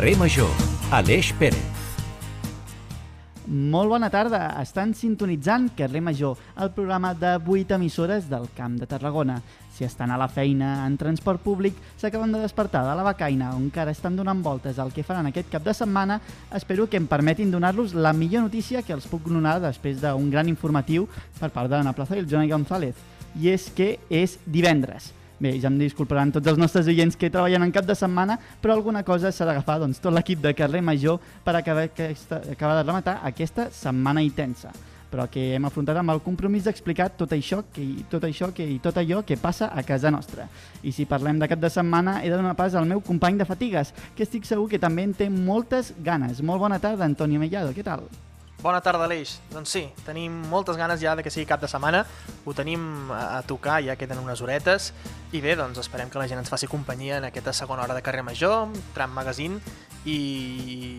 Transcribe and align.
Carrer 0.00 0.16
Major, 0.16 0.48
Aleix 0.96 1.28
Pérez. 1.36 1.60
Molt 3.52 3.90
bona 3.92 4.08
tarda. 4.08 4.38
Estan 4.62 4.94
sintonitzant 4.96 5.66
Carrer 5.76 6.00
Major, 6.00 6.38
el 6.56 6.70
programa 6.72 7.10
de 7.12 7.34
8 7.36 7.74
emissores 7.76 8.30
del 8.30 8.48
Camp 8.56 8.78
de 8.80 8.88
Tarragona. 8.88 9.36
Si 9.76 9.84
estan 9.84 10.10
a 10.10 10.16
la 10.16 10.30
feina, 10.32 10.86
en 10.86 10.96
transport 10.96 11.44
públic, 11.44 11.76
s'acaben 12.00 12.32
de 12.32 12.40
despertar 12.40 12.86
de 12.88 12.96
la 12.96 13.04
becaina 13.10 13.52
o 13.52 13.60
encara 13.60 13.92
estan 13.92 14.16
donant 14.16 14.40
voltes 14.40 14.80
al 14.80 14.94
que 14.96 15.04
faran 15.04 15.28
aquest 15.28 15.52
cap 15.52 15.68
de 15.68 15.76
setmana, 15.76 16.22
espero 16.56 16.88
que 16.88 16.96
em 16.96 17.04
permetin 17.04 17.52
donar-los 17.52 17.92
la 17.92 18.16
millor 18.16 18.48
notícia 18.48 18.80
que 18.80 18.96
els 18.96 19.04
puc 19.04 19.28
donar 19.28 19.58
després 19.60 20.00
d'un 20.00 20.32
gran 20.32 20.48
informatiu 20.48 21.10
per 21.36 21.52
part 21.52 21.68
de 21.68 21.76
l'Anna 21.76 21.92
Plaza 21.92 22.16
i 22.16 22.24
el 22.24 22.30
Johnny 22.32 22.48
González. 22.48 22.96
I 23.36 23.52
és 23.52 23.68
que 23.68 23.98
és 24.08 24.40
divendres. 24.46 25.12
Bé, 25.40 25.54
ja 25.56 25.70
em 25.72 25.78
disculparan 25.80 26.34
tots 26.34 26.50
els 26.52 26.58
nostres 26.60 26.88
oients 26.92 27.16
que 27.16 27.30
treballen 27.32 27.64
en 27.64 27.72
cap 27.72 27.86
de 27.88 27.96
setmana, 27.96 28.36
però 28.60 28.76
alguna 28.76 29.00
cosa 29.02 29.32
s'ha 29.32 29.48
d'agafar 29.48 29.78
doncs, 29.80 30.00
tot 30.04 30.12
l'equip 30.12 30.42
de 30.44 30.52
Carrer 30.54 30.82
Major 30.84 31.16
per 31.44 31.56
acabar, 31.56 31.86
aquesta, 31.88 32.42
acabar 32.52 32.76
de 32.76 32.84
rematar 32.84 33.18
aquesta 33.24 33.70
setmana 33.72 34.20
intensa 34.22 34.72
però 35.10 35.26
que 35.26 35.56
hem 35.56 35.64
afrontat 35.66 35.98
amb 35.98 36.14
el 36.14 36.22
compromís 36.22 36.68
d'explicar 36.68 37.08
tot 37.18 37.34
això, 37.34 37.64
que, 37.74 37.82
tot 38.12 38.22
això 38.28 38.52
que, 38.54 38.62
i 38.62 38.78
tot 38.78 39.00
allò 39.00 39.24
que 39.26 39.34
passa 39.40 39.72
a 39.74 39.82
casa 39.82 40.12
nostra. 40.14 40.46
I 40.86 40.94
si 40.94 41.08
parlem 41.10 41.42
de 41.42 41.50
cap 41.50 41.58
de 41.58 41.72
setmana, 41.72 42.20
he 42.22 42.30
de 42.30 42.38
donar 42.38 42.54
pas 42.54 42.78
al 42.78 42.86
meu 42.86 43.02
company 43.02 43.42
de 43.42 43.48
fatigues, 43.48 43.90
que 44.14 44.22
estic 44.22 44.46
segur 44.46 44.70
que 44.70 44.78
també 44.78 45.08
en 45.08 45.18
té 45.18 45.26
moltes 45.26 45.96
ganes. 45.98 46.40
Molt 46.46 46.62
bona 46.62 46.78
tarda, 46.78 47.10
Antonio 47.10 47.42
Mellado, 47.42 47.74
què 47.74 47.82
tal? 47.82 48.06
Bona 48.60 48.82
tarda, 48.84 49.06
Aleix. 49.08 49.38
Doncs 49.48 49.70
sí, 49.72 49.80
tenim 50.04 50.34
moltes 50.50 50.76
ganes 50.76 51.00
ja 51.00 51.14
de 51.16 51.22
que 51.24 51.30
sigui 51.32 51.46
cap 51.48 51.62
de 51.62 51.68
setmana. 51.70 52.02
Ho 52.44 52.52
tenim 52.52 53.08
a 53.16 53.40
tocar, 53.48 53.78
ja 53.80 53.96
queden 53.96 54.20
unes 54.20 54.42
horetes. 54.44 54.90
I 55.32 55.40
bé, 55.40 55.54
doncs 55.56 55.80
esperem 55.80 56.10
que 56.12 56.20
la 56.20 56.26
gent 56.28 56.42
ens 56.42 56.52
faci 56.52 56.68
companyia 56.68 57.16
en 57.22 57.28
aquesta 57.30 57.54
segona 57.56 57.86
hora 57.86 57.96
de 57.96 58.02
carrer 58.04 58.20
major, 58.26 58.68
tram 58.92 59.16
magazine, 59.16 59.62
i, 60.04 60.18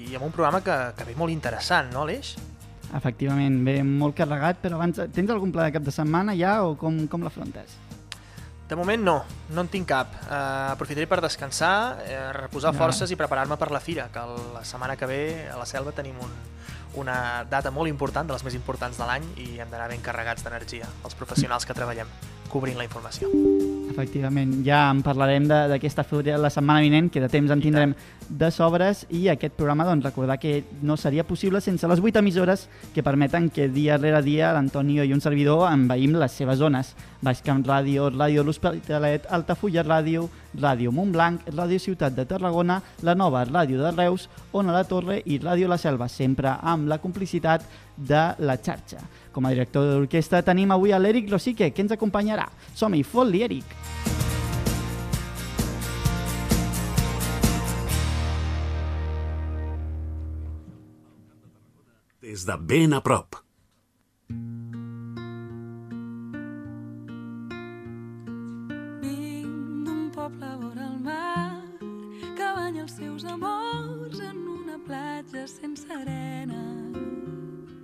i 0.09 0.17
amb 0.17 0.25
un 0.25 0.33
programa 0.33 0.63
que, 0.65 0.77
que 0.97 1.05
ve 1.05 1.13
molt 1.19 1.33
interessant, 1.33 1.93
no, 1.93 2.07
Aleix? 2.07 2.33
Efectivament, 2.97 3.61
ve 3.67 3.77
molt 3.85 4.17
carregat, 4.17 4.57
però 4.63 4.81
abans 4.81 4.97
tens 5.13 5.29
algun 5.29 5.53
pla 5.53 5.69
de 5.69 5.77
cap 5.77 5.85
de 5.85 5.93
setmana 5.93 6.33
ja 6.35 6.57
o 6.65 6.73
com, 6.81 6.97
com 7.11 7.21
l'afrontes? 7.21 7.77
De 8.71 8.77
moment 8.79 9.03
no, 9.03 9.17
no 9.51 9.65
en 9.65 9.69
tinc 9.69 9.85
cap. 9.85 10.15
Uh, 10.23 10.71
aprofitaré 10.71 11.05
per 11.11 11.19
descansar, 11.21 11.75
uh, 12.01 12.27
reposar 12.37 12.71
ja. 12.73 12.79
forces 12.79 13.11
i 13.13 13.19
preparar-me 13.19 13.57
per 13.59 13.69
la 13.69 13.83
fira, 13.83 14.09
que 14.09 14.25
la 14.55 14.65
setmana 14.65 14.97
que 14.97 15.09
ve 15.11 15.23
a 15.51 15.57
la 15.59 15.67
selva 15.67 15.93
tenim 15.93 16.17
un, 16.23 16.31
una 16.99 17.45
data 17.49 17.71
molt 17.71 17.89
important, 17.89 18.27
de 18.27 18.35
les 18.35 18.43
més 18.43 18.57
importants 18.57 18.99
de 18.99 19.07
l'any, 19.07 19.25
i 19.37 19.47
hem 19.59 19.71
d'anar 19.71 19.89
ben 19.91 20.03
carregats 20.03 20.43
d'energia, 20.43 20.89
els 21.05 21.15
professionals 21.15 21.65
que 21.65 21.77
treballem 21.77 22.09
cobrint 22.51 22.77
la 22.77 22.85
informació. 22.85 23.31
Efectivament, 23.91 24.61
ja 24.63 24.85
en 24.89 25.01
parlarem 25.03 25.47
d'aquesta 25.49 26.05
fira 26.07 26.37
la 26.39 26.49
setmana 26.49 26.83
vinent, 26.83 27.09
que 27.11 27.19
de 27.19 27.29
temps 27.31 27.51
en 27.51 27.61
tindrem 27.63 27.93
de 28.29 28.49
sobres, 28.51 29.03
i 29.11 29.25
aquest 29.27 29.57
programa, 29.57 29.83
doncs, 29.87 30.05
recordar 30.07 30.37
que 30.39 30.63
no 30.81 30.95
seria 30.95 31.25
possible 31.27 31.59
sense 31.61 31.87
les 31.87 31.99
8 31.99 32.21
emissores 32.23 32.67
que 32.95 33.03
permeten 33.03 33.49
que 33.51 33.67
dia 33.67 33.97
rere 33.99 34.21
dia 34.23 34.53
l'Antonio 34.55 35.03
i 35.03 35.11
un 35.11 35.19
servidor 35.21 35.67
envaïm 35.69 36.15
les 36.19 36.31
seves 36.31 36.61
zones. 36.61 36.93
Baixcamp 37.21 37.65
Ràdio, 37.67 38.07
Ràdio 38.15 38.45
L'Hospitalet, 38.47 39.27
Altafulla 39.29 39.83
Ràdio, 39.83 40.29
Ràdio 40.55 40.91
Montblanc, 40.95 41.49
Ràdio 41.51 41.79
Ciutat 41.79 42.15
de 42.15 42.25
Tarragona, 42.25 42.81
la 43.03 43.15
nova 43.15 43.43
Ràdio 43.45 43.83
de 43.83 43.91
Reus, 43.91 44.29
Ona 44.53 44.73
la 44.73 44.85
Torre 44.87 45.21
i 45.25 45.37
Ràdio 45.39 45.67
La 45.67 45.77
Selva, 45.77 46.07
sempre 46.07 46.55
amb 46.61 46.87
la 46.87 46.99
complicitat 47.03 47.67
de 47.97 48.23
la 48.39 48.57
xarxa. 48.57 49.03
Com 49.31 49.45
a 49.47 49.53
director 49.53 49.87
d'orquestra 49.87 50.41
tenim 50.43 50.71
avui 50.75 50.91
a 50.91 50.99
l'Eric 50.99 51.31
Rosique, 51.31 51.71
que 51.71 51.85
ens 51.85 51.93
acompanyarà. 51.95 52.49
Som-hi, 52.75 53.03
fot-li, 53.03 53.43
Eric! 53.47 53.77
Des 62.21 62.45
de 62.47 62.57
ben 62.59 62.93
a 62.93 63.01
prop. 63.03 63.41
Els 72.81 72.95
seus 72.97 73.25
amors 73.29 74.19
en 74.19 74.39
una 74.49 74.79
platja 74.87 75.45
sense 75.47 75.85
arena. 75.93 76.70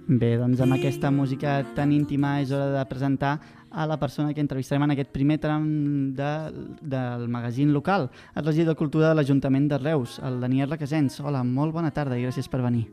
Bé, 0.08 0.38
doncs 0.40 0.62
amb 0.64 0.72
aquesta 0.72 1.10
música 1.12 1.58
tan 1.76 1.92
íntima 1.92 2.38
és 2.40 2.54
hora 2.56 2.70
de 2.72 2.84
presentar 2.88 3.34
a 3.68 3.84
la 3.86 3.98
persona 4.00 4.32
que 4.34 4.40
entrevistarem 4.40 4.86
en 4.86 4.94
aquest 4.94 5.10
primer 5.12 5.36
tram 5.44 5.66
de, 6.16 6.30
del 6.80 7.26
magazín 7.28 7.74
local, 7.76 8.08
el 8.34 8.46
regidor 8.46 8.72
de 8.72 8.80
Cultura 8.80 9.10
de 9.10 9.18
l'Ajuntament 9.20 9.66
de 9.68 9.78
Reus, 9.82 10.22
el 10.24 10.40
Daniel 10.40 10.70
Requesens. 10.72 11.20
Hola, 11.20 11.42
molt 11.44 11.76
bona 11.76 11.92
tarda 11.92 12.16
i 12.16 12.24
gràcies 12.24 12.48
per 12.48 12.62
venir. 12.64 12.86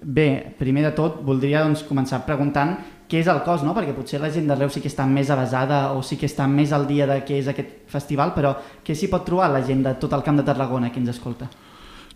Bé, 0.00 0.54
primer 0.56 0.86
de 0.86 0.94
tot, 0.96 1.20
voldria 1.20 1.60
doncs, 1.66 1.84
començar 1.84 2.22
preguntant 2.24 2.78
què 3.04 3.20
és 3.20 3.28
el 3.28 3.42
cos, 3.44 3.60
no? 3.68 3.74
perquè 3.76 3.92
potser 3.92 4.18
la 4.18 4.32
gent 4.32 4.48
de 4.48 4.56
Reus 4.56 4.72
sí 4.72 4.80
que 4.80 4.88
està 4.88 5.04
més 5.04 5.28
avasada 5.28 5.82
o 5.92 6.00
sí 6.00 6.16
que 6.16 6.30
està 6.30 6.48
més 6.48 6.72
al 6.72 6.88
dia 6.88 7.04
de 7.06 7.20
què 7.20 7.36
és 7.36 7.52
aquest 7.52 7.84
festival, 7.92 8.32
però 8.32 8.54
què 8.80 8.96
s'hi 8.96 9.12
pot 9.12 9.28
trobar 9.28 9.52
la 9.52 9.60
gent 9.60 9.84
de 9.84 9.92
tot 10.00 10.16
el 10.16 10.24
Camp 10.24 10.40
de 10.40 10.46
Tarragona 10.48 10.88
que 10.88 11.04
ens 11.04 11.12
escolta? 11.12 11.50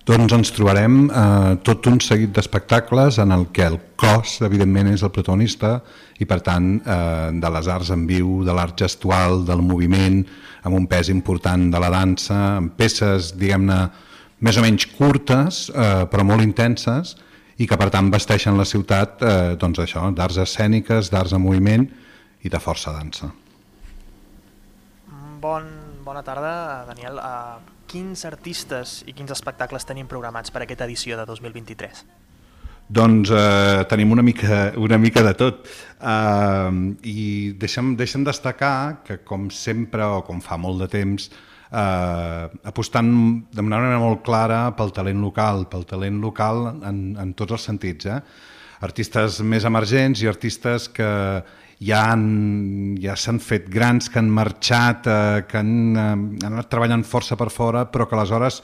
Doncs 0.06 0.31
ens 0.37 0.53
trobarem 0.55 1.09
eh, 1.11 1.55
tot 1.67 1.89
un 1.91 1.97
seguit 1.99 2.31
d'espectacles 2.31 3.17
en 3.19 3.33
el 3.34 3.49
que 3.50 3.65
el 3.67 3.81
cos, 3.99 4.37
evidentment, 4.47 4.93
és 4.94 5.03
el 5.03 5.11
protagonista 5.11 5.81
i, 6.22 6.28
per 6.31 6.39
tant, 6.47 6.77
eh, 6.78 7.33
de 7.34 7.50
les 7.56 7.71
arts 7.75 7.91
en 7.91 8.05
viu, 8.06 8.44
de 8.47 8.55
l'art 8.55 8.78
gestual, 8.78 9.43
del 9.49 9.65
moviment, 9.67 10.21
amb 10.62 10.78
un 10.78 10.87
pes 10.87 11.11
important 11.11 11.67
de 11.75 11.83
la 11.83 11.91
dansa, 11.91 12.39
amb 12.61 12.77
peces, 12.78 13.33
diguem-ne, 13.34 13.81
més 14.47 14.61
o 14.61 14.62
menys 14.62 14.87
curtes, 14.94 15.65
eh, 15.75 16.06
però 16.12 16.23
molt 16.31 16.47
intenses, 16.47 17.17
i 17.59 17.67
que, 17.67 17.75
per 17.75 17.91
tant, 17.91 18.06
vesteixen 18.15 18.55
la 18.55 18.69
ciutat 18.69 19.27
eh, 19.27 19.37
doncs 19.59 19.83
això, 19.83 20.06
d'arts 20.15 20.38
escèniques, 20.47 21.11
d'arts 21.11 21.34
en 21.34 21.43
moviment 21.43 21.91
i 22.47 22.53
de 22.53 22.62
força 22.62 22.94
dansa. 22.94 23.33
Bon, 25.43 25.67
bona 26.06 26.23
tarda, 26.23 26.53
Daniel. 26.93 27.19
Uh, 27.19 27.75
quins 27.96 28.26
artistes 28.28 29.00
i 29.08 29.14
quins 29.16 29.32
espectacles 29.32 29.86
tenim 29.88 30.08
programats 30.10 30.52
per 30.52 30.64
aquesta 30.64 30.84
edició 30.84 31.16
de 31.16 31.24
2023? 31.28 32.04
Doncs 32.86 33.32
eh, 33.34 33.82
tenim 33.90 34.12
una 34.14 34.22
mica, 34.22 34.70
una 34.78 34.98
mica 35.00 35.24
de 35.26 35.32
tot 35.34 35.64
uh, 35.66 36.70
i 37.02 37.52
deixem, 37.58 37.94
deixem 37.98 38.22
destacar 38.26 39.02
que 39.06 39.18
com 39.26 39.48
sempre 39.50 40.06
o 40.06 40.20
com 40.26 40.42
fa 40.44 40.58
molt 40.60 40.84
de 40.84 40.90
temps 40.92 41.30
eh, 41.72 42.44
apostant 42.70 43.10
de 43.50 43.64
manera 43.64 43.98
molt 43.98 44.22
clara 44.26 44.60
pel 44.78 44.92
talent 44.94 45.18
local, 45.24 45.64
pel 45.72 45.88
talent 45.88 46.20
local 46.22 46.62
en, 46.76 47.00
en 47.18 47.34
tots 47.34 47.56
els 47.58 47.66
sentits. 47.72 48.06
Eh? 48.06 48.20
Artistes 48.86 49.40
més 49.42 49.66
emergents 49.66 50.22
i 50.22 50.30
artistes 50.30 50.86
que 50.94 51.10
ja, 51.81 52.12
han, 52.12 52.97
ja 53.03 53.16
s'han 53.16 53.41
fet 53.42 53.69
grans, 53.72 54.09
que 54.10 54.20
han 54.20 54.31
marxat, 54.32 55.06
eh, 55.06 55.44
que 55.48 55.60
han, 55.60 55.76
eh, 55.97 56.09
han 56.47 56.53
anat 56.53 56.70
treballant 56.72 57.04
força 57.04 57.37
per 57.37 57.50
fora, 57.50 57.87
però 57.91 58.09
que 58.09 58.16
aleshores 58.16 58.62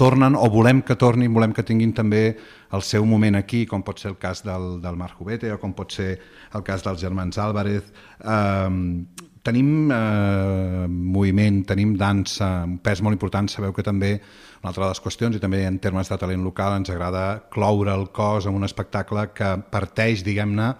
tornen 0.00 0.36
o 0.36 0.48
volem 0.48 0.80
que 0.82 0.96
tornin, 0.96 1.32
volem 1.34 1.52
que 1.52 1.64
tinguin 1.66 1.92
també 1.92 2.36
el 2.72 2.84
seu 2.86 3.04
moment 3.04 3.36
aquí, 3.36 3.66
com 3.68 3.82
pot 3.84 4.00
ser 4.00 4.12
el 4.14 4.20
cas 4.20 4.44
del, 4.46 4.78
del 4.80 4.96
Marc 4.96 5.18
Jovete 5.18 5.50
o 5.52 5.58
com 5.60 5.74
pot 5.76 5.92
ser 5.92 6.14
el 6.54 6.64
cas 6.64 6.84
dels 6.86 7.00
germans 7.02 7.36
Álvarez. 7.38 7.90
Eh, 8.20 9.26
tenim 9.42 9.90
eh, 9.92 10.86
moviment, 10.88 11.62
tenim 11.68 11.94
dansa, 12.00 12.62
un 12.68 12.78
pes 12.84 13.02
molt 13.04 13.16
important. 13.16 13.48
Sabeu 13.48 13.74
que 13.76 13.84
també 13.84 14.14
una 14.60 14.72
altra 14.72 14.84
de 14.84 14.90
les 14.90 15.00
qüestions, 15.00 15.36
i 15.36 15.42
també 15.42 15.62
en 15.64 15.78
termes 15.80 16.10
de 16.12 16.18
talent 16.20 16.44
local, 16.44 16.76
ens 16.76 16.92
agrada 16.92 17.46
cloure 17.52 17.94
el 17.94 18.10
cos 18.12 18.48
en 18.48 18.56
un 18.56 18.68
espectacle 18.68 19.30
que 19.36 19.54
parteix, 19.72 20.24
diguem-ne, 20.26 20.74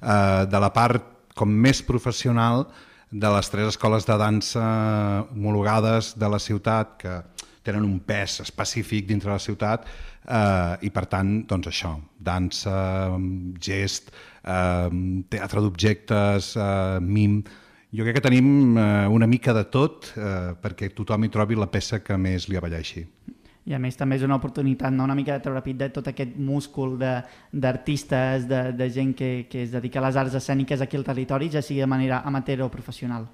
eh, 0.00 0.46
de 0.48 0.62
la 0.62 0.72
part 0.72 1.15
com 1.36 1.52
més 1.52 1.82
professional 1.84 2.64
de 3.12 3.30
les 3.30 3.48
tres 3.52 3.68
escoles 3.74 4.06
de 4.08 4.16
dansa 4.18 4.64
homologades 5.30 6.14
de 6.18 6.30
la 6.32 6.40
ciutat 6.42 6.96
que 7.00 7.16
tenen 7.66 7.84
un 7.84 7.98
pes 8.00 8.40
específic 8.44 9.06
dintre 9.08 9.32
la 9.32 9.42
ciutat 9.42 9.86
eh, 9.86 10.86
i 10.86 10.90
per 10.94 11.06
tant, 11.10 11.32
doncs 11.48 11.70
això, 11.70 11.92
dansa, 12.18 12.78
gest, 13.62 14.12
eh, 14.42 14.90
teatre 15.30 15.62
d'objectes, 15.64 16.56
eh, 16.56 16.98
mim... 17.02 17.40
Jo 17.96 18.04
crec 18.04 18.18
que 18.18 18.24
tenim 18.26 18.76
eh, 18.76 19.06
una 19.08 19.28
mica 19.30 19.54
de 19.56 19.62
tot 19.72 20.10
eh, 20.18 20.52
perquè 20.60 20.90
tothom 20.92 21.24
hi 21.24 21.30
trobi 21.32 21.56
la 21.56 21.70
peça 21.70 22.02
que 22.04 22.18
més 22.20 22.48
li 22.50 22.58
avalleixi. 22.58 23.06
I 23.66 23.74
a 23.74 23.80
més 23.82 23.98
també 23.98 24.14
és 24.14 24.22
una 24.22 24.36
oportunitat, 24.38 24.94
no? 24.94 25.04
una 25.08 25.16
mica 25.18 25.34
de 25.34 25.42
treure 25.42 25.62
pit 25.64 25.78
de 25.80 25.88
tot 25.90 26.06
aquest 26.06 26.36
múscul 26.38 26.94
d'artistes, 27.00 28.46
de, 28.46 28.60
de, 28.70 28.76
de 28.78 28.90
gent 28.94 29.12
que, 29.18 29.30
que 29.50 29.64
es 29.64 29.74
dedica 29.74 29.98
a 29.98 30.06
les 30.06 30.18
arts 30.22 30.36
escèniques 30.38 30.84
aquí 30.84 30.98
al 30.98 31.06
territori, 31.06 31.50
ja 31.50 31.62
sigui 31.64 31.82
de 31.82 31.90
manera 31.90 32.22
amateur 32.24 32.62
o 32.66 32.70
professional. 32.70 33.26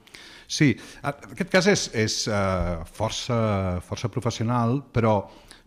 Sí, 0.48 0.72
aquest 1.04 1.52
cas 1.52 1.68
és, 1.68 1.86
és 1.96 2.16
uh, 2.32 2.80
força, 2.96 3.38
força 3.84 4.08
professional, 4.12 4.80
però 4.92 5.18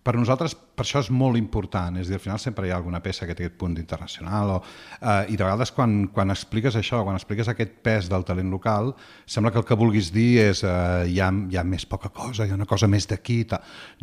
per 0.05 0.13
nosaltres 0.19 0.53
per 0.53 0.83
això 0.85 1.01
és 1.01 1.09
molt 1.09 1.39
important, 1.39 1.95
és 1.97 2.09
dir, 2.09 2.19
al 2.19 2.21
final 2.21 2.39
sempre 2.41 2.67
hi 2.67 2.71
ha 2.73 2.77
alguna 2.77 3.01
peça 3.01 3.25
que 3.25 3.33
té 3.33 3.47
aquest 3.47 3.57
punt 3.57 3.77
internacional 3.81 4.51
o, 4.53 4.57
eh, 4.99 5.31
i 5.33 5.37
de 5.37 5.43
vegades 5.43 5.71
quan, 5.73 5.95
quan 6.13 6.33
expliques 6.33 6.77
això, 6.77 7.01
quan 7.07 7.17
expliques 7.17 7.49
aquest 7.49 7.79
pes 7.85 8.09
del 8.11 8.25
talent 8.27 8.51
local, 8.53 8.93
sembla 9.25 9.53
que 9.53 9.63
el 9.63 9.65
que 9.65 9.79
vulguis 9.79 10.11
dir 10.13 10.43
és 10.43 10.61
eh, 10.61 11.07
hi, 11.09 11.17
ha, 11.23 11.31
hi 11.49 11.57
ha 11.57 11.65
més 11.65 11.87
poca 11.89 12.13
cosa, 12.13 12.45
hi 12.45 12.53
ha 12.53 12.59
una 12.59 12.69
cosa 12.69 12.89
més 12.91 13.09
d'aquí, 13.09 13.41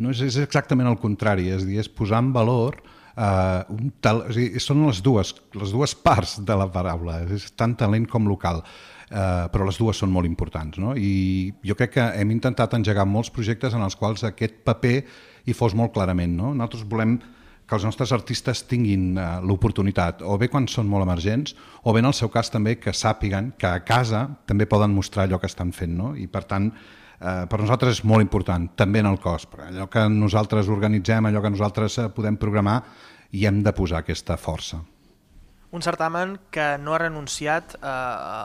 no 0.03 0.11
és, 0.11 0.25
és 0.27 0.41
exactament 0.43 0.91
el 0.91 0.99
contrari, 0.99 1.47
és 1.55 1.63
dir, 1.69 1.79
és 1.79 1.87
posar 1.87 2.19
en 2.25 2.33
valor 2.35 2.81
eh, 3.15 3.61
un 3.71 3.93
tal, 4.03 4.25
és 4.33 4.41
dir, 4.41 4.49
són 4.63 4.83
les 4.89 4.99
dues, 5.05 5.35
les 5.55 5.71
dues 5.71 5.95
parts 5.95 6.41
de 6.43 6.57
la 6.59 6.67
paraula, 6.73 7.21
és 7.31 7.47
tant 7.55 7.77
talent 7.79 8.09
com 8.11 8.27
local 8.27 8.65
eh, 9.13 9.47
però 9.53 9.67
les 9.67 9.79
dues 9.79 9.99
són 9.99 10.11
molt 10.11 10.27
importants. 10.27 10.79
No? 10.81 10.97
I 10.97 11.53
jo 11.63 11.77
crec 11.79 11.95
que 11.97 12.07
hem 12.19 12.33
intentat 12.33 12.75
engegar 12.75 13.05
molts 13.07 13.31
projectes 13.33 13.75
en 13.77 13.85
els 13.85 13.95
quals 13.99 14.25
aquest 14.27 14.63
paper 14.65 14.97
i 15.45 15.55
fos 15.55 15.75
molt 15.75 15.93
clarament. 15.95 16.35
No? 16.37 16.53
Nosaltres 16.53 16.85
volem 16.89 17.17
que 17.63 17.77
els 17.77 17.85
nostres 17.87 18.11
artistes 18.15 18.65
tinguin 18.67 19.13
uh, 19.15 19.39
l'oportunitat, 19.43 20.21
o 20.27 20.35
bé 20.37 20.49
quan 20.51 20.67
són 20.67 20.89
molt 20.91 21.07
emergents, 21.07 21.55
o 21.83 21.93
bé 21.95 22.03
en 22.03 22.09
el 22.11 22.17
seu 22.17 22.31
cas 22.31 22.51
també 22.51 22.75
que 22.79 22.93
sàpiguen 22.93 23.53
que 23.57 23.69
a 23.69 23.83
casa 23.87 24.25
també 24.49 24.67
poden 24.69 24.93
mostrar 24.95 25.25
allò 25.25 25.39
que 25.39 25.49
estan 25.51 25.71
fent. 25.75 25.95
No? 25.97 26.13
I 26.19 26.27
per 26.27 26.43
tant, 26.49 26.69
eh, 27.19 27.43
per 27.49 27.61
nosaltres 27.61 27.99
és 27.99 28.05
molt 28.07 28.25
important, 28.25 28.67
també 28.75 28.99
en 28.99 29.09
el 29.09 29.19
cos, 29.23 29.47
perquè 29.47 29.71
allò 29.71 29.87
que 29.91 30.07
nosaltres 30.11 30.71
organitzem, 30.71 31.25
allò 31.25 31.41
que 31.43 31.55
nosaltres 31.55 31.99
uh, 32.03 32.09
podem 32.15 32.37
programar, 32.37 32.81
hi 33.33 33.47
hem 33.47 33.63
de 33.63 33.73
posar 33.73 34.03
aquesta 34.03 34.37
força 34.37 34.83
un 35.73 35.81
certamen 35.81 36.35
que 36.53 36.77
no 36.77 36.93
ha 36.93 36.99
renunciat 37.01 37.73
a, 37.81 37.93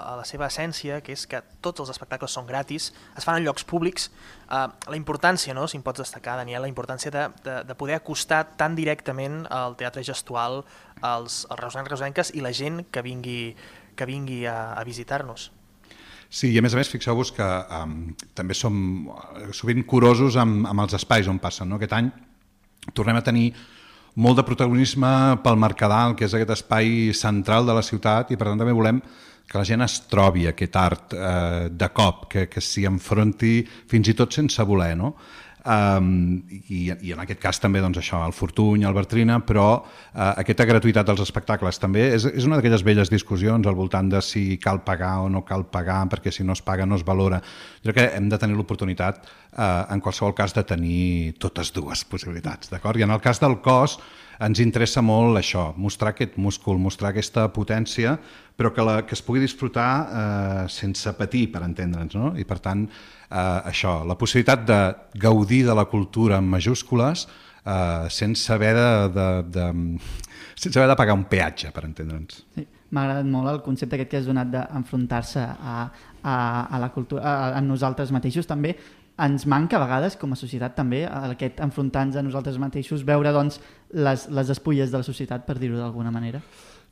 a 0.00 0.14
la 0.16 0.24
seva 0.24 0.46
essència, 0.48 1.02
que 1.04 1.12
és 1.12 1.26
que 1.28 1.42
tots 1.60 1.84
els 1.84 1.90
espectacles 1.92 2.32
són 2.32 2.46
gratis, 2.48 2.86
es 3.20 3.26
fan 3.28 3.36
en 3.36 3.44
llocs 3.44 3.66
públics. 3.68 4.08
Uh, 4.48 4.64
la 4.88 4.96
importància, 4.96 5.52
no, 5.52 5.66
si 5.68 5.76
em 5.76 5.84
pots 5.84 6.00
destacar, 6.00 6.38
Daniel, 6.40 6.64
la 6.64 6.72
importància 6.72 7.12
de, 7.12 7.26
de, 7.44 7.58
de 7.68 7.76
poder 7.76 7.98
acostar 7.98 8.40
tan 8.56 8.78
directament 8.78 9.42
al 9.52 9.76
teatre 9.76 10.06
gestual 10.08 10.62
als, 11.02 11.44
als 11.52 11.60
reusencs, 11.60 11.92
reusenques 11.92 12.32
i 12.32 12.40
la 12.40 12.54
gent 12.56 12.86
que 12.88 13.04
vingui, 13.04 13.42
que 13.92 14.08
vingui 14.08 14.46
a, 14.48 14.72
a 14.72 14.88
visitar-nos. 14.88 15.50
Sí, 16.32 16.48
i 16.48 16.56
a 16.56 16.64
més 16.64 16.72
a 16.72 16.80
més, 16.80 16.88
fixeu-vos 16.88 17.36
que 17.36 17.44
um, 17.76 17.98
també 18.36 18.56
som 18.56 18.74
sovint 19.52 19.84
curosos 19.84 20.40
amb, 20.40 20.64
amb 20.68 20.88
els 20.88 20.96
espais 20.96 21.28
on 21.28 21.44
passen. 21.44 21.68
No? 21.68 21.76
Aquest 21.76 21.92
any 22.00 22.08
tornem 22.96 23.20
a 23.20 23.24
tenir 23.24 23.50
molt 24.18 24.40
de 24.40 24.44
protagonisme 24.46 25.10
pel 25.44 25.58
Mercadal, 25.60 26.16
que 26.18 26.26
és 26.26 26.34
aquest 26.34 26.56
espai 26.56 27.12
central 27.14 27.68
de 27.68 27.76
la 27.76 27.84
ciutat, 27.86 28.32
i 28.32 28.38
per 28.38 28.50
tant 28.50 28.58
també 28.58 28.74
volem 28.74 29.00
que 29.48 29.56
la 29.56 29.64
gent 29.64 29.84
es 29.84 29.94
trobi 30.10 30.48
aquest 30.50 30.76
art 30.76 31.14
eh, 31.16 31.68
de 31.70 31.88
cop, 31.96 32.26
que, 32.32 32.48
que 32.50 32.60
s'hi 32.60 32.84
enfronti 32.88 33.62
fins 33.88 34.10
i 34.10 34.16
tot 34.18 34.34
sense 34.34 34.64
voler, 34.68 34.92
no? 34.98 35.14
Um, 35.66 36.38
i, 36.70 36.84
i 37.02 37.10
en 37.12 37.18
aquest 37.24 37.40
cas 37.42 37.58
també 37.58 37.80
doncs, 37.82 37.98
això, 37.98 38.20
el 38.24 38.32
Fortuny, 38.32 38.84
el 38.86 38.94
Bertrina, 38.94 39.40
però 39.44 39.66
uh, 39.74 40.20
aquesta 40.30 40.64
gratuïtat 40.68 41.08
dels 41.08 41.22
espectacles 41.24 41.80
també 41.82 42.06
és, 42.14 42.28
és 42.30 42.46
una 42.46 42.60
d'aquelles 42.60 42.84
velles 42.86 43.10
discussions 43.10 43.66
al 43.66 43.76
voltant 43.78 44.08
de 44.12 44.22
si 44.22 44.60
cal 44.62 44.84
pagar 44.86 45.16
o 45.24 45.28
no 45.32 45.42
cal 45.48 45.66
pagar, 45.66 46.04
perquè 46.12 46.32
si 46.32 46.46
no 46.46 46.54
es 46.54 46.62
paga 46.62 46.86
no 46.86 46.96
es 46.96 47.04
valora. 47.04 47.42
Jo 47.82 47.90
crec 47.90 47.98
que 47.98 48.20
hem 48.20 48.30
de 48.30 48.38
tenir 48.38 48.56
l'oportunitat, 48.56 49.26
uh, 49.56 49.90
en 49.90 50.04
qualsevol 50.04 50.36
cas, 50.38 50.54
de 50.54 50.62
tenir 50.62 51.34
totes 51.42 51.74
dues 51.74 52.06
possibilitats? 52.06 52.70
I 52.70 53.04
en 53.04 53.10
el 53.10 53.20
cas 53.20 53.42
del 53.42 53.58
cos, 53.60 53.98
ens 54.44 54.60
interessa 54.62 55.02
molt 55.02 55.38
això, 55.40 55.72
mostrar 55.76 56.12
aquest 56.14 56.36
múscul, 56.38 56.78
mostrar 56.78 57.10
aquesta 57.10 57.48
potència, 57.54 58.16
però 58.58 58.72
que, 58.74 58.84
la, 58.86 58.96
que 59.06 59.16
es 59.16 59.22
pugui 59.24 59.42
disfrutar 59.42 59.90
eh, 60.06 60.64
sense 60.72 61.12
patir, 61.18 61.46
per 61.52 61.64
entendre'ns, 61.66 62.16
no? 62.18 62.32
I 62.38 62.46
per 62.46 62.60
tant, 62.62 62.86
eh, 62.86 63.70
això, 63.70 64.00
la 64.06 64.18
possibilitat 64.18 64.64
de 64.68 64.80
gaudir 65.18 65.64
de 65.66 65.76
la 65.78 65.86
cultura 65.90 66.38
en 66.38 66.50
majúscules 66.50 67.26
eh, 67.28 68.06
sense 68.10 68.52
haver 68.54 68.74
de, 68.78 68.90
de, 69.14 69.28
de, 69.54 69.68
sense 70.54 70.78
haver 70.78 70.90
de 70.90 70.98
pagar 70.98 71.18
un 71.18 71.26
peatge, 71.30 71.72
per 71.74 71.86
entendre'ns. 71.90 72.44
Sí. 72.56 72.66
M'ha 72.88 73.02
agradat 73.04 73.26
molt 73.28 73.50
el 73.50 73.58
concepte 73.60 73.98
aquest 73.98 74.08
que 74.08 74.16
has 74.22 74.28
donat 74.28 74.48
d'enfrontar-se 74.48 75.42
a, 75.44 75.82
a, 76.22 76.36
a 76.72 76.78
la 76.80 76.88
cultura, 76.94 77.20
a, 77.20 77.50
a 77.58 77.60
nosaltres 77.60 78.08
mateixos 78.14 78.48
també 78.48 78.72
ens 79.18 79.44
manca 79.50 79.76
a 79.76 79.82
vegades 79.82 80.14
com 80.16 80.32
a 80.32 80.38
societat 80.38 80.76
també 80.78 81.02
aquest 81.04 81.58
enfrontar-nos 81.64 82.16
a 82.16 82.22
nosaltres 82.22 82.58
mateixos, 82.62 83.02
veure 83.04 83.32
doncs 83.34 83.58
les, 83.92 84.28
les 84.28 84.50
espulles 84.50 84.92
de 84.92 85.00
la 85.00 85.06
societat, 85.06 85.46
per 85.46 85.58
dir-ho 85.58 85.78
d'alguna 85.80 86.12
manera? 86.14 86.42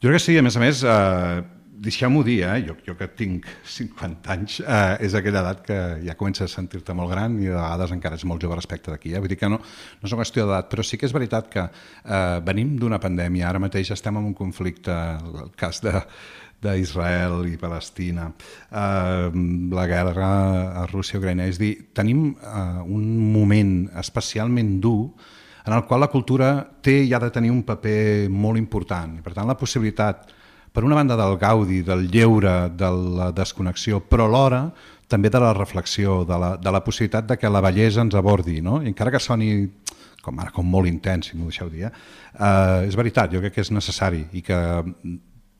Jo 0.02 0.10
crec 0.10 0.20
que 0.20 0.24
sí, 0.26 0.38
a 0.38 0.44
més 0.44 0.56
a 0.56 0.60
més, 0.60 0.82
eh, 0.84 1.42
deixeu-m'ho 1.76 2.22
dir, 2.24 2.38
eh, 2.44 2.62
jo, 2.66 2.76
jo 2.86 2.94
que 2.96 3.08
tinc 3.18 3.46
50 3.68 4.32
anys, 4.32 4.58
eh, 4.60 4.96
és 5.06 5.14
aquella 5.16 5.42
edat 5.42 5.62
que 5.66 5.78
ja 6.04 6.16
comença 6.16 6.44
a 6.44 6.52
sentir-te 6.52 6.94
molt 6.96 7.12
gran 7.12 7.36
i 7.40 7.48
de 7.48 7.54
vegades 7.54 7.92
encara 7.96 8.16
ets 8.16 8.24
molt 8.28 8.44
jove 8.44 8.56
respecte 8.56 8.92
d'aquí. 8.92 9.14
Eh? 9.14 9.20
Vull 9.20 9.32
dir 9.32 9.38
que 9.40 9.50
no, 9.52 9.60
no 9.60 10.08
és 10.08 10.12
una 10.12 10.22
qüestió 10.22 10.46
d'edat, 10.46 10.70
però 10.72 10.84
sí 10.84 11.00
que 11.00 11.08
és 11.08 11.14
veritat 11.16 11.48
que 11.52 11.66
eh, 11.68 12.40
venim 12.46 12.76
d'una 12.80 13.00
pandèmia, 13.02 13.48
ara 13.50 13.62
mateix 13.62 13.92
estem 13.92 14.16
en 14.20 14.32
un 14.32 14.36
conflicte, 14.36 14.92
el 14.92 15.52
cas 15.56 15.82
de, 15.84 16.00
d'Israel 16.64 17.46
i 17.50 17.56
Palestina, 17.60 18.30
eh, 18.70 19.30
la 19.76 19.86
guerra 19.90 20.28
a 20.82 20.86
Rússia-Ucraïna. 20.90 21.48
És 21.50 21.60
dir, 21.60 21.74
tenim 21.96 22.30
eh, 22.34 22.84
un 22.84 23.08
moment 23.32 23.78
especialment 24.00 24.78
dur 24.80 25.10
en 25.66 25.74
el 25.74 25.84
qual 25.84 26.00
la 26.00 26.10
cultura 26.12 26.50
té 26.82 27.00
i 27.04 27.12
ha 27.12 27.20
de 27.22 27.30
tenir 27.34 27.50
un 27.50 27.64
paper 27.66 28.28
molt 28.30 28.58
important. 28.58 29.18
Per 29.22 29.34
tant, 29.34 29.48
la 29.48 29.58
possibilitat, 29.58 30.28
per 30.72 30.84
una 30.86 30.98
banda, 30.98 31.16
del 31.18 31.36
gaudi, 31.40 31.82
del 31.82 32.06
lleure, 32.10 32.70
de 32.70 32.90
la 33.18 33.32
desconnexió, 33.34 34.00
però 34.00 34.28
alhora 34.30 34.68
també 35.10 35.30
de 35.30 35.40
la 35.42 35.52
reflexió, 35.54 36.24
de 36.26 36.38
la, 36.38 36.54
de 36.58 36.72
la 36.72 36.82
possibilitat 36.84 37.26
de 37.30 37.36
que 37.38 37.50
la 37.50 37.62
bellesa 37.62 38.02
ens 38.02 38.14
abordi, 38.14 38.60
no? 38.62 38.80
I 38.82 38.90
encara 38.90 39.12
que 39.14 39.22
soni 39.22 39.52
com 40.26 40.42
ara 40.42 40.50
com 40.50 40.66
molt 40.66 40.90
intens, 40.90 41.30
si 41.30 41.38
m'ho 41.38 41.46
deixeu 41.50 41.70
dir, 41.70 41.86
eh? 41.86 41.92
eh, 42.34 42.86
és 42.88 42.98
veritat, 42.98 43.30
jo 43.30 43.42
crec 43.42 43.54
que 43.54 43.62
és 43.62 43.70
necessari 43.70 44.24
i 44.34 44.42
que 44.42 44.58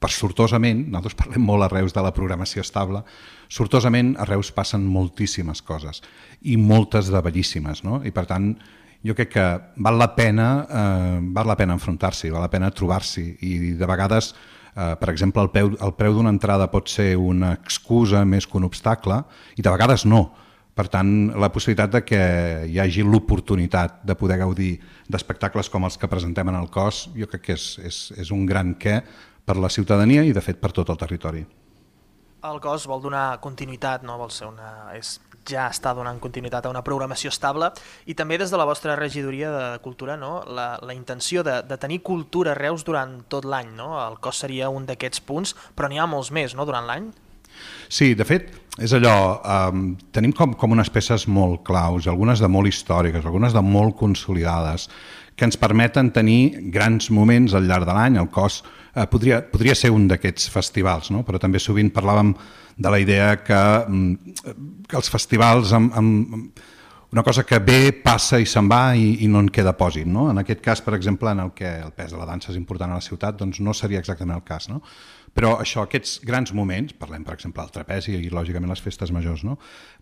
per 0.02 0.10
sortosament, 0.12 0.82
nosaltres 0.90 1.16
parlem 1.18 1.44
molt 1.46 1.64
a 1.64 1.70
Reus 1.72 1.94
de 1.94 2.02
la 2.04 2.12
programació 2.14 2.64
estable, 2.66 3.02
sortosament 3.48 4.14
a 4.20 4.26
Reus 4.28 4.50
passen 4.54 4.84
moltíssimes 4.90 5.62
coses 5.66 6.02
i 6.42 6.58
moltes 6.60 7.12
de 7.14 7.22
bellíssimes, 7.22 7.84
no? 7.86 8.02
I 8.04 8.12
per 8.14 8.26
tant, 8.28 8.52
jo 9.06 9.14
crec 9.14 9.32
que 9.36 9.46
val 9.82 9.98
la 9.98 10.10
pena, 10.16 10.66
eh, 10.66 11.18
val 11.36 11.46
la 11.46 11.56
pena 11.56 11.76
enfrontar-s'hi, 11.78 12.30
val 12.34 12.42
la 12.44 12.50
pena 12.50 12.72
trobar-s'hi 12.74 13.26
i 13.40 13.52
de 13.78 13.86
vegades, 13.86 14.32
eh, 14.74 14.94
per 14.98 15.10
exemple, 15.12 15.42
el, 15.42 15.50
peu, 15.50 15.70
el 15.80 15.94
preu 15.94 16.16
d'una 16.16 16.32
entrada 16.34 16.70
pot 16.72 16.90
ser 16.90 17.14
una 17.16 17.52
excusa 17.54 18.24
més 18.24 18.46
que 18.46 18.58
un 18.58 18.66
obstacle 18.66 19.22
i 19.56 19.62
de 19.62 19.70
vegades 19.70 20.04
no. 20.06 20.26
Per 20.76 20.90
tant, 20.92 21.32
la 21.40 21.48
possibilitat 21.48 21.94
de 21.94 22.02
que 22.04 22.18
hi 22.68 22.80
hagi 22.82 23.04
l'oportunitat 23.06 24.02
de 24.04 24.14
poder 24.14 24.36
gaudir 24.42 24.74
d'espectacles 25.08 25.70
com 25.72 25.86
els 25.88 25.96
que 25.96 26.10
presentem 26.10 26.50
en 26.52 26.58
el 26.58 26.68
cos, 26.68 27.06
jo 27.16 27.28
crec 27.30 27.46
que 27.46 27.56
és, 27.56 27.78
és, 27.80 28.00
és 28.20 28.32
un 28.34 28.44
gran 28.44 28.74
què 28.76 28.98
per 29.46 29.56
la 29.56 29.70
ciutadania 29.72 30.26
i, 30.26 30.34
de 30.36 30.42
fet, 30.44 30.60
per 30.60 30.74
tot 30.76 30.90
el 30.92 30.98
territori. 31.00 31.46
El 32.44 32.60
cos 32.60 32.84
vol 32.90 33.00
donar 33.00 33.38
continuïtat, 33.40 34.04
no? 34.04 34.18
vol 34.20 34.30
ser 34.30 34.50
una... 34.50 34.92
És, 34.94 35.16
ja 35.50 35.68
està 35.70 35.92
donant 35.96 36.18
continuïtat 36.22 36.66
a 36.66 36.72
una 36.72 36.84
programació 36.86 37.30
estable 37.32 37.70
i 38.06 38.14
també 38.18 38.38
des 38.38 38.52
de 38.52 38.60
la 38.60 38.66
vostra 38.68 38.96
regidoria 38.98 39.50
de 39.52 39.66
cultura 39.84 40.16
no? 40.16 40.40
la, 40.46 40.76
la 40.82 40.94
intenció 40.94 41.44
de, 41.46 41.60
de 41.66 41.78
tenir 41.78 42.02
cultura 42.02 42.52
a 42.52 42.58
Reus 42.58 42.84
durant 42.84 43.22
tot 43.28 43.46
l'any. 43.48 43.72
No? 43.76 43.94
El 44.00 44.18
cos 44.20 44.42
seria 44.44 44.70
un 44.72 44.86
d'aquests 44.88 45.22
punts, 45.26 45.56
però 45.74 45.90
n'hi 45.90 46.00
ha 46.00 46.10
molts 46.10 46.32
més 46.34 46.56
no? 46.56 46.66
durant 46.68 46.86
l'any? 46.88 47.10
Sí, 47.88 48.14
de 48.18 48.24
fet, 48.28 48.50
és 48.82 48.92
allò, 48.92 49.16
um, 49.72 49.94
tenim 50.12 50.34
com, 50.36 50.52
com 50.58 50.74
unes 50.74 50.90
peces 50.92 51.24
molt 51.30 51.62
claus, 51.64 52.08
algunes 52.10 52.42
de 52.42 52.50
molt 52.52 52.68
històriques, 52.68 53.24
algunes 53.24 53.54
de 53.56 53.62
molt 53.64 53.96
consolidades, 53.96 54.90
que 55.36 55.44
ens 55.44 55.58
permeten 55.60 56.10
tenir 56.16 56.70
grans 56.72 57.10
moments 57.12 57.54
al 57.54 57.68
llarg 57.68 57.88
de 57.88 57.94
l'any. 57.96 58.18
El 58.20 58.28
cos 58.32 58.62
eh, 58.96 59.04
podria, 59.10 59.42
podria 59.52 59.76
ser 59.76 59.92
un 59.92 60.08
d'aquests 60.08 60.48
festivals, 60.52 61.12
no? 61.12 61.22
però 61.28 61.40
també 61.40 61.60
sovint 61.62 61.92
parlàvem 61.92 62.32
de 62.76 62.90
la 62.90 63.00
idea 63.00 63.42
que, 63.42 63.60
mm, 63.88 64.86
que 64.88 64.96
els 64.96 65.10
festivals 65.10 65.72
amb, 65.72 65.94
amb 65.96 66.58
una 67.12 67.22
cosa 67.22 67.44
que 67.44 67.58
ve, 67.58 67.92
passa 68.04 68.38
i 68.42 68.46
se'n 68.46 68.66
va 68.68 68.94
i, 68.98 69.22
i 69.24 69.28
no 69.30 69.40
en 69.40 69.48
queda 69.48 69.76
pòsit. 69.78 70.08
No? 70.10 70.26
En 70.30 70.42
aquest 70.42 70.60
cas, 70.60 70.82
per 70.84 70.92
exemple, 70.96 71.30
en 71.30 71.40
el 71.40 71.52
que 71.56 71.68
el 71.80 71.92
pes 71.96 72.12
de 72.12 72.18
la 72.18 72.26
dansa 72.28 72.50
és 72.52 72.58
important 72.58 72.92
a 72.92 72.98
la 72.98 73.04
ciutat, 73.04 73.38
doncs 73.38 73.60
no 73.64 73.72
seria 73.72 74.02
exactament 74.02 74.36
el 74.36 74.44
cas. 74.44 74.66
No? 74.68 74.82
Però 75.36 75.54
això, 75.62 75.84
aquests 75.86 76.18
grans 76.26 76.52
moments, 76.56 76.92
parlem 76.98 77.24
per 77.24 77.36
exemple 77.36 77.62
del 77.62 77.72
trapezi 77.72 78.18
i 78.18 78.28
lògicament 78.32 78.72
les 78.72 78.82
festes 78.82 79.12
majors, 79.12 79.44
no? 79.44 79.56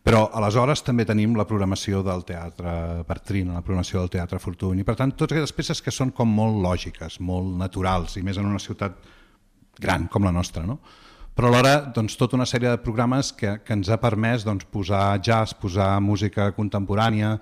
però 0.04 0.24
aleshores 0.34 0.82
també 0.86 1.06
tenim 1.06 1.36
la 1.36 1.46
programació 1.46 2.02
del 2.06 2.24
teatre 2.26 3.04
Bertrina, 3.06 3.58
la 3.58 3.64
programació 3.66 4.02
del 4.02 4.12
teatre 4.16 4.40
Fortuny, 4.42 4.82
i 4.82 4.86
per 4.86 4.96
tant 4.98 5.14
totes 5.14 5.36
aquestes 5.36 5.56
peces 5.56 5.82
que 5.82 5.94
són 5.94 6.10
com 6.14 6.30
molt 6.30 6.58
lògiques, 6.64 7.20
molt 7.20 7.54
naturals, 7.60 8.18
i 8.18 8.22
més 8.26 8.38
en 8.38 8.50
una 8.50 8.62
ciutat 8.62 8.98
gran 9.78 10.06
com 10.06 10.24
la 10.24 10.34
nostra. 10.34 10.62
No? 10.66 10.80
Però 11.34 11.48
alhora 11.50 11.80
doncs, 11.90 12.14
tota 12.14 12.36
una 12.38 12.46
sèrie 12.46 12.70
de 12.70 12.78
programes 12.78 13.32
que, 13.34 13.56
que 13.66 13.74
ens 13.74 13.88
ha 13.90 13.98
permès 13.98 14.44
doncs, 14.46 14.68
posar 14.70 15.16
jazz, 15.18 15.54
posar 15.58 15.96
música 15.98 16.52
contemporània, 16.54 17.32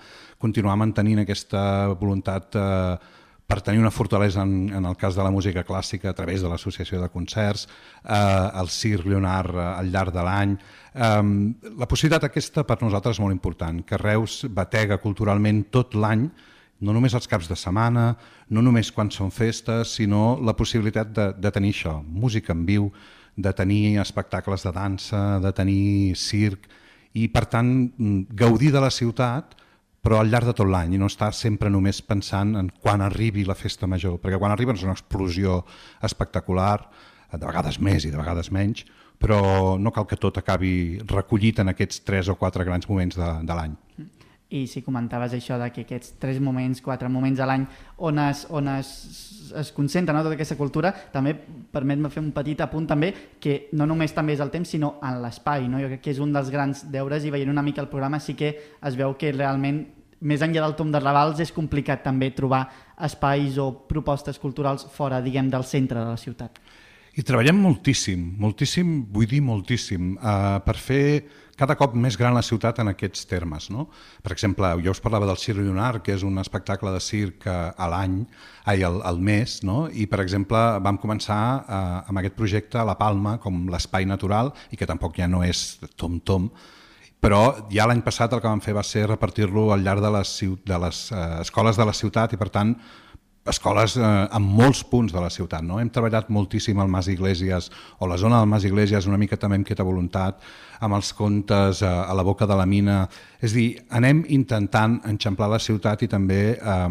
continuar 0.41 0.79
mantenint 0.81 1.21
aquesta 1.21 1.93
voluntat 2.01 2.57
eh, 2.57 2.95
per 3.45 3.59
tenir 3.61 3.83
una 3.83 3.93
fortalesa 3.93 4.47
en, 4.47 4.71
en 4.73 4.89
el 4.89 4.97
cas 4.97 5.13
de 5.13 5.21
la 5.21 5.35
música 5.35 5.61
clàssica 5.69 6.09
a 6.09 6.17
través 6.17 6.41
de 6.41 6.49
l'associació 6.49 7.03
de 7.03 7.11
concerts, 7.13 7.67
eh, 8.01 8.17
el 8.63 8.73
Circ 8.73 9.05
Leonard 9.13 9.53
eh, 9.53 9.69
al 9.83 9.93
llarg 9.93 10.17
de 10.17 10.25
l'any. 10.25 10.57
Eh, 10.57 11.21
la 11.85 11.91
possibilitat 11.91 12.31
aquesta 12.31 12.65
per 12.65 12.81
nosaltres 12.81 13.21
és 13.21 13.25
molt 13.27 13.37
important, 13.37 13.85
que 13.85 14.01
Reus 14.01 14.47
batega 14.49 15.03
culturalment 15.05 15.67
tot 15.69 15.93
l'any 15.93 16.31
no 16.83 16.97
només 16.97 17.15
els 17.15 17.29
caps 17.31 17.47
de 17.47 17.55
setmana, 17.61 18.15
no 18.51 18.63
només 18.65 18.91
quan 18.91 19.13
són 19.15 19.31
festes, 19.31 19.99
sinó 20.01 20.39
la 20.43 20.57
possibilitat 20.59 21.13
de, 21.15 21.33
de 21.39 21.53
tenir 21.55 21.77
això, 21.77 22.01
música 22.03 22.57
en 22.57 22.65
viu, 22.67 22.89
de 23.37 23.53
tenir 23.57 23.99
espectacles 24.03 24.65
de 24.67 24.73
dansa, 24.73 25.41
de 25.41 25.53
tenir 25.57 26.17
circ, 26.17 26.69
i 27.15 27.29
per 27.29 27.47
tant 27.47 27.73
mm, 27.97 28.33
gaudir 28.37 28.73
de 28.73 28.81
la 28.81 28.91
ciutat 28.91 29.57
però 30.03 30.19
al 30.19 30.33
llarg 30.33 30.51
de 30.51 30.57
tot 30.59 30.67
l'any 30.67 30.97
i 30.97 30.99
no 30.99 31.07
estar 31.07 31.31
sempre 31.37 31.71
només 31.71 32.03
pensant 32.03 32.57
en 32.59 32.73
quan 32.83 33.05
arribi 33.05 33.45
la 33.47 33.55
festa 33.55 33.87
major, 33.87 34.19
perquè 34.19 34.41
quan 34.41 34.51
arriba 34.51 34.75
és 34.75 34.83
una 34.83 34.97
explosió 34.97 35.61
espectacular, 36.03 36.81
de 37.33 37.47
vegades 37.47 37.79
més 37.81 38.05
i 38.05 38.11
de 38.13 38.19
vegades 38.19 38.51
menys, 38.53 38.83
però 39.23 39.79
no 39.79 39.93
cal 39.95 40.09
que 40.11 40.19
tot 40.21 40.41
acabi 40.41 40.99
recollit 41.09 41.63
en 41.63 41.71
aquests 41.73 42.03
tres 42.05 42.29
o 42.29 42.37
quatre 42.37 42.67
grans 42.67 42.89
moments 42.91 43.17
de, 43.17 43.31
de 43.47 43.57
l'any. 43.57 43.79
I 44.53 44.67
si 44.69 44.83
comentaves 44.85 45.33
això 45.37 45.57
de 45.61 45.71
que 45.73 45.87
aquests 45.87 46.19
tres 46.21 46.41
moments, 46.41 46.83
quatre 46.85 47.09
moments 47.09 47.41
a 47.41 47.47
l'any 47.49 47.65
on, 48.05 48.19
es, 48.21 48.45
on 48.53 48.69
es, 48.75 48.91
es 49.57 49.73
concentra 49.73 50.13
no, 50.13 50.25
tota 50.27 50.37
aquesta 50.37 50.59
cultura, 50.59 50.93
també 51.13 51.33
permet-me 51.73 52.11
fer 52.13 52.21
un 52.21 52.33
petit 52.37 52.61
apunt 52.61 52.87
també 52.91 53.13
que 53.41 53.69
no 53.79 53.89
només 53.89 54.13
també 54.13 54.37
és 54.37 54.45
el 54.45 54.53
temps, 54.53 54.69
sinó 54.69 54.99
en 55.01 55.23
l'espai. 55.25 55.69
No? 55.73 55.81
Jo 55.81 55.89
crec 55.95 56.05
que 56.05 56.13
és 56.13 56.21
un 56.21 56.35
dels 56.37 56.53
grans 56.53 56.85
deures 56.93 57.25
i 57.25 57.33
veient 57.33 57.51
una 57.53 57.65
mica 57.65 57.81
el 57.81 57.91
programa 57.93 58.21
sí 58.21 58.37
que 58.37 58.55
es 58.77 58.99
veu 58.99 59.17
que 59.17 59.33
realment 59.33 59.85
més 60.23 60.43
enllà 60.45 60.63
del 60.63 60.77
tom 60.79 60.93
de 60.95 61.01
Ravals 61.03 61.41
és 61.43 61.51
complicat 61.55 62.05
també 62.05 62.31
trobar 62.35 62.63
espais 63.03 63.59
o 63.59 63.73
propostes 63.89 64.39
culturals 64.39 64.87
fora, 64.95 65.21
diguem, 65.23 65.51
del 65.51 65.67
centre 65.67 65.99
de 65.99 66.13
la 66.13 66.21
ciutat. 66.21 66.61
I 67.13 67.25
treballem 67.29 67.59
moltíssim, 67.61 68.21
moltíssim, 68.41 68.93
vull 69.13 69.29
dir 69.29 69.43
moltíssim, 69.45 70.15
uh, 70.17 70.63
per 70.65 70.77
fer 70.81 71.05
cada 71.63 71.77
cop 71.79 71.95
més 71.95 72.17
gran 72.19 72.35
la 72.35 72.43
ciutat 72.43 72.81
en 72.83 72.91
aquests 72.91 73.29
termes. 73.31 73.69
No? 73.71 73.87
Per 74.25 74.33
exemple, 74.35 74.73
jo 74.83 74.95
us 74.95 75.01
parlava 75.03 75.29
del 75.29 75.39
Circ 75.39 75.63
Lunar, 75.63 76.01
que 76.03 76.17
és 76.17 76.25
un 76.27 76.43
espectacle 76.43 76.91
de 76.91 77.03
circ 77.03 77.47
eh, 77.47 77.55
a 77.71 77.89
l'any, 77.93 78.19
ai, 78.67 78.83
al, 78.87 78.99
al 79.07 79.23
mes, 79.23 79.61
no? 79.67 79.87
i 79.87 80.09
per 80.11 80.23
exemple 80.25 80.59
vam 80.83 80.99
començar 81.03 81.41
uh, 81.63 82.11
amb 82.11 82.21
aquest 82.21 82.37
projecte 82.39 82.79
a 82.79 82.87
La 82.87 82.95
Palma 82.99 83.37
com 83.43 83.65
l'espai 83.71 84.07
natural, 84.07 84.53
i 84.71 84.79
que 84.79 84.89
tampoc 84.91 85.19
ja 85.19 85.29
no 85.31 85.43
és 85.47 85.81
tom-tom, 85.99 86.51
però 87.23 87.43
ja 87.71 87.87
l'any 87.87 88.03
passat 88.03 88.35
el 88.35 88.43
que 88.43 88.51
vam 88.51 88.63
fer 88.63 88.75
va 88.75 88.87
ser 88.87 89.07
repartir-lo 89.07 89.69
al 89.71 89.87
llarg 89.87 90.03
de 90.03 90.11
les, 90.19 90.35
de 90.67 90.83
les 90.87 91.05
uh, 91.15 91.23
escoles 91.43 91.79
de 91.79 91.87
la 91.87 91.95
ciutat 91.95 92.35
i 92.35 92.41
per 92.41 92.51
tant 92.55 92.75
escoles 93.45 93.97
eh, 93.97 94.03
en 94.03 94.43
molts 94.43 94.83
punts 94.87 95.13
de 95.13 95.21
la 95.21 95.31
ciutat. 95.31 95.65
No? 95.67 95.81
Hem 95.83 95.91
treballat 95.93 96.31
moltíssim 96.31 96.79
al 96.79 96.91
Mas 96.91 97.09
Iglesias 97.11 97.71
o 97.99 98.07
la 98.07 98.19
zona 98.19 98.39
del 98.41 98.51
Mas 98.51 98.65
Iglesias, 98.65 99.09
una 99.11 99.19
mica 99.19 99.37
també 99.37 99.59
amb 99.59 99.67
aquesta 99.67 99.87
voluntat, 99.87 100.43
amb 100.83 100.99
els 100.99 101.13
contes 101.15 101.83
eh, 101.83 101.89
a 101.89 102.15
la 102.15 102.25
boca 102.27 102.47
de 102.47 102.57
la 102.59 102.67
mina. 102.67 103.05
És 103.41 103.55
dir, 103.55 103.69
anem 103.95 104.25
intentant 104.35 104.99
enxamplar 105.09 105.51
la 105.53 105.61
ciutat 105.63 106.03
i 106.03 106.11
també, 106.11 106.43
eh, 106.59 106.89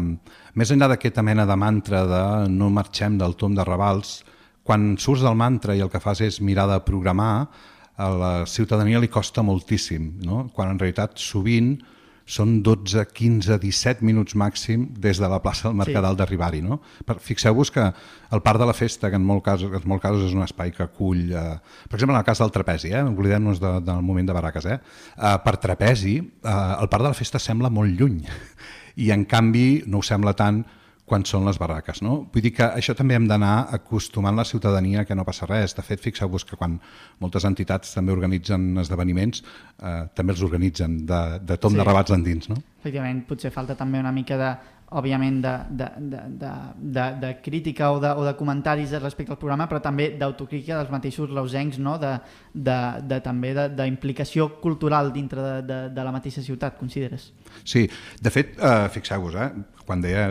més 0.54 0.72
enllà 0.72 0.88
d'aquesta 0.92 1.24
mena 1.24 1.46
de 1.48 1.56
mantra 1.56 2.04
de 2.08 2.22
no 2.52 2.70
marxem 2.72 3.18
del 3.20 3.36
tom 3.36 3.56
de 3.58 3.66
Ravals, 3.68 4.22
quan 4.62 4.94
surts 4.98 5.24
del 5.26 5.36
mantra 5.36 5.76
i 5.76 5.82
el 5.84 5.90
que 5.90 6.00
fas 6.00 6.22
és 6.24 6.40
mirar 6.40 6.68
de 6.70 6.80
programar, 6.86 7.48
a 8.02 8.08
la 8.08 8.32
ciutadania 8.48 9.00
li 9.02 9.10
costa 9.12 9.42
moltíssim, 9.44 10.14
no? 10.24 10.46
quan 10.54 10.72
en 10.72 10.78
realitat 10.80 11.18
sovint 11.20 11.74
són 12.26 12.60
12, 12.62 13.04
15, 13.12 13.58
17 13.62 14.04
minuts 14.06 14.36
màxim 14.38 14.86
des 15.00 15.18
de 15.20 15.28
la 15.28 15.40
plaça 15.42 15.68
del 15.68 15.78
Mercadal 15.78 16.14
sí. 16.14 16.20
d'arribar-hi. 16.20 16.62
No? 16.64 16.80
Fixeu-vos 17.20 17.72
que 17.74 17.86
el 18.32 18.42
Parc 18.42 18.60
de 18.62 18.68
la 18.68 18.76
Festa, 18.76 19.10
que 19.10 19.18
en 19.18 19.26
molts 19.26 19.44
casos, 19.46 19.72
en 19.72 19.88
molts 19.88 20.04
casos 20.04 20.28
és 20.28 20.36
un 20.36 20.44
espai 20.46 20.72
que 20.74 20.84
acull... 20.86 21.24
Eh, 21.30 21.56
per 21.88 21.98
exemple, 21.98 22.14
en 22.14 22.20
el 22.20 22.28
cas 22.28 22.42
del 22.42 22.54
trapezi, 22.54 22.92
eh, 22.94 23.02
oblidem-nos 23.02 23.60
de, 23.62 23.72
del 23.84 24.04
moment 24.06 24.28
de 24.28 24.36
Baraques, 24.36 24.68
eh, 24.68 24.78
eh, 25.16 25.34
per 25.44 25.56
trapezi, 25.62 26.18
eh, 26.20 26.60
el 26.78 26.92
Parc 26.92 27.08
de 27.08 27.10
la 27.10 27.18
Festa 27.18 27.42
sembla 27.42 27.72
molt 27.72 27.98
lluny 27.98 28.22
i 29.02 29.10
en 29.14 29.26
canvi 29.26 29.82
no 29.88 30.00
ho 30.00 30.06
sembla 30.06 30.36
tant 30.38 30.62
quan 31.12 31.26
són 31.28 31.44
les 31.44 31.58
barraques. 31.60 32.00
No? 32.04 32.22
Vull 32.32 32.46
dir 32.46 32.54
que 32.56 32.64
això 32.80 32.96
també 32.96 33.18
hem 33.18 33.28
d'anar 33.28 33.68
acostumant 33.76 34.38
la 34.38 34.46
ciutadania 34.48 35.04
que 35.04 35.16
no 35.18 35.26
passa 35.28 35.48
res. 35.50 35.76
De 35.76 35.84
fet, 35.84 36.00
fixeu-vos 36.00 36.46
que 36.48 36.56
quan 36.56 36.78
moltes 37.20 37.44
entitats 37.48 37.92
també 37.92 38.14
organitzen 38.16 38.70
esdeveniments, 38.80 39.42
eh, 39.76 39.98
també 40.16 40.32
els 40.32 40.44
organitzen 40.46 41.02
de, 41.08 41.22
de 41.44 41.58
tom 41.60 41.76
sí. 41.76 41.82
de 41.82 41.88
rebats 41.88 42.16
endins. 42.16 42.48
No? 42.48 42.56
Efectivament, 42.80 43.26
potser 43.28 43.52
falta 43.52 43.76
també 43.76 44.00
una 44.00 44.14
mica 44.14 44.40
de 44.40 44.54
òbviament 44.98 45.40
de, 45.44 45.52
de, 45.80 45.88
de, 46.12 46.22
de, 46.40 46.52
de, 46.96 47.06
de 47.22 47.30
crítica 47.44 47.90
o 47.92 48.00
de, 48.02 48.10
o 48.12 48.24
de 48.26 48.34
comentaris 48.38 48.92
respecte 49.00 49.34
al 49.34 49.40
programa, 49.40 49.68
però 49.70 49.80
també 49.84 50.10
d'autocrítica 50.18 50.78
dels 50.78 50.92
mateixos 50.92 51.32
lausencs, 51.32 51.78
no? 51.82 51.96
de, 52.02 52.14
de, 52.52 52.78
de, 53.08 53.20
també 53.24 53.54
d'implicació 53.76 54.48
cultural 54.62 55.12
dintre 55.14 55.42
de, 55.42 55.56
de, 55.68 55.80
de 55.94 56.06
la 56.06 56.14
mateixa 56.14 56.44
ciutat, 56.44 56.78
consideres? 56.78 57.30
Sí, 57.64 57.86
de 58.20 58.32
fet, 58.32 58.56
eh, 58.58 58.88
fixeu-vos, 58.92 59.36
eh, 59.36 59.50
quan 59.86 60.04
deia 60.04 60.30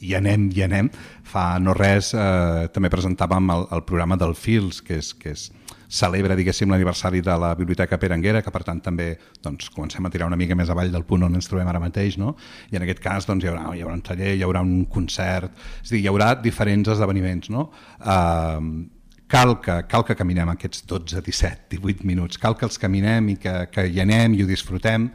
hi 0.00 0.14
anem, 0.16 0.48
hi 0.54 0.64
anem, 0.68 0.90
fa 1.26 1.54
no 1.62 1.74
res 1.76 2.12
eh, 2.14 2.68
també 2.74 2.92
presentàvem 2.92 3.52
el, 3.56 3.68
el 3.74 3.84
programa 3.88 4.18
del 4.20 4.36
Fils, 4.38 4.80
que 4.84 5.00
és, 5.02 5.12
que 5.18 5.34
és 5.34 5.50
celebra, 5.88 6.36
diguéssim, 6.36 6.70
l'aniversari 6.70 7.20
de 7.24 7.36
la 7.40 7.54
Biblioteca 7.58 7.98
Peranguera, 8.00 8.42
que 8.42 8.52
per 8.54 8.62
tant 8.66 8.80
també 8.84 9.10
doncs, 9.42 9.70
comencem 9.74 10.06
a 10.06 10.10
tirar 10.10 10.28
una 10.30 10.38
mica 10.40 10.56
més 10.58 10.70
avall 10.72 10.92
del 10.92 11.04
punt 11.08 11.26
on 11.26 11.38
ens 11.38 11.50
trobem 11.50 11.68
ara 11.70 11.82
mateix, 11.82 12.18
no? 12.18 12.34
i 12.70 12.78
en 12.78 12.86
aquest 12.86 13.02
cas 13.04 13.28
doncs, 13.28 13.44
hi, 13.44 13.52
haurà, 13.52 13.68
hi 13.74 13.84
haurà 13.84 13.94
un 13.98 14.02
taller, 14.06 14.34
hi 14.34 14.42
haurà 14.46 14.64
un 14.64 14.84
concert, 14.90 15.52
és 15.82 15.94
dir, 15.94 16.02
hi 16.04 16.10
haurà 16.10 16.34
diferents 16.40 16.90
esdeveniments. 16.94 17.52
No? 17.54 17.68
Uh, 18.00 18.84
cal 19.30 19.58
que, 19.60 19.80
cal 19.90 20.04
que 20.06 20.16
caminem 20.18 20.52
aquests 20.52 20.84
12, 20.90 21.22
17, 21.24 21.68
18 21.76 22.04
minuts, 22.08 22.40
cal 22.40 22.56
que 22.58 22.68
els 22.68 22.78
caminem 22.80 23.32
i 23.32 23.38
que, 23.40 23.54
que 23.72 23.88
hi 23.88 24.02
anem 24.04 24.36
i 24.36 24.44
ho 24.44 24.50
disfrutem, 24.50 25.08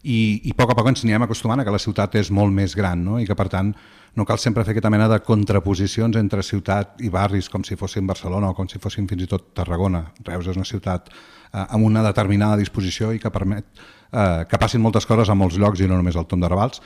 i, 0.00 0.18
i 0.48 0.52
a 0.54 0.56
poc 0.56 0.72
a 0.72 0.76
poc 0.78 0.88
ens 0.88 1.04
anirem 1.04 1.26
acostumant 1.26 1.60
a 1.60 1.64
que 1.66 1.74
la 1.74 1.82
ciutat 1.82 2.14
és 2.16 2.30
molt 2.32 2.54
més 2.56 2.74
gran 2.76 3.02
no? 3.04 3.18
i 3.20 3.26
que 3.28 3.36
per 3.36 3.50
tant 3.52 3.74
no 4.16 4.26
cal 4.26 4.40
sempre 4.42 4.64
fer 4.66 4.74
aquesta 4.74 4.90
mena 4.90 5.08
de 5.10 5.20
contraposicions 5.22 6.16
entre 6.18 6.42
ciutat 6.42 7.00
i 7.04 7.10
barris 7.12 7.48
com 7.50 7.62
si 7.66 7.78
fossin 7.78 8.06
Barcelona 8.08 8.50
o 8.50 8.56
com 8.58 8.68
si 8.68 8.80
fossin 8.82 9.06
fins 9.08 9.24
i 9.24 9.28
tot 9.30 9.52
Tarragona. 9.54 10.02
Reus 10.26 10.50
és 10.50 10.58
una 10.58 10.66
ciutat 10.66 11.10
eh, 11.10 11.62
amb 11.62 11.86
una 11.86 12.02
determinada 12.06 12.58
disposició 12.60 13.12
i 13.14 13.22
que 13.22 13.30
permet 13.30 13.66
eh, 14.12 14.44
que 14.50 14.58
passin 14.58 14.82
moltes 14.82 15.06
coses 15.06 15.30
a 15.30 15.38
molts 15.38 15.58
llocs 15.58 15.80
i 15.80 15.88
no 15.88 15.98
només 16.00 16.18
al 16.18 16.26
Tom 16.30 16.42
de 16.42 16.50
Ravals. 16.50 16.82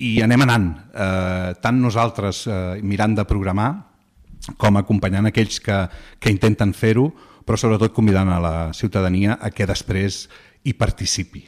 I 0.00 0.20
anem 0.24 0.46
anant, 0.46 0.68
eh, 0.94 1.52
tant 1.60 1.80
nosaltres 1.82 2.46
eh, 2.46 2.80
mirant 2.82 3.18
de 3.18 3.26
programar 3.28 3.70
com 4.56 4.78
acompanyant 4.80 5.28
aquells 5.28 5.58
que, 5.60 5.82
que 6.18 6.32
intenten 6.32 6.72
fer-ho, 6.72 7.10
però 7.44 7.58
sobretot 7.58 7.92
convidant 7.92 8.30
a 8.30 8.38
la 8.40 8.54
ciutadania 8.76 9.36
a 9.40 9.50
que 9.50 9.66
després 9.68 10.28
hi 10.64 10.72
participi 10.78 11.44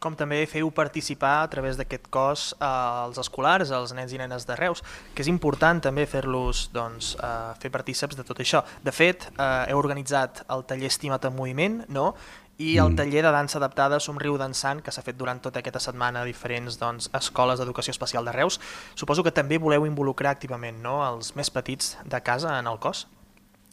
com 0.00 0.16
també 0.16 0.40
feu 0.48 0.70
participar 0.72 1.42
a 1.44 1.48
través 1.52 1.76
d'aquest 1.78 2.08
cos 2.12 2.46
eh, 2.56 2.64
als 2.66 3.20
escolars, 3.20 3.70
als 3.70 3.92
nens 3.96 4.14
i 4.16 4.20
nenes 4.20 4.46
de 4.48 4.56
Reus, 4.58 4.82
que 5.14 5.22
és 5.22 5.30
important 5.30 5.82
també 5.84 6.06
fer-los 6.08 6.68
doncs, 6.74 7.14
eh, 7.20 7.32
fer 7.60 7.70
partíceps 7.70 8.16
de 8.16 8.24
tot 8.26 8.40
això. 8.40 8.64
De 8.82 8.94
fet, 8.96 9.28
eh, 9.36 9.50
heu 9.70 9.78
organitzat 9.78 10.44
el 10.48 10.64
taller 10.64 10.88
Estima't 10.88 11.28
en 11.28 11.36
Moviment, 11.36 11.82
no? 11.88 12.14
i 12.60 12.74
el 12.76 12.90
mm. 12.90 12.96
taller 12.98 13.22
de 13.24 13.30
dansa 13.32 13.56
adaptada 13.56 14.00
Somriu 14.04 14.34
Dansant, 14.36 14.82
que 14.84 14.92
s'ha 14.92 15.04
fet 15.04 15.16
durant 15.16 15.38
tota 15.40 15.62
aquesta 15.62 15.80
setmana 15.80 16.20
a 16.20 16.28
diferents 16.28 16.76
doncs, 16.76 17.08
escoles 17.16 17.60
d'educació 17.60 17.94
especial 17.94 18.28
de 18.28 18.34
Reus. 18.36 18.58
Suposo 19.00 19.24
que 19.24 19.32
també 19.32 19.56
voleu 19.56 19.86
involucrar 19.88 20.34
activament 20.36 20.82
no? 20.84 20.98
els 21.06 21.32
més 21.40 21.48
petits 21.48 21.94
de 22.04 22.20
casa 22.20 22.58
en 22.58 22.68
el 22.68 22.76
cos? 22.82 23.06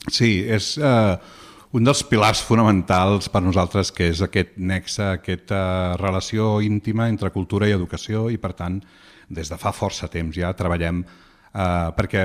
Sí, 0.08 0.40
és... 0.48 0.78
Eh 0.80 1.46
un 1.76 1.84
dels 1.84 2.04
pilars 2.08 2.42
fonamentals 2.48 3.28
per 3.32 3.42
nosaltres 3.44 3.92
que 3.92 4.12
és 4.14 4.22
aquest 4.24 4.56
nexe, 4.56 5.04
aquesta 5.18 5.98
relació 6.00 6.62
íntima 6.64 7.10
entre 7.12 7.34
cultura 7.36 7.68
i 7.68 7.76
educació 7.76 8.30
i 8.32 8.40
per 8.40 8.54
tant 8.56 8.80
des 9.28 9.52
de 9.52 9.60
fa 9.60 9.74
força 9.76 10.08
temps 10.08 10.36
ja 10.36 10.54
treballem 10.56 11.04
eh, 11.04 11.90
perquè 11.98 12.24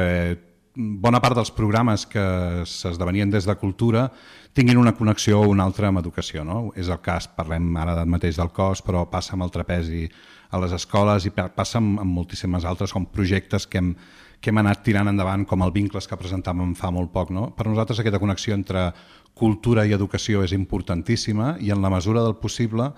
bona 0.75 1.21
part 1.21 1.37
dels 1.37 1.51
programes 1.53 2.07
que 2.09 2.23
s'esdevenien 2.65 3.31
des 3.31 3.45
de 3.45 3.57
cultura 3.61 4.07
tinguin 4.53 4.79
una 4.79 4.95
connexió 4.97 5.41
o 5.41 5.49
una 5.49 5.65
altra 5.65 5.89
amb 5.89 6.01
educació. 6.01 6.45
No? 6.45 6.73
És 6.77 6.89
el 6.89 7.01
cas, 7.05 7.29
parlem 7.29 7.75
ara 7.77 8.05
mateix 8.05 8.39
del 8.41 8.53
cos, 8.53 8.83
però 8.85 9.05
passa 9.11 9.35
amb 9.35 9.45
el 9.47 9.53
trapezi 9.53 10.07
a 10.53 10.61
les 10.61 10.73
escoles 10.77 11.27
i 11.27 11.33
passa 11.33 11.81
amb, 11.81 12.01
amb 12.01 12.13
moltíssimes 12.13 12.65
altres 12.69 12.93
com 12.93 13.07
projectes 13.09 13.67
que 13.67 13.81
hem, 13.81 13.95
que 14.41 14.53
hem 14.53 14.61
anat 14.61 14.83
tirant 14.85 15.09
endavant 15.09 15.47
com 15.49 15.65
el 15.65 15.73
Vincles 15.73 16.09
que 16.09 16.19
presentàvem 16.21 16.75
fa 16.77 16.91
molt 16.93 17.13
poc. 17.13 17.33
No? 17.33 17.51
Per 17.57 17.67
nosaltres 17.69 18.01
aquesta 18.01 18.21
connexió 18.21 18.57
entre 18.57 18.91
cultura 19.35 19.87
i 19.87 19.95
educació 19.97 20.43
és 20.45 20.53
importantíssima 20.57 21.57
i 21.61 21.73
en 21.73 21.83
la 21.83 21.91
mesura 21.91 22.23
del 22.23 22.37
possible 22.37 22.91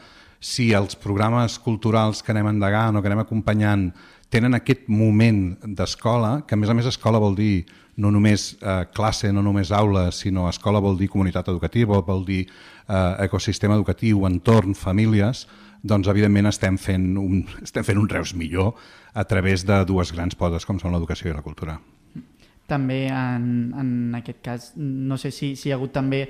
si 0.45 0.73
els 0.77 0.97
programes 1.01 1.57
culturals 1.63 2.21
que 2.23 2.35
anem 2.35 2.51
endegant 2.53 2.99
o 2.99 3.03
que 3.03 3.09
anem 3.09 3.23
acompanyant 3.23 3.89
tenen 4.35 4.57
aquest 4.57 4.89
moment 4.91 5.55
d'escola, 5.65 6.43
que 6.45 6.57
a 6.57 6.59
més 6.59 6.69
a 6.69 6.77
més 6.77 6.91
escola 6.91 7.23
vol 7.23 7.37
dir 7.39 7.65
no 7.97 8.11
només 8.11 8.57
eh, 8.59 8.83
classe, 8.93 9.31
no 9.33 9.45
només 9.47 9.71
aula, 9.73 10.09
sinó 10.13 10.49
escola 10.51 10.83
vol 10.83 10.99
dir 10.99 11.09
comunitat 11.13 11.49
educativa, 11.53 12.01
vol 12.03 12.25
dir 12.27 12.43
eh, 12.45 13.25
ecosistema 13.29 13.79
educatiu, 13.79 14.27
entorn, 14.27 14.75
famílies, 14.75 15.47
doncs 15.85 16.09
evidentment 16.11 16.51
estem 16.51 16.79
fent 16.81 17.13
un, 17.21 17.45
estem 17.63 17.87
fent 17.87 18.01
un 18.01 18.09
Reus 18.11 18.35
millor 18.35 18.75
a 19.15 19.25
través 19.31 19.65
de 19.69 19.85
dues 19.87 20.13
grans 20.17 20.35
podes 20.35 20.67
com 20.67 20.81
són 20.83 20.97
l'educació 20.97 21.31
i 21.31 21.37
la 21.37 21.45
cultura 21.45 21.79
també 22.71 23.05
en, 23.13 23.47
en 23.77 24.19
aquest 24.21 24.43
cas 24.45 24.73
no 24.77 25.19
sé 25.21 25.31
si, 25.31 25.55
si 25.57 25.69
hi 25.69 25.73
ha 25.73 25.79
hagut 25.79 25.93
també 25.93 26.25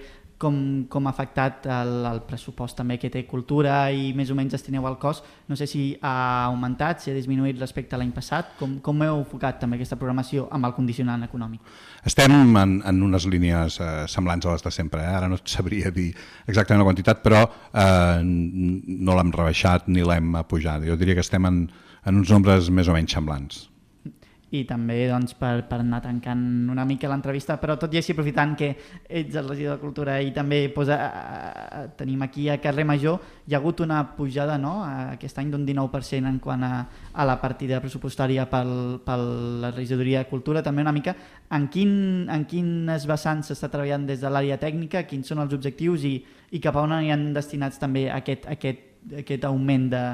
com, 0.45 0.57
com 0.91 1.07
ha 1.07 1.13
afectat 1.15 1.67
el, 1.71 1.93
el 2.09 2.21
pressupost 2.29 2.77
també 2.79 2.97
que 3.01 3.11
té 3.13 3.25
cultura 3.29 3.77
i 3.95 4.13
més 4.17 4.31
o 4.33 4.37
menys 4.37 4.55
destineu 4.57 4.87
al 4.89 4.99
cos. 5.01 5.23
No 5.49 5.57
sé 5.59 5.67
si 5.71 5.85
ha 6.03 6.45
augmentat, 6.51 7.03
si 7.03 7.13
ha 7.13 7.17
disminuït 7.17 7.61
respecte 7.61 7.97
a 7.97 8.01
l'any 8.01 8.13
passat. 8.17 8.55
Com, 8.61 8.79
com 8.85 9.03
heu 9.07 9.21
enfocat 9.23 9.61
també 9.63 9.79
aquesta 9.79 9.99
programació 10.01 10.49
amb 10.55 10.69
el 10.69 10.75
condicionant 10.77 11.27
econòmic? 11.27 11.75
Estem 12.05 12.35
en, 12.35 12.79
en 12.85 13.03
unes 13.09 13.29
línies 13.31 13.79
eh, 13.81 13.93
semblants 14.11 14.47
a 14.47 14.57
les 14.57 14.67
de 14.67 14.75
sempre. 14.75 15.05
Eh? 15.05 15.13
Ara 15.21 15.31
no 15.31 15.41
et 15.41 15.55
sabria 15.55 15.93
dir 15.95 16.11
exactament 16.47 16.83
la 16.83 16.89
quantitat, 16.91 17.23
però 17.25 17.45
eh, 17.45 18.25
no 18.25 19.19
l'hem 19.19 19.33
rebaixat 19.35 19.89
ni 19.89 20.05
l'hem 20.05 20.43
pujat. 20.51 20.85
Jo 20.89 20.99
diria 21.01 21.17
que 21.17 21.25
estem 21.25 21.47
en, 21.49 21.63
en 22.05 22.21
uns 22.21 22.35
nombres 22.35 22.73
més 22.75 22.91
o 22.91 22.97
menys 22.97 23.17
semblants 23.17 23.69
i 24.55 24.63
també 24.69 24.97
doncs, 25.09 25.35
per, 25.39 25.65
per 25.69 25.81
anar 25.81 26.01
tancant 26.05 26.43
una 26.71 26.85
mica 26.87 27.09
l'entrevista, 27.11 27.57
però 27.61 27.77
tot 27.81 27.95
i 27.95 27.99
així 27.99 28.13
aprofitant 28.15 28.55
que 28.59 28.69
ets 29.09 29.39
el 29.41 29.49
regidor 29.49 29.79
de 29.79 29.83
Cultura 29.83 30.19
i 30.23 30.31
també 30.37 30.61
posa, 30.75 30.99
eh, 31.01 31.85
tenim 31.99 32.23
aquí 32.23 32.49
a 32.53 32.59
Carrer 32.63 32.85
Major, 32.87 33.19
hi 33.47 33.55
ha 33.55 33.59
hagut 33.59 33.81
una 33.85 34.03
pujada 34.17 34.59
no? 34.61 34.77
aquest 34.85 35.41
any 35.43 35.51
d'un 35.51 35.65
19% 35.67 36.31
en 36.31 36.39
quant 36.45 36.63
a, 36.67 36.75
a 37.13 37.27
la 37.27 37.39
partida 37.41 37.81
pressupostària 37.83 38.47
pel, 38.51 39.01
per 39.05 39.19
la 39.65 39.73
regidoria 39.75 40.23
de 40.23 40.31
Cultura, 40.31 40.63
també 40.63 40.85
una 40.85 40.95
mica. 40.95 41.17
En, 41.55 41.67
quin, 41.73 42.29
en 42.31 42.47
quines 42.51 43.09
vessants 43.09 43.51
s'està 43.51 43.71
treballant 43.73 44.07
des 44.07 44.23
de 44.23 44.31
l'àrea 44.31 44.61
tècnica, 44.61 45.07
quins 45.09 45.29
són 45.29 45.43
els 45.43 45.57
objectius? 45.57 46.05
I, 46.05 46.19
i 46.55 46.61
cap 46.63 46.77
a 46.77 46.85
on 46.85 46.95
han 46.95 47.33
destinats 47.35 47.81
també 47.83 48.07
aquest, 48.13 48.47
aquest, 48.51 48.87
aquest 49.25 49.45
augment 49.49 49.91
de, 49.91 50.05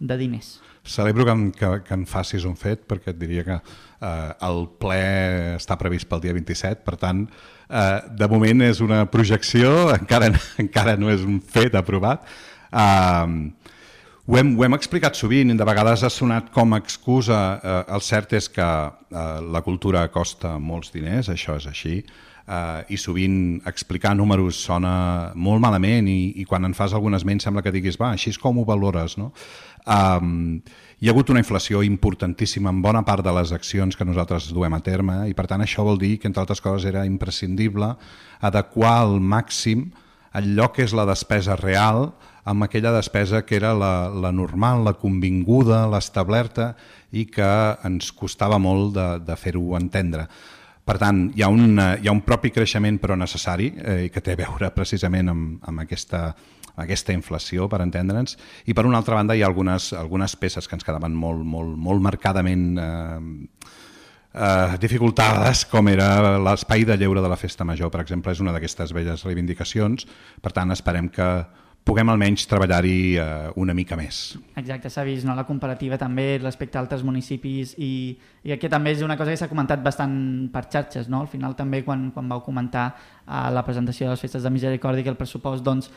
de 0.00 0.16
diners. 0.18 0.56
Celebro 0.86 1.24
que, 1.26 1.34
que, 1.58 1.70
que 1.86 1.94
en 1.94 2.06
facis 2.06 2.46
un 2.46 2.56
fet 2.58 2.84
perquè 2.86 3.10
et 3.12 3.18
diria 3.18 3.44
que 3.46 3.56
eh, 3.58 4.32
el 4.46 4.66
ple 4.80 5.02
està 5.56 5.78
previst 5.80 6.08
pel 6.10 6.22
dia 6.22 6.34
27, 6.36 6.84
per 6.86 6.96
tant, 7.00 7.24
eh, 7.68 8.00
de 8.18 8.28
moment 8.30 8.66
és 8.68 8.82
una 8.84 9.04
projecció, 9.10 9.72
encara, 10.00 10.30
encara 10.62 10.96
no 11.00 11.10
és 11.12 11.26
un 11.26 11.40
fet 11.40 11.74
aprovat. 11.78 12.26
Eh, 12.70 13.66
ho 14.26 14.38
hem, 14.38 14.56
ho 14.58 14.64
hem 14.66 14.74
explicat 14.74 15.14
sovint 15.14 15.54
de 15.54 15.66
vegades 15.66 16.02
ha 16.02 16.10
sonat 16.10 16.48
com 16.54 16.74
a 16.74 16.80
excusa. 16.82 17.42
Eh, 17.62 17.82
el 17.94 18.02
cert 18.02 18.32
és 18.34 18.48
que 18.50 18.64
eh, 18.66 19.26
la 19.54 19.62
cultura 19.62 20.06
costa 20.10 20.56
molts 20.58 20.90
diners, 20.94 21.30
això 21.30 21.54
és 21.60 21.68
així, 21.70 22.00
eh, 22.46 22.80
i 22.90 22.98
sovint 22.98 23.60
explicar 23.70 24.16
números 24.18 24.58
sona 24.66 25.32
molt 25.34 25.62
malament 25.62 26.10
i, 26.10 26.32
i 26.42 26.46
quan 26.48 26.66
en 26.66 26.74
fas 26.74 26.94
algun 26.94 27.14
esment 27.18 27.42
sembla 27.42 27.62
que 27.62 27.74
diguis, 27.74 28.00
va, 28.00 28.12
així 28.14 28.32
és 28.34 28.40
com 28.42 28.58
ho 28.58 28.66
valores, 28.66 29.14
no? 29.20 29.32
Um, 29.86 30.62
hi 30.98 31.06
ha 31.06 31.12
hagut 31.12 31.28
una 31.30 31.38
inflació 31.42 31.82
importantíssima 31.86 32.72
en 32.72 32.80
bona 32.82 33.04
part 33.06 33.22
de 33.22 33.32
les 33.36 33.52
accions 33.54 33.94
que 33.94 34.06
nosaltres 34.08 34.48
duem 34.50 34.74
a 34.74 34.80
terme 34.82 35.20
i 35.30 35.34
per 35.36 35.44
tant 35.46 35.62
això 35.62 35.84
vol 35.86 36.00
dir 36.00 36.16
que 36.18 36.26
entre 36.26 36.42
altres 36.42 36.62
coses 36.64 36.88
era 36.90 37.04
imprescindible 37.06 37.92
adequar 38.48 38.96
al 39.04 39.20
màxim 39.20 39.86
allò 40.34 40.72
que 40.74 40.82
és 40.82 40.94
la 40.96 41.06
despesa 41.06 41.54
real 41.60 42.10
amb 42.46 42.66
aquella 42.66 42.94
despesa 42.94 43.44
que 43.46 43.58
era 43.58 43.74
la, 43.74 44.08
la 44.10 44.30
normal, 44.32 44.84
la 44.86 44.94
convinguda, 44.98 45.84
l'establerta 45.90 46.72
i 47.12 47.26
que 47.30 47.48
ens 47.86 48.12
costava 48.14 48.58
molt 48.62 48.94
de, 48.94 49.06
de 49.26 49.38
fer-ho 49.38 49.74
entendre. 49.78 50.26
Per 50.86 50.94
tant, 51.02 51.24
hi 51.34 51.42
ha, 51.42 51.48
un, 51.50 51.78
hi 51.78 52.06
ha 52.06 52.14
un 52.14 52.22
propi 52.22 52.52
creixement 52.54 53.00
però 53.02 53.16
necessari 53.18 53.72
eh, 53.74 54.04
que 54.14 54.22
té 54.22 54.36
a 54.36 54.42
veure 54.42 54.70
precisament 54.74 55.32
amb, 55.32 55.56
amb 55.66 55.82
aquesta 55.82 56.28
aquesta 56.76 57.14
inflació, 57.16 57.68
per 57.72 57.80
entendre'ns, 57.84 58.36
i 58.66 58.74
per 58.76 58.86
una 58.86 59.00
altra 59.00 59.16
banda 59.18 59.36
hi 59.36 59.42
ha 59.42 59.50
algunes, 59.50 59.92
algunes 59.96 60.36
peces 60.36 60.68
que 60.68 60.76
ens 60.76 60.86
quedaven 60.86 61.16
molt, 61.16 61.44
molt, 61.44 61.76
molt 61.76 62.04
marcadament 62.04 62.66
eh, 62.78 63.20
eh, 64.36 64.78
dificultades, 64.80 65.64
com 65.70 65.88
era 65.88 66.38
l'espai 66.38 66.84
de 66.84 66.98
lleure 67.00 67.24
de 67.24 67.32
la 67.32 67.40
Festa 67.40 67.64
Major, 67.64 67.90
per 67.92 68.04
exemple, 68.04 68.32
és 68.32 68.42
una 68.44 68.54
d'aquestes 68.56 68.92
velles 68.96 69.24
reivindicacions, 69.24 70.08
per 70.42 70.52
tant 70.56 70.74
esperem 70.76 71.08
que 71.12 71.30
puguem 71.86 72.08
almenys 72.10 72.48
treballar-hi 72.50 72.98
eh, 73.14 73.26
una 73.62 73.74
mica 73.76 73.94
més. 73.98 74.34
Exacte, 74.58 74.90
s'ha 74.90 75.04
vist 75.06 75.26
no? 75.26 75.36
la 75.38 75.44
comparativa 75.46 75.94
també 76.00 76.32
respecte 76.42 76.80
a 76.80 76.82
altres 76.82 77.04
municipis 77.06 77.76
i, 77.78 78.16
i 78.42 78.56
que 78.58 78.70
també 78.72 78.96
és 78.96 79.04
una 79.06 79.14
cosa 79.18 79.30
que 79.30 79.38
s'ha 79.38 79.50
comentat 79.50 79.84
bastant 79.84 80.16
per 80.50 80.64
xarxes, 80.66 81.06
no? 81.12 81.22
al 81.22 81.30
final 81.30 81.54
també 81.54 81.84
quan, 81.86 82.08
quan 82.10 82.26
vau 82.32 82.42
comentar 82.42 82.88
a 83.26 83.46
la 83.54 83.62
presentació 83.66 84.08
de 84.08 84.16
les 84.16 84.26
festes 84.26 84.42
de 84.42 84.50
misericòrdia 84.50 85.06
que 85.06 85.14
el 85.14 85.20
pressupost 85.20 85.62
doncs, 85.66 85.92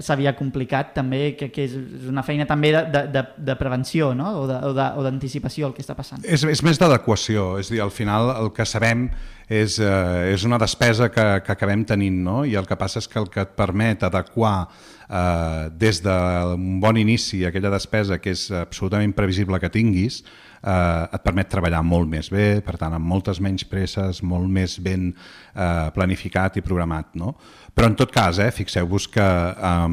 s'havia 0.00 0.32
complicat 0.32 0.94
també, 0.96 1.34
que, 1.36 1.50
que 1.52 1.66
és 1.66 1.74
una 2.08 2.22
feina 2.24 2.46
també 2.48 2.70
de, 2.72 3.02
de, 3.12 3.22
de, 3.36 3.56
prevenció 3.60 4.12
no? 4.16 4.30
o 4.40 5.02
d'anticipació 5.04 5.68
el 5.68 5.74
que 5.76 5.84
està 5.84 5.96
passant. 5.98 6.22
És, 6.24 6.46
és 6.48 6.62
més 6.64 6.80
d'adequació, 6.80 7.58
és 7.60 7.68
dir, 7.68 7.82
al 7.84 7.92
final 7.92 8.32
el 8.38 8.48
que 8.56 8.64
sabem 8.68 9.10
és, 9.52 9.76
eh, 9.82 10.32
és 10.32 10.46
una 10.48 10.56
despesa 10.62 11.10
que, 11.12 11.26
que 11.44 11.52
acabem 11.52 11.84
tenint 11.84 12.22
no? 12.24 12.38
i 12.48 12.56
el 12.56 12.68
que 12.68 12.78
passa 12.80 13.02
és 13.02 13.10
que 13.10 13.20
el 13.20 13.28
que 13.32 13.44
et 13.44 13.52
permet 13.58 14.06
adequar 14.08 14.54
eh, 14.64 15.68
des 15.76 16.00
d'un 16.04 16.80
bon 16.80 16.96
inici 16.96 17.42
aquella 17.44 17.74
despesa 17.74 18.16
que 18.22 18.32
és 18.32 18.48
absolutament 18.62 19.12
previsible 19.12 19.60
que 19.60 19.72
tinguis 19.72 20.22
eh, 20.62 21.14
et 21.16 21.24
permet 21.24 21.50
treballar 21.50 21.82
molt 21.86 22.10
més 22.10 22.30
bé, 22.32 22.60
per 22.64 22.76
tant, 22.80 22.94
amb 22.96 23.08
moltes 23.08 23.40
menys 23.42 23.66
presses, 23.68 24.22
molt 24.22 24.48
més 24.50 24.78
ben 24.82 25.10
eh, 25.12 25.88
planificat 25.94 26.58
i 26.58 26.64
programat. 26.64 27.12
No? 27.18 27.34
Però 27.74 27.90
en 27.90 27.98
tot 27.98 28.12
cas, 28.14 28.38
eh, 28.42 28.50
fixeu-vos 28.54 29.08
que 29.12 29.26
eh, 29.26 29.88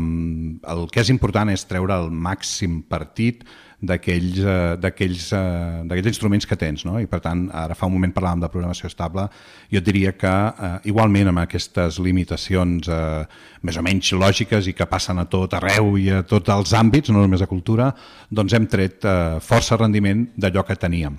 el 0.74 0.86
que 0.94 1.04
és 1.04 1.14
important 1.14 1.52
és 1.54 1.66
treure 1.70 1.98
el 1.98 2.14
màxim 2.14 2.82
partit 2.88 3.46
d'aquells 3.82 5.32
eh, 5.32 5.84
eh, 5.88 6.08
instruments 6.10 6.46
que 6.46 6.58
tens. 6.60 6.84
No? 6.86 6.98
I 7.00 7.08
per 7.08 7.22
tant, 7.24 7.46
ara 7.56 7.78
fa 7.78 7.88
un 7.88 7.96
moment 7.96 8.14
parlàvem 8.16 8.44
de 8.44 8.50
programació 8.52 8.90
estable, 8.92 9.28
jo 9.72 9.80
et 9.80 9.86
diria 9.86 10.14
que 10.18 10.32
eh, 10.32 10.72
igualment 10.92 11.32
amb 11.32 11.44
aquestes 11.46 12.00
limitacions 12.04 12.90
eh, 12.92 13.24
més 13.64 13.80
o 13.80 13.86
menys 13.86 14.12
lògiques 14.16 14.68
i 14.68 14.76
que 14.76 14.90
passen 14.90 15.20
a 15.20 15.28
tot 15.32 15.56
arreu 15.58 15.96
i 16.00 16.10
a 16.12 16.24
tots 16.28 16.52
els 16.56 16.76
àmbits, 16.76 17.14
no 17.14 17.24
només 17.24 17.44
a 17.44 17.48
cultura, 17.52 17.94
doncs 18.30 18.58
hem 18.58 18.68
tret 18.68 19.08
eh, 19.08 19.40
força 19.44 19.80
rendiment 19.80 20.28
d'allò 20.36 20.66
que 20.68 20.78
teníem. 20.80 21.16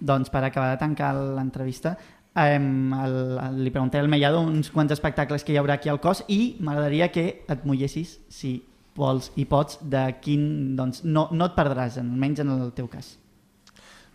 Doncs 0.00 0.32
per 0.32 0.46
acabar 0.46 0.72
de 0.72 0.80
tancar 0.80 1.12
l'entrevista, 1.12 1.98
eh, 2.34 2.56
el, 2.56 3.20
li 3.60 3.70
preguntaré 3.70 4.04
al 4.04 4.08
Mellado 4.08 4.40
uns 4.40 4.72
quants 4.72 4.96
espectacles 4.96 5.44
que 5.44 5.52
hi 5.52 5.60
haurà 5.60 5.76
aquí 5.76 5.92
al 5.92 6.00
cos 6.00 6.24
i 6.28 6.56
m'agradaria 6.64 7.10
que 7.12 7.26
et 7.44 7.68
mullessis 7.68 8.18
si 8.32 8.62
vols 9.00 9.32
i 9.40 9.46
pots, 9.48 9.80
de 9.80 10.04
quin 10.22 10.76
doncs, 10.78 11.02
no, 11.04 11.28
no 11.32 11.50
et 11.50 11.56
perdràs, 11.56 11.98
almenys 12.02 12.44
en 12.44 12.54
el 12.58 12.70
teu 12.76 12.90
cas. 12.92 13.16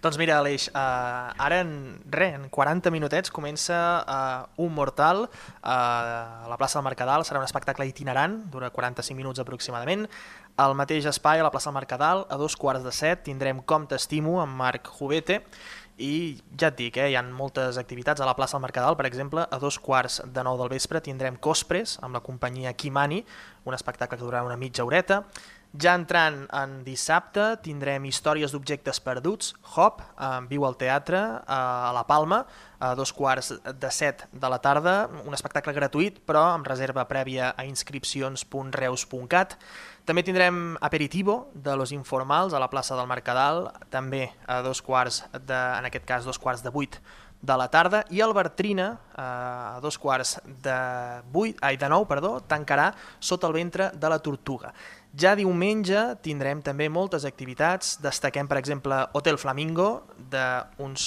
Doncs 0.06 0.20
mira, 0.22 0.36
Aleix, 0.38 0.68
uh, 0.70 1.32
ara 1.42 1.64
en, 1.64 1.70
re, 2.14 2.28
en 2.38 2.44
40 2.54 2.92
minutets 2.94 3.32
comença 3.34 3.78
uh, 4.06 4.62
Un 4.62 4.70
Mortal 4.76 5.24
uh, 5.26 5.32
a 5.66 6.46
la 6.46 6.58
plaça 6.62 6.78
del 6.78 6.86
Mercadal. 6.86 7.26
Serà 7.26 7.42
un 7.42 7.48
espectacle 7.48 7.88
itinerant, 7.90 8.36
dura 8.54 8.70
45 8.70 9.18
minuts 9.18 9.42
aproximadament. 9.42 10.06
Al 10.56 10.72
mateix 10.72 11.04
espai, 11.10 11.42
a 11.42 11.44
la 11.44 11.52
plaça 11.52 11.72
Mercadal, 11.76 12.22
a 12.32 12.38
dos 12.40 12.54
quarts 12.56 12.84
de 12.86 12.92
set, 12.96 13.26
tindrem 13.26 13.58
Com 13.68 13.84
t'estimo 13.92 14.38
amb 14.40 14.56
Marc 14.56 14.88
Jovete 14.88 15.42
i 16.00 16.38
ja 16.60 16.70
et 16.70 16.78
dic, 16.80 16.96
eh, 16.96 17.10
hi 17.12 17.18
ha 17.20 17.24
moltes 17.28 17.76
activitats 17.80 18.24
a 18.24 18.28
la 18.28 18.36
plaça 18.36 18.60
Mercadal, 18.64 18.96
per 18.96 19.06
exemple, 19.10 19.44
a 19.44 19.60
dos 19.60 19.76
quarts 19.80 20.22
de 20.24 20.44
nou 20.48 20.56
del 20.60 20.72
vespre 20.72 21.02
tindrem 21.04 21.36
Cospres 21.36 21.98
amb 22.04 22.16
la 22.16 22.24
companyia 22.24 22.72
Kimani, 22.72 23.20
un 23.68 23.76
espectacle 23.76 24.16
que 24.16 24.24
durarà 24.24 24.46
una 24.48 24.56
mitja 24.56 24.88
horeta. 24.88 25.26
Ja 25.82 25.92
entrant 25.98 26.46
en 26.56 26.76
dissabte 26.86 27.58
tindrem 27.66 28.06
Històries 28.08 28.54
d'objectes 28.54 29.02
perduts, 29.04 29.56
Hop, 29.76 30.00
en 30.22 30.46
viu 30.48 30.64
al 30.64 30.78
teatre 30.80 31.20
a 31.42 31.92
La 31.96 32.06
Palma, 32.08 32.46
a 32.80 32.94
dos 32.96 33.12
quarts 33.16 33.52
de 33.66 33.92
set 33.92 34.24
de 34.32 34.50
la 34.52 34.62
tarda, 34.64 35.10
un 35.26 35.34
espectacle 35.36 35.74
gratuït 35.76 36.22
però 36.24 36.46
amb 36.54 36.68
reserva 36.70 37.04
prèvia 37.10 37.50
a 37.58 37.66
inscripcions.reus.cat. 37.68 39.58
També 40.06 40.24
tindrem 40.24 40.78
aperitivo 40.86 41.50
de 41.54 41.76
Los 41.76 41.92
Informals 41.92 42.54
a 42.54 42.62
la 42.62 42.70
plaça 42.72 42.96
del 42.96 43.10
Mercadal, 43.10 43.72
també 43.90 44.30
a 44.48 44.62
dos 44.64 44.80
quarts 44.86 45.26
de, 45.34 45.60
en 45.80 45.90
aquest 45.90 46.06
cas 46.08 46.30
dos 46.30 46.40
quarts 46.40 46.64
de 46.64 46.72
vuit 46.72 47.02
de 47.46 47.56
la 47.58 47.68
tarda 47.70 48.04
i 48.14 48.22
el 48.24 48.34
Bertrina 48.34 48.88
eh, 48.96 49.22
a 49.22 49.80
dos 49.84 49.98
quarts 50.02 50.38
de, 50.46 50.78
8, 51.34 51.60
ai, 51.62 51.78
de 51.78 51.90
9 51.92 52.08
perdó, 52.10 52.38
tancarà 52.48 52.92
sota 53.20 53.50
el 53.50 53.58
ventre 53.58 53.92
de 53.94 54.10
la 54.10 54.20
tortuga. 54.20 54.74
Ja 55.16 55.32
diumenge 55.40 56.00
tindrem 56.26 56.60
també 56.60 56.90
moltes 56.92 57.24
activitats, 57.24 57.94
destaquem 58.04 58.50
per 58.52 58.58
exemple 58.60 58.98
Hotel 59.16 59.38
Flamingo 59.40 60.02
d'uns 60.32 61.06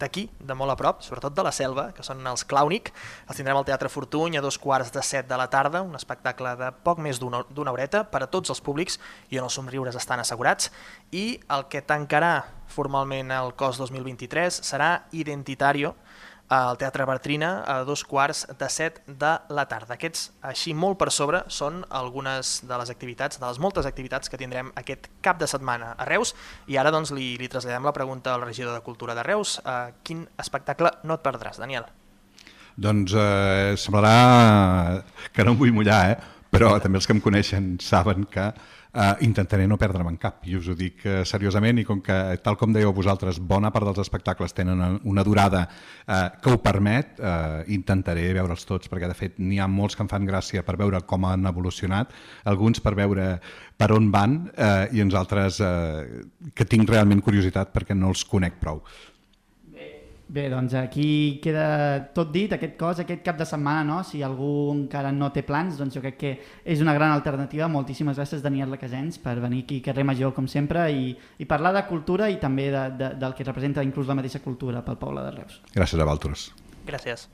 d'aquí, 0.00 0.26
de 0.40 0.54
molt 0.58 0.72
a 0.72 0.76
prop, 0.76 1.00
sobretot 1.00 1.32
de 1.32 1.44
la 1.46 1.52
selva, 1.54 1.86
que 1.94 2.02
són 2.04 2.20
els 2.26 2.42
Clàunic. 2.48 2.90
Els 3.28 3.38
tindrem 3.38 3.56
al 3.56 3.64
Teatre 3.64 3.88
Fortuny 3.88 4.36
a 4.36 4.42
dos 4.44 4.58
quarts 4.58 4.90
de 4.92 5.00
set 5.06 5.28
de 5.30 5.38
la 5.38 5.46
tarda, 5.48 5.80
un 5.86 5.94
espectacle 5.96 6.52
de 6.58 6.72
poc 6.84 6.98
més 7.00 7.20
d'una 7.22 7.72
horeta 7.72 8.02
per 8.10 8.24
a 8.24 8.28
tots 8.28 8.50
els 8.52 8.60
públics 8.60 8.98
i 9.30 9.38
on 9.38 9.46
els 9.46 9.56
somriures 9.56 9.96
estan 9.96 10.20
assegurats. 10.20 10.72
I 11.12 11.38
el 11.48 11.68
que 11.70 11.84
tancarà 11.86 12.34
formalment 12.68 13.30
el 13.32 13.54
cos 13.54 13.78
2023 13.80 14.60
serà 14.66 15.06
Identitario, 15.12 15.94
al 16.50 16.76
Teatre 16.78 17.06
Bertrina 17.06 17.62
a 17.62 17.76
dos 17.86 18.02
quarts 18.04 18.42
de 18.58 18.68
set 18.68 18.98
de 19.06 19.30
la 19.54 19.64
tarda. 19.70 19.94
Aquests, 19.94 20.32
així 20.42 20.74
molt 20.74 20.98
per 20.98 21.12
sobre, 21.14 21.44
són 21.46 21.84
algunes 21.94 22.58
de 22.66 22.78
les 22.80 22.90
activitats, 22.90 23.38
de 23.38 23.46
les 23.46 23.60
moltes 23.62 23.86
activitats 23.86 24.28
que 24.28 24.40
tindrem 24.40 24.72
aquest 24.74 25.06
cap 25.22 25.38
de 25.38 25.46
setmana 25.50 25.94
a 25.94 26.08
Reus 26.10 26.34
i 26.66 26.76
ara 26.76 26.90
doncs 26.90 27.14
li, 27.14 27.36
li 27.38 27.48
traslladem 27.48 27.86
la 27.86 27.94
pregunta 27.94 28.34
al 28.34 28.42
regidor 28.42 28.74
de 28.74 28.82
Cultura 28.82 29.14
de 29.14 29.22
Reus. 29.22 29.60
Uh, 29.62 29.94
quin 30.02 30.26
espectacle 30.42 30.90
no 31.06 31.16
et 31.16 31.24
perdràs, 31.24 31.62
Daniel? 31.62 31.86
Doncs 32.80 33.14
eh, 33.14 33.74
semblarà 33.76 35.02
que 35.34 35.44
no 35.44 35.52
em 35.52 35.58
vull 35.58 35.72
mullar, 35.74 36.02
eh? 36.14 36.18
però 36.50 36.74
també 36.82 36.98
els 36.98 37.06
que 37.06 37.14
em 37.14 37.22
coneixen 37.22 37.74
saben 37.82 38.24
que 38.30 38.50
eh, 38.92 39.14
intentaré 39.26 39.66
no 39.68 39.78
perdre'm 39.78 40.08
en 40.10 40.18
cap, 40.20 40.40
i 40.48 40.56
us 40.58 40.68
ho 40.70 40.76
dic 40.78 41.04
eh, 41.06 41.20
seriosament, 41.28 41.80
i 41.80 41.86
com 41.88 42.00
que, 42.04 42.16
tal 42.44 42.58
com 42.60 42.72
dèieu 42.74 42.92
vosaltres, 42.96 43.40
bona 43.40 43.72
part 43.74 43.88
dels 43.88 44.02
espectacles 44.02 44.54
tenen 44.56 45.00
una 45.04 45.24
durada 45.26 45.66
eh, 45.68 46.28
que 46.42 46.54
ho 46.54 46.60
permet, 46.62 47.18
eh, 47.18 47.64
intentaré 47.76 48.28
veure'ls 48.36 48.66
tots, 48.68 48.90
perquè 48.90 49.10
de 49.10 49.18
fet 49.18 49.38
n'hi 49.38 49.60
ha 49.60 49.68
molts 49.70 49.96
que 49.96 50.04
em 50.06 50.10
fan 50.10 50.26
gràcia 50.28 50.64
per 50.66 50.78
veure 50.80 51.02
com 51.06 51.28
han 51.28 51.46
evolucionat, 51.50 52.14
alguns 52.50 52.82
per 52.82 52.96
veure 52.98 53.30
per 53.80 53.92
on 53.96 54.10
van, 54.12 54.42
eh, 54.56 54.88
i 54.92 55.04
uns 55.04 55.16
altres 55.16 55.60
eh, 55.64 56.26
que 56.54 56.66
tinc 56.68 56.90
realment 56.90 57.22
curiositat 57.24 57.72
perquè 57.74 57.96
no 57.96 58.12
els 58.14 58.26
conec 58.28 58.60
prou. 58.60 58.82
Bé, 60.30 60.44
doncs 60.46 60.76
aquí 60.78 61.40
queda 61.42 62.12
tot 62.14 62.28
dit, 62.30 62.52
aquest 62.54 62.76
cos, 62.78 63.00
aquest 63.02 63.24
cap 63.26 63.34
de 63.40 63.46
setmana, 63.48 63.82
no? 63.82 63.96
si 64.06 64.20
algú 64.22 64.70
encara 64.70 65.10
no 65.10 65.32
té 65.34 65.42
plans, 65.42 65.74
doncs 65.80 65.96
jo 65.96 66.02
crec 66.04 66.18
que 66.20 66.30
és 66.62 66.82
una 66.84 66.94
gran 66.94 67.10
alternativa. 67.16 67.66
Moltíssimes 67.66 68.14
gràcies, 68.20 68.44
Daniel 68.44 68.70
Lacasens, 68.70 69.18
per 69.18 69.40
venir 69.42 69.64
aquí 69.64 69.80
a 69.80 69.88
Carrer 69.88 70.06
Major, 70.06 70.30
com 70.36 70.46
sempre, 70.46 70.86
i, 70.94 71.10
i 71.42 71.50
parlar 71.50 71.74
de 71.74 71.82
cultura 71.90 72.30
i 72.30 72.38
també 72.38 72.68
de, 72.70 72.86
de, 72.94 73.10
del 73.18 73.34
que 73.34 73.48
representa 73.48 73.82
inclús 73.82 74.06
la 74.06 74.20
mateixa 74.20 74.38
cultura 74.44 74.84
pel 74.86 75.02
poble 75.02 75.26
de 75.26 75.34
Reus. 75.40 75.58
Gràcies 75.74 75.98
a 75.98 76.06
Valtros. 76.06 76.46
Gràcies. 76.86 77.26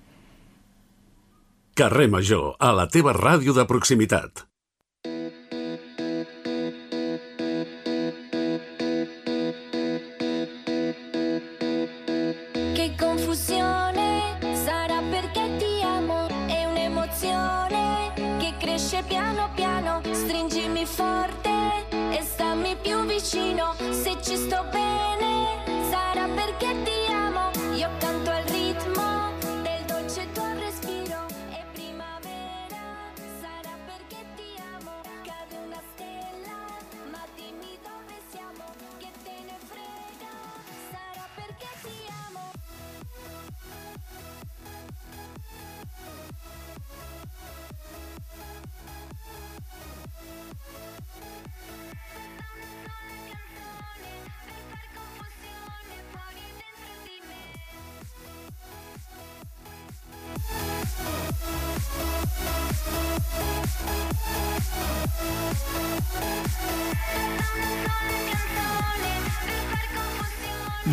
Carrer 1.77 2.09
Major, 2.09 2.55
a 2.57 2.73
la 2.73 2.89
teva 2.89 3.13
ràdio 3.13 3.53
de 3.53 3.69
proximitat. 3.69 4.47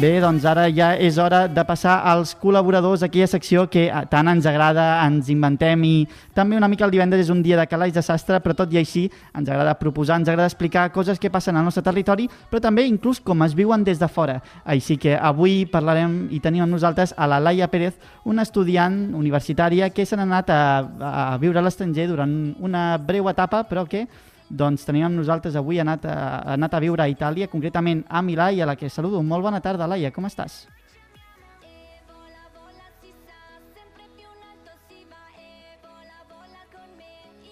Bé, 0.04 0.18
doncs 0.20 0.44
ara 0.44 0.66
ja 0.68 0.89
és 1.00 1.16
hora 1.16 1.46
de 1.48 1.63
passar 1.63 1.94
als 2.12 2.34
col·laboradors, 2.36 3.06
aquella 3.06 3.28
secció 3.32 3.62
que 3.72 3.86
eh, 3.86 4.00
tant 4.12 4.28
ens 4.28 4.44
agrada, 4.50 4.98
ens 5.06 5.30
inventem 5.32 5.86
i 5.88 5.92
també 6.36 6.58
una 6.60 6.68
mica 6.68 6.84
el 6.84 6.92
divendres 6.92 7.24
és 7.24 7.30
un 7.32 7.39
dia 7.46 7.56
de 7.56 7.63
calaix 7.72 7.94
de 7.96 8.04
sastre, 8.04 8.42
però 8.44 8.52
tot 8.58 8.74
i 8.76 8.82
així 8.82 9.06
ens 9.32 9.48
agrada 9.48 9.78
proposar, 9.80 10.18
ens 10.20 10.28
agrada 10.28 10.50
explicar 10.52 10.89
coses 10.92 11.22
que 11.24 11.32
passen 11.32 11.56
al 11.56 11.63
nostre 11.63 11.86
territori, 11.88 12.28
però 12.52 12.60
també 12.66 12.84
inclús 12.84 13.22
com 13.24 13.46
es 13.48 13.56
viuen 13.56 13.88
des 13.88 14.02
de 14.02 14.12
fora. 14.12 14.42
Així 14.66 15.00
que 15.00 15.16
avui 15.16 15.63
parlarem 15.72 16.26
i 16.36 16.42
tenim 16.44 16.66
amb 16.68 16.76
nosaltres 16.76 17.16
a 17.16 17.30
la 17.32 17.39
Laia 17.39 17.72
Pérez, 17.72 17.96
una 18.28 18.44
estudiant 18.44 19.00
universitària 19.16 19.88
que 19.96 20.04
s'ha 20.04 20.20
anat 20.20 20.52
a, 20.52 20.62
a 21.00 21.39
viure 21.39 21.63
a 21.63 21.63
l'estranger 21.63 22.10
durant 22.12 22.36
una 22.60 22.98
breu 23.00 23.32
etapa, 23.32 23.63
però 23.72 23.88
que 23.88 24.04
doncs 24.50 24.86
tenim 24.86 25.08
amb 25.08 25.18
nosaltres 25.18 25.56
avui, 25.56 25.80
ha 25.80 25.86
anat, 25.86 26.06
a, 26.06 26.16
ha 26.44 26.54
anat 26.58 26.74
a 26.74 26.82
viure 26.84 27.04
a 27.04 27.10
Itàlia, 27.12 27.50
concretament 27.52 28.04
a 28.10 28.22
Milà, 28.22 28.52
i 28.52 28.62
a 28.62 28.68
la 28.70 28.76
que 28.76 28.90
saludo. 28.90 29.22
Molt 29.24 29.44
bona 29.44 29.62
tarda, 29.62 29.88
Laia, 29.88 30.12
com 30.12 30.26
estàs? 30.30 30.64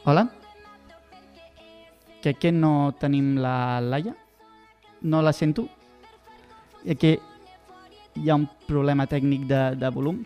Hola? 0.04 0.26
Crec 2.22 2.40
que 2.42 2.52
no 2.52 2.94
tenim 3.00 3.36
la 3.42 3.80
Laia. 3.82 4.16
No 5.02 5.22
la 5.22 5.34
sento. 5.34 5.68
I 6.86 6.96
que 6.96 7.18
hi 8.18 8.30
ha 8.30 8.38
un 8.38 8.48
problema 8.68 9.06
tècnic 9.10 9.46
de, 9.50 9.62
de 9.78 9.90
volum. 9.94 10.24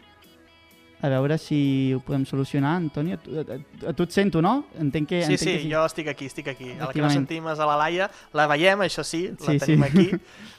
A 1.06 1.20
veure 1.22 1.38
si 1.38 1.94
ho 1.94 2.00
podem 2.02 2.24
solucionar, 2.26 2.76
Antònia. 2.80 3.18
Tu, 3.22 3.36
a, 3.38 3.58
a, 3.90 3.94
tu 3.94 4.04
et 4.08 4.12
sento, 4.16 4.42
no? 4.42 4.66
Entenc 4.82 5.08
que, 5.10 5.20
Sí, 5.26 5.34
entenc 5.36 5.40
sí, 5.50 5.58
que 5.64 5.70
jo 5.74 5.84
estic 5.86 6.08
aquí, 6.12 6.26
estic 6.32 6.48
aquí. 6.48 6.72
A 6.80 6.88
la 6.88 6.94
que 6.94 7.02
no 7.04 7.10
sentim 7.14 7.48
és 7.52 7.60
a 7.60 7.68
la 7.70 7.76
Laia. 7.78 8.10
La 8.34 8.48
veiem, 8.48 8.80
això 8.86 9.04
sí, 9.06 9.28
la 9.32 9.54
Sí, 9.54 9.60
tenim 9.60 9.84
sí. 9.84 9.90
aquí. 9.90 10.08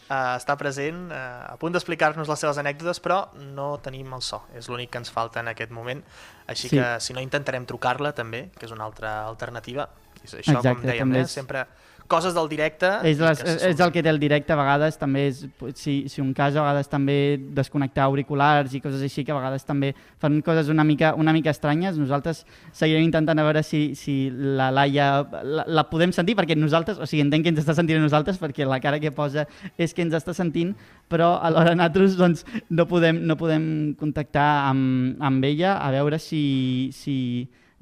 Uh, 0.06 0.12
està 0.40 0.54
present, 0.56 1.08
uh, 1.10 1.50
a 1.50 1.56
punt 1.58 1.74
d'explicar-nos 1.74 2.28
les 2.30 2.38
seves 2.44 2.58
anècdotes, 2.62 3.00
però 3.02 3.24
no 3.56 3.72
tenim 3.82 4.12
el 4.14 4.22
so. 4.22 4.42
És 4.54 4.68
l'únic 4.70 4.90
que 4.94 4.98
ens 5.02 5.10
falta 5.10 5.40
en 5.42 5.48
aquest 5.48 5.72
moment. 5.74 6.04
Així 6.46 6.68
Sí. 6.68 6.76
que, 6.78 7.00
si 7.00 7.12
no, 7.16 7.20
intentarem 7.20 7.66
trucar-la 7.66 8.12
també, 8.14 8.50
que 8.58 8.66
és 8.66 8.72
una 8.72 8.84
altra 8.84 9.24
alternativa. 9.26 9.88
Això, 10.22 10.38
Exacte, 10.38 10.74
com 10.74 10.82
dèiem, 10.86 10.98
també 11.10 11.18
eh? 11.18 11.22
és- 11.26 11.30
sempre 11.30 11.66
coses 12.06 12.34
del 12.34 12.48
directe... 12.48 12.88
És, 13.08 13.20
les, 13.22 13.40
que 13.42 13.54
se 13.58 13.70
és 13.70 13.80
el 13.82 13.92
que 13.94 14.02
té 14.04 14.10
el 14.10 14.20
directe, 14.22 14.54
a 14.54 14.58
vegades 14.58 14.98
també 15.00 15.26
és, 15.30 15.42
si, 15.78 15.96
si 16.12 16.22
un 16.22 16.32
cas, 16.36 16.56
a 16.56 16.64
vegades 16.64 16.90
també 16.92 17.16
desconnectar 17.56 18.06
auriculars 18.06 18.74
i 18.76 18.80
coses 18.84 19.02
així, 19.04 19.24
que 19.26 19.34
a 19.34 19.38
vegades 19.38 19.66
també 19.68 19.92
fan 20.22 20.40
coses 20.46 20.70
una 20.72 20.84
mica, 20.86 21.14
una 21.18 21.34
mica 21.36 21.52
estranyes. 21.54 21.98
Nosaltres 22.00 22.44
seguirem 22.72 23.06
intentant 23.06 23.38
a 23.38 23.46
veure 23.46 23.62
si, 23.66 23.82
si 23.98 24.16
la 24.30 24.70
Laia 24.74 25.08
la, 25.42 25.66
la 25.66 25.86
podem 25.90 26.14
sentir, 26.16 26.36
perquè 26.38 26.58
nosaltres, 26.58 27.00
o 27.00 27.08
sigui, 27.08 27.24
entenc 27.26 27.46
que 27.46 27.54
ens 27.54 27.62
està 27.64 27.76
sentint 27.78 28.00
a 28.00 28.06
nosaltres, 28.06 28.40
perquè 28.42 28.68
la 28.68 28.80
cara 28.84 29.00
que 29.02 29.14
posa 29.14 29.46
és 29.78 29.94
que 29.94 30.04
ens 30.06 30.16
està 30.16 30.34
sentint, 30.36 30.74
però 31.12 31.36
alhora 31.38 31.76
nosaltres 31.76 32.18
doncs, 32.18 32.44
no, 32.70 32.88
podem, 32.90 33.22
no 33.26 33.38
podem 33.40 33.66
contactar 33.98 34.48
amb, 34.70 35.16
amb 35.22 35.48
ella 35.48 35.78
a 35.80 35.90
veure 35.94 36.20
si, 36.22 36.90
si 36.96 37.16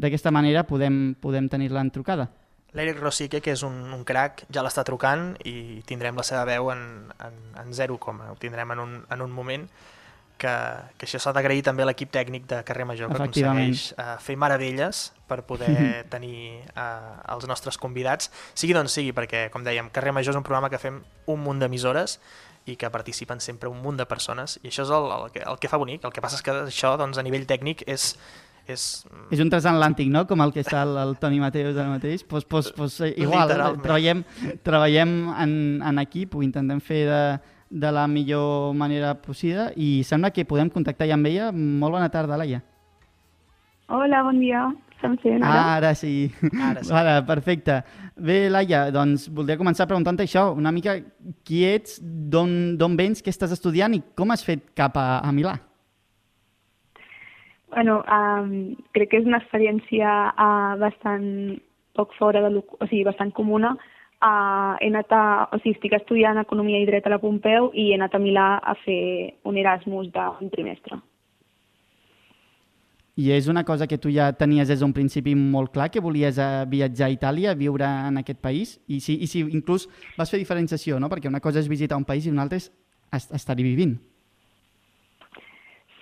d'aquesta 0.01 0.33
manera 0.35 0.65
podem, 0.69 1.15
podem 1.21 1.49
tenir-la 1.49 1.85
en 1.85 1.93
trucada. 1.95 2.31
L'Eric 2.75 2.99
Rosique, 2.99 3.41
que 3.41 3.55
és 3.55 3.63
un, 3.67 3.75
un 3.95 4.05
crac, 4.07 4.45
ja 4.53 4.65
l'està 4.67 4.83
trucant 4.87 5.33
i 5.47 5.83
tindrem 5.87 6.17
la 6.19 6.25
seva 6.27 6.45
veu 6.49 6.73
en, 6.75 6.81
en, 7.23 7.37
en 7.63 7.75
0, 7.75 7.99
ho 8.03 8.39
tindrem 8.43 8.75
en 8.75 8.83
un, 8.83 8.97
en 9.15 9.23
un 9.23 9.35
moment 9.35 9.69
que, 10.39 10.55
que 10.99 11.07
això 11.07 11.21
s'ha 11.23 11.33
d'agrair 11.37 11.63
també 11.67 11.85
a 11.85 11.87
l'equip 11.89 12.11
tècnic 12.15 12.49
de 12.51 12.59
Carrer 12.67 12.87
Major 12.89 13.13
que 13.13 13.21
aconsegueix 13.21 13.85
uh, 13.95 14.17
fer 14.23 14.35
meravelles 14.41 15.05
per 15.31 15.45
poder 15.47 15.71
tenir 16.15 16.65
uh, 16.75 17.21
els 17.37 17.47
nostres 17.51 17.79
convidats, 17.79 18.33
sigui 18.59 18.75
d'on 18.75 18.91
sigui, 18.91 19.15
perquè, 19.17 19.47
com 19.55 19.63
dèiem, 19.67 19.93
Carrer 19.95 20.15
Major 20.17 20.35
és 20.35 20.41
un 20.41 20.47
programa 20.47 20.73
que 20.73 20.83
fem 20.83 20.99
un 21.31 21.47
munt 21.47 21.63
d'emissores 21.63 22.19
i 22.67 22.79
que 22.81 22.89
participen 22.91 23.41
sempre 23.45 23.69
un 23.69 23.81
munt 23.85 24.01
de 24.01 24.07
persones 24.09 24.59
i 24.63 24.71
això 24.71 24.87
és 24.87 24.93
el, 24.97 25.11
el, 25.13 25.31
que, 25.35 25.45
el 25.45 25.61
que 25.61 25.69
fa 25.69 25.79
bonic. 25.81 26.05
El 26.09 26.15
que 26.17 26.25
passa 26.25 26.41
és 26.41 26.45
que 26.45 26.55
això, 26.65 26.95
doncs, 27.01 27.21
a 27.21 27.25
nivell 27.27 27.45
tècnic, 27.47 27.85
és, 27.87 28.15
és 28.69 29.05
És 29.31 29.41
un 29.41 29.51
transatlàntic, 29.53 30.09
no? 30.13 30.25
Com 30.27 30.41
el 30.45 30.53
que 30.55 30.63
està 30.65 30.83
el, 30.87 30.97
el 31.01 31.17
Toni 31.21 31.41
Mateus 31.43 31.77
ara 31.77 31.89
mateix. 31.91 32.25
Pues, 32.25 32.45
pues, 32.45 32.71
pues, 32.73 33.01
eh, 33.01 33.15
igual, 33.17 33.49
Literalment. 33.49 33.83
treballem, 33.83 34.23
treballem 34.63 35.17
en, 35.43 35.57
en 35.83 35.99
equip, 36.05 36.35
ho 36.35 36.43
intentem 36.43 36.81
fer 36.81 37.03
de, 37.09 37.23
de 37.71 37.93
la 37.93 38.07
millor 38.09 38.73
manera 38.75 39.15
possible 39.21 39.71
i 39.77 40.03
sembla 40.07 40.31
que 40.31 40.47
podem 40.49 40.71
contactar 40.71 41.09
ja 41.11 41.19
amb 41.19 41.27
ella. 41.27 41.51
Molt 41.53 41.99
bona 41.99 42.09
tarda, 42.09 42.39
Laia. 42.41 42.63
Hola, 43.89 44.23
bon 44.25 44.41
dia. 44.41 44.65
Se'm 45.03 45.19
sent 45.21 45.43
ara? 45.45 45.75
Ara 45.77 45.91
sí. 45.99 46.31
Ara 46.63 46.81
sí. 46.83 46.93
Ara, 46.97 47.19
perfecte. 47.27 47.83
Bé, 48.17 48.49
Laia, 48.49 48.87
doncs 48.95 49.27
voldria 49.29 49.59
començar 49.61 49.85
preguntant 49.91 50.23
això, 50.25 50.47
una 50.57 50.73
mica 50.73 50.95
qui 51.45 51.65
ets, 51.69 51.99
d'on 52.01 52.79
d'on 52.81 52.97
vens, 52.97 53.21
què 53.21 53.29
estàs 53.35 53.53
estudiant 53.53 53.93
i 53.93 54.01
com 54.17 54.33
has 54.33 54.45
fet 54.47 54.71
cap 54.79 54.97
a, 54.97 55.19
a 55.21 55.33
Milà? 55.37 55.59
Bueno, 57.75 58.03
um, 58.07 58.75
crec 58.95 59.11
que 59.11 59.19
és 59.19 59.27
una 59.27 59.41
experiència 59.43 60.11
uh, 60.31 60.75
bastant 60.79 61.25
poc 61.99 62.15
fora 62.19 62.43
de 62.45 62.51
lo, 62.55 62.63
o 62.79 62.87
sigui, 62.87 63.03
bastant 63.07 63.33
comuna. 63.35 63.75
Uh, 64.25 64.77
he 64.81 64.89
anat 64.93 65.11
a, 65.13 65.23
o 65.53 65.59
sigui, 65.59 65.75
estic 65.77 65.97
estudiant 65.99 66.39
Economia 66.41 66.79
i 66.81 66.87
Dret 66.89 67.07
a 67.07 67.13
la 67.13 67.19
Pompeu 67.23 67.73
i 67.75 67.91
he 67.91 67.99
anat 67.99 68.15
a 68.15 68.21
Milà 68.23 68.47
a 68.63 68.77
fer 68.85 69.01
un 69.45 69.59
Erasmus 69.61 70.09
d'un 70.15 70.53
trimestre. 70.55 71.01
I 73.15 73.29
és 73.31 73.47
una 73.47 73.63
cosa 73.63 73.87
que 73.87 73.99
tu 73.99 74.11
ja 74.11 74.33
tenies 74.35 74.67
des 74.71 74.81
d'un 74.83 74.93
principi 74.95 75.35
molt 75.39 75.71
clar, 75.75 75.91
que 75.91 76.03
volies 76.03 76.39
eh, 76.39 76.65
viatjar 76.67 77.07
a 77.07 77.15
Itàlia, 77.15 77.53
viure 77.55 77.87
en 77.87 78.19
aquest 78.19 78.41
país, 78.43 78.79
i 78.91 78.99
si, 78.99 79.21
i 79.23 79.29
si 79.31 79.45
inclús 79.45 79.87
vas 80.19 80.31
fer 80.33 80.41
diferenciació, 80.41 80.99
no? 80.99 81.11
perquè 81.13 81.31
una 81.31 81.43
cosa 81.43 81.61
és 81.63 81.69
visitar 81.71 81.99
un 82.01 82.07
país 82.09 82.27
i 82.27 82.33
una 82.33 82.43
altra 82.43 82.59
és 82.59 82.73
est- 83.15 83.35
estar-hi 83.39 83.63
vivint. 83.63 83.95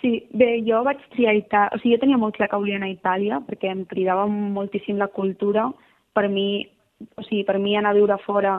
Sí, 0.03 0.27
bé, 0.35 0.57
jo 0.67 0.81
vaig 0.83 0.99
triar 1.15 1.37
Itàlia, 1.38 1.71
o 1.71 1.79
sigui, 1.79 1.95
jo 1.95 2.03
tenia 2.03 2.19
molt 2.19 2.35
clar 2.35 2.49
que 2.51 2.59
volia 2.59 2.75
anar 2.81 2.88
a 2.91 2.95
Itàlia 2.97 3.37
perquè 3.47 3.71
em 3.71 3.85
cridava 3.87 4.27
moltíssim 4.27 4.99
la 4.99 5.07
cultura. 5.07 5.69
Per 6.12 6.25
mi, 6.29 6.67
o 7.15 7.23
sigui, 7.23 7.45
per 7.47 7.61
mi 7.62 7.77
anar 7.79 7.93
a 7.93 7.99
viure 8.01 8.17
fora 8.25 8.57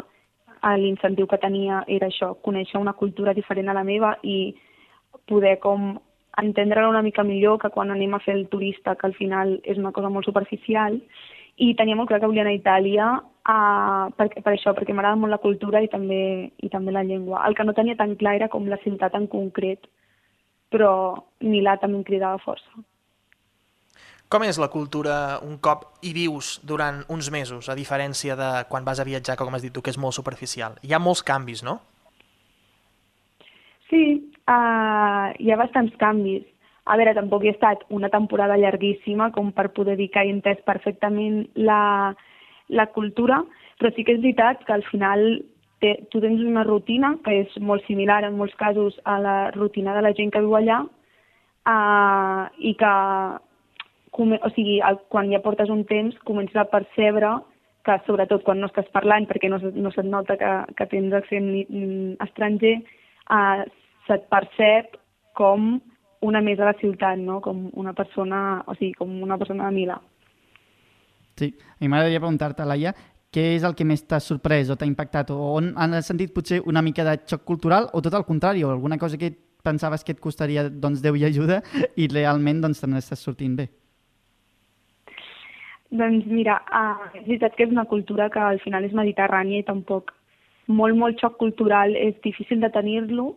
l'incentiu 0.80 1.28
que 1.28 1.42
tenia 1.44 1.82
era 1.92 2.08
això, 2.08 2.32
conèixer 2.48 2.80
una 2.80 2.94
cultura 2.96 3.34
diferent 3.36 3.68
a 3.68 3.76
la 3.76 3.84
meva 3.84 4.14
i 4.24 4.54
poder 5.28 5.58
com 5.60 5.98
entendre-la 6.40 6.90
una 6.90 7.02
mica 7.04 7.26
millor 7.28 7.60
que 7.60 7.70
quan 7.76 7.92
anem 7.92 8.16
a 8.16 8.22
fer 8.24 8.38
el 8.38 8.48
turista, 8.48 8.96
que 8.96 9.08
al 9.08 9.16
final 9.18 9.58
és 9.64 9.78
una 9.78 9.92
cosa 9.92 10.10
molt 10.10 10.26
superficial, 10.26 10.96
i 11.58 11.74
tenia 11.76 11.98
molt 12.00 12.10
clar 12.10 12.22
que 12.22 12.30
volia 12.32 12.46
anar 12.48 12.54
a 12.56 12.60
Itàlia 12.62 13.10
uh, 13.20 14.08
per, 14.16 14.30
per 14.40 14.54
això, 14.56 14.72
perquè 14.74 14.96
m'agrada 14.96 15.20
molt 15.20 15.36
la 15.36 15.44
cultura 15.44 15.84
i 15.84 15.92
també, 15.92 16.50
i 16.58 16.72
també 16.72 16.96
la 16.96 17.04
llengua. 17.04 17.44
El 17.46 17.60
que 17.60 17.68
no 17.68 17.76
tenia 17.76 18.00
tan 18.00 18.16
clar 18.16 18.38
era 18.40 18.50
com 18.50 18.66
la 18.72 18.80
ciutat 18.86 19.20
en 19.20 19.28
concret, 19.28 19.84
però 20.74 20.90
Milà 21.46 21.78
també 21.78 22.02
em 22.02 22.08
cridava 22.08 22.42
força. 22.42 22.84
Com 24.34 24.42
és 24.48 24.58
la 24.58 24.72
cultura 24.74 25.16
un 25.46 25.60
cop 25.62 25.84
hi 26.02 26.10
vius 26.16 26.56
durant 26.66 27.04
uns 27.14 27.30
mesos, 27.30 27.68
a 27.70 27.76
diferència 27.78 28.34
de 28.40 28.50
quan 28.70 28.86
vas 28.88 28.98
a 28.98 29.06
viatjar, 29.06 29.38
com 29.38 29.54
has 29.54 29.62
dit 29.62 29.74
tu, 29.74 29.84
que 29.86 29.94
és 29.94 30.00
molt 30.02 30.18
superficial? 30.18 30.80
Hi 30.82 30.96
ha 30.96 31.02
molts 31.04 31.22
canvis, 31.22 31.62
no? 31.62 31.78
Sí, 33.92 34.02
uh, 34.50 35.30
hi 35.38 35.54
ha 35.54 35.60
bastants 35.62 35.94
canvis. 36.02 36.48
A 36.90 36.98
veure, 36.98 37.14
tampoc 37.16 37.46
he 37.46 37.54
estat 37.54 37.86
una 37.94 38.10
temporada 38.12 38.58
llarguíssima 38.58 39.30
com 39.38 39.54
per 39.56 39.70
poder 39.78 39.96
dir 40.02 40.10
que 40.12 40.26
he 40.26 40.34
entès 40.34 40.66
perfectament 40.66 41.44
la, 41.56 42.16
la 42.74 42.88
cultura, 42.96 43.44
però 43.78 43.94
sí 43.94 44.04
que 44.04 44.18
és 44.18 44.24
veritat 44.24 44.66
que 44.66 44.74
al 44.74 44.84
final 44.90 45.22
te, 45.84 45.94
tu 46.12 46.22
tens 46.24 46.42
una 46.48 46.64
rutina 46.64 47.18
que 47.26 47.36
és 47.44 47.56
molt 47.60 47.84
similar 47.90 48.22
en 48.24 48.38
molts 48.40 48.56
casos 48.56 48.96
a 49.04 49.18
la 49.20 49.38
rutina 49.52 49.96
de 49.98 50.04
la 50.06 50.14
gent 50.16 50.32
que 50.32 50.42
viu 50.44 50.56
allà 50.56 50.80
uh, 50.88 52.44
i 52.58 52.72
que 52.80 52.94
o 54.14 54.50
sigui, 54.54 54.78
quan 55.10 55.32
ja 55.32 55.42
portes 55.44 55.72
un 55.74 55.84
temps 55.90 56.16
comences 56.28 56.56
a 56.62 56.70
percebre 56.70 57.34
que 57.84 57.98
sobretot 58.06 58.46
quan 58.48 58.62
no 58.62 58.70
estàs 58.70 58.88
parlant 58.96 59.26
perquè 59.28 59.50
no, 59.52 59.60
no 59.60 59.92
se't 59.92 60.08
nota 60.08 60.38
que, 60.40 60.52
que 60.78 60.88
tens 60.92 61.16
accent 61.18 61.50
estranger, 62.24 62.78
uh, 63.28 63.66
se't 64.08 64.30
percep 64.32 64.96
com 65.36 65.82
una 66.24 66.40
més 66.46 66.62
a 66.62 66.70
la 66.70 66.78
ciutat, 66.80 67.20
no? 67.20 67.42
com 67.44 67.66
una 67.76 67.92
persona, 67.98 68.64
o 68.68 68.78
sigui, 68.78 68.94
com 68.96 69.12
una 69.26 69.38
persona 69.42 69.68
de 69.68 69.76
Milà. 69.76 69.98
Sí, 71.36 71.50
a 71.52 71.82
mi 71.82 71.90
m'agradaria 71.90 72.22
preguntar-te, 72.22 72.64
Laia, 72.70 72.94
què 73.34 73.44
és 73.56 73.64
el 73.66 73.74
que 73.78 73.86
més 73.88 74.04
t'ha 74.06 74.20
sorprès 74.22 74.70
o 74.70 74.78
t'ha 74.78 74.88
impactat? 74.90 75.32
O 75.34 75.56
on 75.58 75.72
han 75.76 75.96
sentit 76.06 76.34
potser 76.36 76.62
una 76.70 76.84
mica 76.86 77.06
de 77.08 77.18
xoc 77.30 77.44
cultural 77.50 77.90
o 77.94 78.02
tot 78.06 78.14
el 78.14 78.28
contrari, 78.28 78.64
o 78.64 78.72
alguna 78.72 79.00
cosa 79.02 79.18
que 79.18 79.34
pensaves 79.64 80.04
que 80.04 80.14
et 80.14 80.20
costaria 80.22 80.68
doncs, 80.70 81.02
Déu 81.02 81.16
i 81.18 81.26
ajuda 81.26 81.62
i 82.02 82.10
realment 82.12 82.62
doncs, 82.62 82.84
te 82.84 82.90
n'estàs 82.90 83.24
sortint 83.26 83.56
bé? 83.58 83.70
Doncs 85.94 86.26
mira, 86.26 86.58
uh, 86.74 87.10
és 87.14 87.26
veritat 87.28 87.56
que 87.56 87.68
és 87.68 87.74
una 87.74 87.86
cultura 87.86 88.30
que 88.34 88.42
al 88.42 88.60
final 88.64 88.86
és 88.86 88.96
mediterrània 88.98 89.62
i 89.62 89.68
tampoc 89.68 90.12
molt, 90.68 90.98
molt 90.98 91.22
xoc 91.22 91.38
cultural 91.42 91.94
és 91.98 92.18
difícil 92.24 92.62
de 92.64 92.70
tenir-lo. 92.74 93.34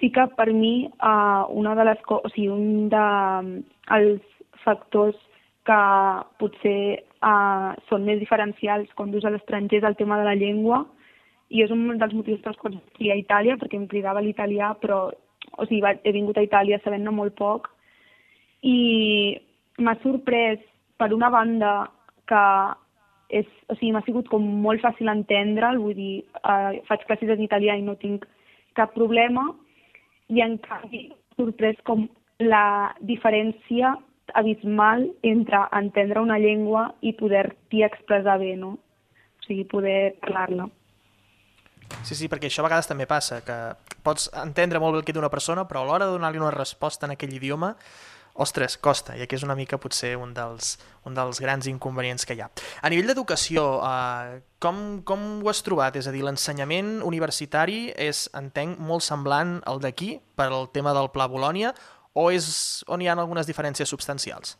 Sí 0.00 0.10
que 0.10 0.24
per 0.34 0.48
mi 0.50 0.88
uh, 0.88 1.46
una 1.54 1.76
de 1.78 1.86
les 1.86 2.02
o 2.08 2.22
sigui, 2.32 2.48
un 2.50 2.88
dels 2.90 4.18
de, 4.18 4.56
factors 4.64 5.18
que 5.70 5.80
potser 6.42 6.78
uh, 7.22 7.70
són 7.88 8.06
més 8.08 8.18
diferencials 8.18 8.90
quan 8.98 9.12
vius 9.14 9.26
a 9.26 9.30
l'estranger 9.30 9.78
és 9.78 9.86
el 9.86 9.98
tema 10.00 10.18
de 10.18 10.26
la 10.26 10.34
llengua 10.38 10.82
i 11.50 11.62
és 11.62 11.70
un 11.74 11.86
dels 11.98 12.14
motius 12.14 12.42
pels 12.42 12.58
quals 12.58 12.78
vaig 12.98 13.12
a 13.14 13.18
Itàlia 13.20 13.58
perquè 13.60 13.78
em 13.78 13.86
cridava 13.90 14.22
l'italià 14.24 14.72
però 14.82 15.04
o 15.58 15.66
sigui, 15.66 15.82
he 16.04 16.12
vingut 16.14 16.38
a 16.38 16.44
Itàlia 16.46 16.80
sabent-ne 16.82 17.14
molt 17.14 17.36
poc 17.38 17.70
i 18.66 19.38
m'ha 19.78 19.96
sorprès 20.02 20.60
per 21.00 21.12
una 21.16 21.30
banda 21.32 21.72
que 22.28 22.44
és, 23.40 23.48
o 23.70 23.76
sigui, 23.78 23.92
m'ha 23.94 24.04
sigut 24.06 24.28
com 24.28 24.44
molt 24.64 24.82
fàcil 24.82 25.08
entendre'l, 25.10 25.78
vull 25.80 25.96
dir, 25.96 26.24
eh, 26.42 26.80
faig 26.88 27.06
classes 27.06 27.30
en 27.30 27.42
italià 27.46 27.76
i 27.78 27.86
no 27.86 27.96
tinc 28.02 28.26
cap 28.78 28.92
problema, 28.94 29.46
i 30.28 30.42
en 30.42 30.58
canvi 30.66 31.08
sorprès 31.38 31.78
com 31.86 32.06
la 32.42 32.94
diferència 33.06 33.94
abismal 34.34 35.08
entre 35.22 35.62
entendre 35.76 36.20
una 36.20 36.38
llengua 36.38 36.90
i 37.00 37.14
poder-t'hi 37.18 37.84
expressar 37.86 38.38
bé, 38.42 38.54
no? 38.56 38.76
O 39.40 39.46
sigui, 39.46 39.64
poder 39.64 40.16
parlar-la. 40.22 40.68
Sí, 42.06 42.14
sí, 42.14 42.28
perquè 42.30 42.48
això 42.48 42.62
a 42.62 42.68
vegades 42.68 42.86
també 42.86 43.06
passa, 43.10 43.40
que 43.44 43.56
pots 44.06 44.30
entendre 44.38 44.80
molt 44.80 44.94
bé 44.94 45.02
el 45.02 45.08
que 45.08 45.16
d'una 45.16 45.32
persona, 45.32 45.66
però 45.68 45.82
a 45.82 45.88
l'hora 45.88 46.06
de 46.06 46.14
donar-li 46.14 46.40
una 46.40 46.54
resposta 46.54 47.08
en 47.08 47.16
aquell 47.16 47.34
idioma 47.34 47.74
ostres, 48.40 48.76
costa, 48.78 49.16
i 49.18 49.24
aquí 49.24 49.36
és 49.36 49.44
una 49.44 49.56
mica 49.58 49.78
potser 49.80 50.14
un 50.16 50.32
dels, 50.34 50.76
un 51.08 51.16
dels 51.16 51.40
grans 51.42 51.66
inconvenients 51.68 52.24
que 52.26 52.36
hi 52.36 52.42
ha. 52.44 52.48
A 52.80 52.90
nivell 52.92 53.10
d'educació, 53.10 53.64
eh, 53.84 54.40
com, 54.62 55.00
com 55.06 55.26
ho 55.42 55.50
has 55.50 55.62
trobat? 55.66 55.98
És 56.00 56.08
a 56.08 56.14
dir, 56.14 56.22
l'ensenyament 56.24 57.00
universitari 57.06 57.90
és, 57.96 58.28
entenc, 58.38 58.78
molt 58.78 59.04
semblant 59.04 59.58
al 59.68 59.82
d'aquí 59.82 60.14
per 60.38 60.50
al 60.50 60.70
tema 60.72 60.94
del 60.96 61.10
Pla 61.12 61.28
Bolònia 61.30 61.74
o 62.14 62.30
és 62.30 62.84
on 62.88 63.02
hi 63.02 63.08
ha 63.08 63.14
algunes 63.16 63.46
diferències 63.46 63.88
substancials? 63.88 64.56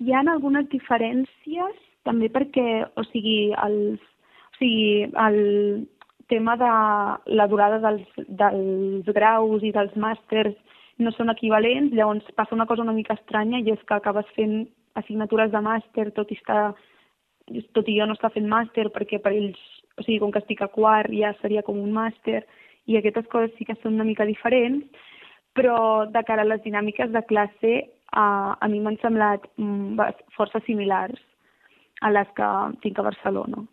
Hi 0.00 0.14
ha 0.14 0.24
algunes 0.32 0.68
diferències 0.72 1.78
també 2.08 2.30
perquè, 2.32 2.86
o 2.96 3.04
sigui, 3.10 3.52
els, 3.52 4.00
o 4.00 4.58
sigui, 4.58 5.10
el 5.26 5.40
tema 6.32 6.56
de 6.56 6.70
la 7.36 7.46
durada 7.50 7.80
dels, 7.82 8.06
dels 8.16 9.10
graus 9.14 9.64
i 9.66 9.72
dels 9.74 9.96
màsters 9.98 10.56
no 11.00 11.12
són 11.16 11.32
equivalents, 11.32 11.92
llavors 11.96 12.26
passa 12.36 12.54
una 12.54 12.68
cosa 12.70 12.84
una 12.86 12.96
mica 12.96 13.16
estranya 13.18 13.60
i 13.60 13.72
és 13.72 13.82
que 13.88 13.96
acabes 13.96 14.28
fent 14.36 14.62
assignatures 15.00 15.52
de 15.52 15.60
màster, 15.64 16.08
tot 16.16 16.30
i, 16.32 16.38
estar, 16.38 16.72
tot 17.76 17.88
i 17.88 17.98
jo 17.98 18.08
no 18.08 18.16
està 18.16 18.30
fent 18.32 18.48
màster 18.48 18.88
perquè 18.94 19.20
per 19.22 19.32
ells, 19.36 19.60
o 19.98 20.04
sigui, 20.04 20.20
com 20.22 20.32
que 20.32 20.42
estic 20.42 20.62
a 20.64 20.70
quart 20.72 21.12
ja 21.12 21.32
seria 21.40 21.64
com 21.66 21.78
un 21.80 21.92
màster 21.96 22.42
i 22.88 22.98
aquestes 22.98 23.28
coses 23.32 23.52
sí 23.56 23.66
que 23.68 23.76
són 23.80 23.96
una 23.98 24.08
mica 24.08 24.26
diferents, 24.28 24.86
però 25.54 26.06
de 26.10 26.22
cara 26.26 26.44
a 26.46 26.50
les 26.50 26.62
dinàmiques 26.64 27.10
de 27.12 27.22
classe 27.26 27.74
a, 28.12 28.56
a 28.60 28.68
mi 28.68 28.80
m'han 28.80 28.98
semblat 29.02 29.44
mm, 29.56 29.98
força 30.36 30.62
similars 30.66 31.18
a 32.00 32.10
les 32.10 32.30
que 32.36 32.48
tinc 32.82 32.98
a 32.98 33.06
Barcelona. 33.10 33.66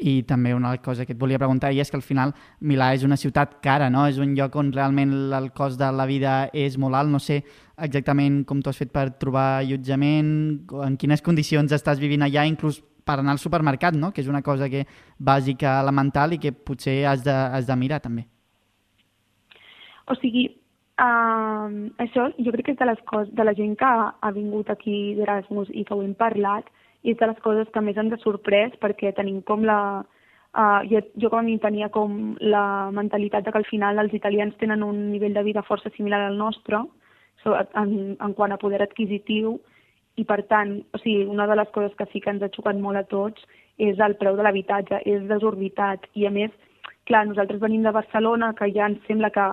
I 0.00 0.22
també 0.24 0.54
una 0.56 0.72
cosa 0.80 1.04
que 1.04 1.12
et 1.12 1.20
volia 1.20 1.38
preguntar 1.38 1.70
i 1.72 1.80
és 1.82 1.90
que 1.92 1.98
al 1.98 2.04
final 2.04 2.32
Milà 2.64 2.94
és 2.96 3.04
una 3.04 3.18
ciutat 3.20 3.58
cara, 3.60 3.90
no? 3.92 4.06
És 4.08 4.16
un 4.18 4.32
lloc 4.36 4.56
on 4.56 4.72
realment 4.72 5.12
el 5.36 5.50
cost 5.52 5.78
de 5.80 5.90
la 5.92 6.06
vida 6.08 6.48
és 6.56 6.78
molt 6.80 6.96
alt. 6.96 7.12
No 7.12 7.20
sé 7.20 7.42
exactament 7.76 8.42
com 8.48 8.62
t'ho 8.62 8.72
has 8.72 8.80
fet 8.80 8.92
per 8.92 9.10
trobar 9.20 9.60
allotjament, 9.60 10.32
en 10.86 10.96
quines 10.96 11.20
condicions 11.20 11.72
estàs 11.76 12.00
vivint 12.00 12.24
allà, 12.24 12.46
inclús 12.48 12.80
per 13.04 13.18
anar 13.20 13.36
al 13.36 13.42
supermercat, 13.42 13.96
no? 13.96 14.12
Que 14.12 14.24
és 14.24 14.32
una 14.32 14.42
cosa 14.42 14.70
que 14.72 14.86
bàsica, 15.18 15.78
elemental 15.84 16.32
i 16.32 16.40
que 16.40 16.52
potser 16.52 17.02
has 17.04 17.24
de, 17.24 17.34
has 17.34 17.68
de 17.68 17.76
mirar 17.76 18.00
també. 18.00 18.24
O 20.10 20.16
sigui, 20.18 20.48
uh, 20.98 21.70
això 22.02 22.28
jo 22.38 22.52
crec 22.54 22.66
que 22.66 22.74
és 22.74 22.80
de 22.80 22.88
les 22.90 23.02
coses, 23.10 23.32
de 23.34 23.46
la 23.46 23.54
gent 23.54 23.76
que 23.78 23.88
ha, 23.88 24.30
vingut 24.34 24.70
aquí 24.70 25.14
d'Erasmus 25.18 25.70
i 25.70 25.84
que 25.86 25.94
ho 25.94 26.02
hem 26.02 26.16
parlat, 26.18 26.66
i 27.02 27.14
és 27.14 27.20
de 27.20 27.28
les 27.30 27.38
coses 27.44 27.68
que 27.72 27.82
més 27.84 27.98
ens 28.00 28.16
ha 28.16 28.22
sorprès 28.24 28.74
perquè 28.82 29.14
tenim 29.16 29.42
com 29.42 29.64
la... 29.64 29.80
Uh, 30.50 30.82
jo, 30.90 30.98
jo 31.22 31.28
com 31.30 31.38
a 31.38 31.46
mi 31.46 31.60
tenia 31.62 31.86
com 31.94 32.34
la 32.42 32.90
mentalitat 32.90 33.44
de 33.46 33.52
que 33.54 33.60
al 33.60 33.68
final 33.68 34.02
els 34.02 34.14
italians 34.18 34.56
tenen 34.58 34.82
un 34.82 35.04
nivell 35.12 35.36
de 35.36 35.44
vida 35.46 35.62
força 35.62 35.92
similar 35.94 36.24
al 36.26 36.38
nostre 36.38 36.80
en, 37.46 37.92
en 38.18 38.34
quant 38.34 38.50
a 38.50 38.58
poder 38.58 38.82
adquisitiu 38.82 39.60
i 40.18 40.24
per 40.26 40.40
tant, 40.50 40.72
o 40.90 40.98
sigui, 40.98 41.22
una 41.30 41.46
de 41.46 41.54
les 41.54 41.70
coses 41.70 41.94
que 41.96 42.08
sí 42.10 42.18
que 42.20 42.34
ens 42.34 42.42
ha 42.42 42.50
xocat 42.50 42.82
molt 42.82 42.98
a 42.98 43.06
tots 43.06 43.46
és 43.78 44.02
el 44.02 44.16
preu 44.18 44.34
de 44.36 44.42
l'habitatge, 44.42 45.00
és 45.06 45.22
desorbitat 45.30 46.10
i 46.18 46.26
a 46.26 46.34
més, 46.34 46.50
clar, 47.06 47.24
nosaltres 47.28 47.62
venim 47.62 47.86
de 47.86 47.94
Barcelona 47.94 48.50
que 48.58 48.68
ja 48.74 48.90
ens 48.90 49.06
sembla 49.06 49.30
que 49.30 49.46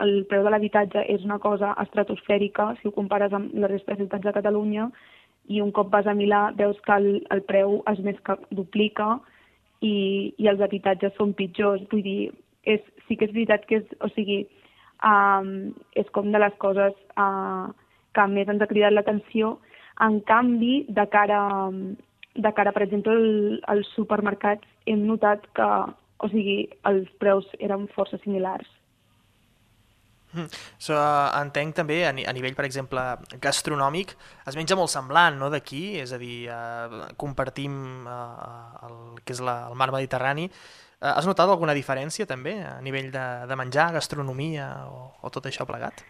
el 0.00 0.24
preu 0.30 0.44
de 0.44 0.50
l'habitatge 0.50 1.04
és 1.14 1.24
una 1.24 1.38
cosa 1.38 1.74
estratosfèrica 1.82 2.72
si 2.78 2.88
ho 2.88 2.94
compares 2.96 3.32
amb 3.32 3.52
la 3.54 3.68
resta 3.70 3.92
de 3.92 4.04
ciutats 4.04 4.24
de 4.24 4.32
Catalunya 4.38 4.88
i 5.48 5.60
un 5.60 5.72
cop 5.72 5.90
vas 5.90 6.06
a 6.06 6.14
Milà 6.14 6.52
veus 6.56 6.78
que 6.86 6.96
el, 6.96 7.08
el 7.34 7.42
preu 7.48 7.82
es 7.92 8.00
més 8.06 8.18
que 8.26 8.36
duplica 8.50 9.18
i, 9.80 10.32
i 10.38 10.48
els 10.48 10.62
habitatges 10.62 11.14
són 11.18 11.34
pitjors. 11.38 11.82
Vull 11.90 12.04
dir, 12.06 12.32
és, 12.64 12.82
sí 13.06 13.18
que 13.18 13.26
és 13.26 13.34
veritat 13.34 13.66
que 13.66 13.80
és, 13.82 13.96
o 14.00 14.08
sigui, 14.14 14.44
um, 15.02 15.72
és 15.98 16.08
com 16.14 16.30
de 16.30 16.40
les 16.40 16.54
coses 16.62 16.94
uh, 17.18 17.72
que 18.14 18.26
més 18.30 18.48
ens 18.48 18.62
ha 18.62 18.70
cridat 18.70 18.94
l'atenció. 18.94 19.56
En 20.06 20.20
canvi, 20.28 20.84
de 20.88 21.06
cara, 21.10 21.42
de 22.34 22.54
cara 22.54 22.72
per 22.72 22.86
exemple, 22.86 23.16
al, 23.18 23.58
als 23.74 23.90
supermercats, 23.96 24.68
hem 24.86 25.02
notat 25.10 25.44
que 25.58 25.68
o 26.22 26.30
sigui, 26.30 26.68
els 26.86 27.10
preus 27.18 27.48
eren 27.58 27.88
força 27.96 28.20
similars. 28.22 28.68
So, 30.78 30.96
entenc 31.38 31.76
també 31.76 32.02
a, 32.06 32.12
a 32.12 32.34
nivell, 32.36 32.56
per 32.58 32.64
exemple, 32.68 33.02
gastronòmic, 33.42 34.14
es 34.48 34.56
menja 34.58 34.78
molt 34.78 34.92
semblant 34.92 35.38
no, 35.40 35.50
d'aquí, 35.52 35.98
és 36.02 36.12
a 36.14 36.20
dir, 36.20 36.46
eh, 36.52 37.02
compartim 37.20 38.06
eh, 38.08 38.88
el 38.88 38.98
que 39.22 39.36
és 39.36 39.42
la, 39.44 39.58
el 39.70 39.78
mar 39.78 39.90
Mediterrani. 39.94 40.48
Eh, 40.48 41.10
has 41.10 41.28
notat 41.28 41.50
alguna 41.50 41.76
diferència 41.76 42.28
també 42.30 42.58
a 42.64 42.76
nivell 42.84 43.10
de, 43.14 43.26
de 43.50 43.58
menjar, 43.58 43.92
gastronomia 43.96 44.68
o, 44.88 45.08
o 45.20 45.32
tot 45.34 45.50
això 45.50 45.68
plegat? 45.68 46.04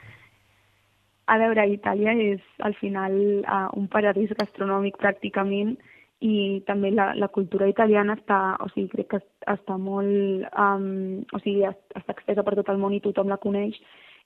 A 1.33 1.39
veure, 1.39 1.65
Itàlia 1.71 2.13
és 2.19 2.43
al 2.67 2.75
final 2.77 3.15
uh, 3.47 3.69
un 3.79 3.87
paradís 3.89 4.33
gastronòmic 4.37 4.99
pràcticament 5.01 5.77
i 6.23 6.63
també 6.67 6.91
la, 6.95 7.13
la 7.19 7.29
cultura 7.35 7.69
italiana 7.71 8.17
està, 8.19 8.39
o 8.63 8.69
sigui, 8.75 8.91
crec 8.93 9.09
que 9.15 9.21
està 9.51 9.79
molt, 9.79 10.47
um, 10.59 11.23
o 11.35 11.41
sigui, 11.43 11.65
està 11.67 12.15
extesa 12.15 12.45
per 12.47 12.57
tot 12.59 12.71
el 12.71 12.79
món 12.83 12.95
i 12.95 13.01
tothom 13.03 13.31
la 13.33 13.41
coneix. 13.43 13.79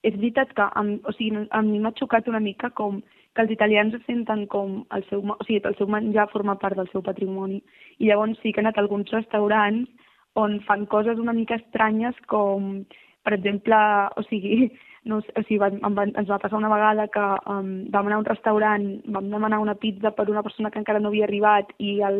És 0.06 0.14
veritat 0.14 0.52
que 0.54 0.66
amb, 0.78 1.06
o 1.06 1.12
sigui, 1.16 1.46
a 1.50 1.62
mi 1.66 1.80
m'ha 1.82 1.94
xocat 1.98 2.28
una 2.30 2.42
mica 2.42 2.70
com 2.78 3.00
que 3.36 3.44
els 3.44 3.52
italians 3.52 3.94
es 3.94 4.04
senten 4.08 4.46
com 4.52 4.80
el 4.96 5.04
seu, 5.10 5.20
o 5.20 5.44
sigui, 5.44 5.60
el 5.68 5.76
seu 5.76 5.90
menjar 5.92 6.28
forma 6.32 6.56
part 6.62 6.78
del 6.78 6.88
seu 6.92 7.02
patrimoni. 7.04 7.60
I 7.98 8.10
llavors 8.10 8.38
sí 8.42 8.52
que 8.52 8.62
han 8.62 8.70
anat 8.70 8.78
a 8.78 8.84
alguns 8.86 9.12
restaurants 9.12 9.90
on 10.36 10.60
fan 10.68 10.86
coses 10.92 11.18
una 11.18 11.34
mica 11.36 11.58
estranyes 11.60 12.16
com, 12.32 12.84
per 13.24 13.34
exemple, 13.36 13.78
o 14.16 14.24
sigui, 14.28 14.70
no, 15.10 15.20
o 15.20 15.42
sigui, 15.46 15.58
va, 15.62 15.70
va, 15.72 16.06
ens 16.06 16.30
va 16.30 16.40
passar 16.42 16.58
una 16.58 16.70
vegada 16.72 17.06
que 17.14 17.26
um, 17.52 17.70
vam 17.94 18.08
anar 18.08 18.18
a 18.18 18.22
un 18.24 18.28
restaurant, 18.28 18.88
vam 19.16 19.30
demanar 19.32 19.60
una 19.62 19.76
pizza 19.80 20.12
per 20.16 20.28
una 20.30 20.42
persona 20.46 20.70
que 20.70 20.82
encara 20.82 21.00
no 21.02 21.12
havia 21.12 21.28
arribat 21.28 21.72
i 21.78 22.00
el 22.08 22.18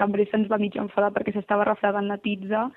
cambrer 0.00 0.28
se'ns 0.30 0.50
va 0.52 0.60
mig 0.62 0.76
enfadar 0.80 1.12
perquè 1.14 1.34
s'estava 1.34 1.66
refredant 1.68 2.10
la 2.10 2.20
pizza 2.24 2.68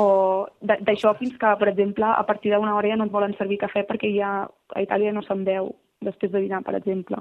o 0.00 0.46
d'això 0.64 1.14
fins 1.18 1.36
que, 1.40 1.54
per 1.60 1.68
exemple, 1.68 2.08
a 2.08 2.24
partir 2.26 2.54
d'una 2.54 2.74
hora 2.74 2.88
ja 2.88 2.96
no 2.96 3.08
et 3.08 3.12
volen 3.12 3.36
servir 3.38 3.60
cafè 3.60 3.84
perquè 3.88 4.10
ja 4.16 4.34
a 4.48 4.84
Itàlia 4.84 5.12
no 5.12 5.22
se'n 5.22 5.44
veu 5.44 5.74
després 6.04 6.32
de 6.32 6.40
dinar, 6.46 6.62
per 6.64 6.76
exemple 6.78 7.20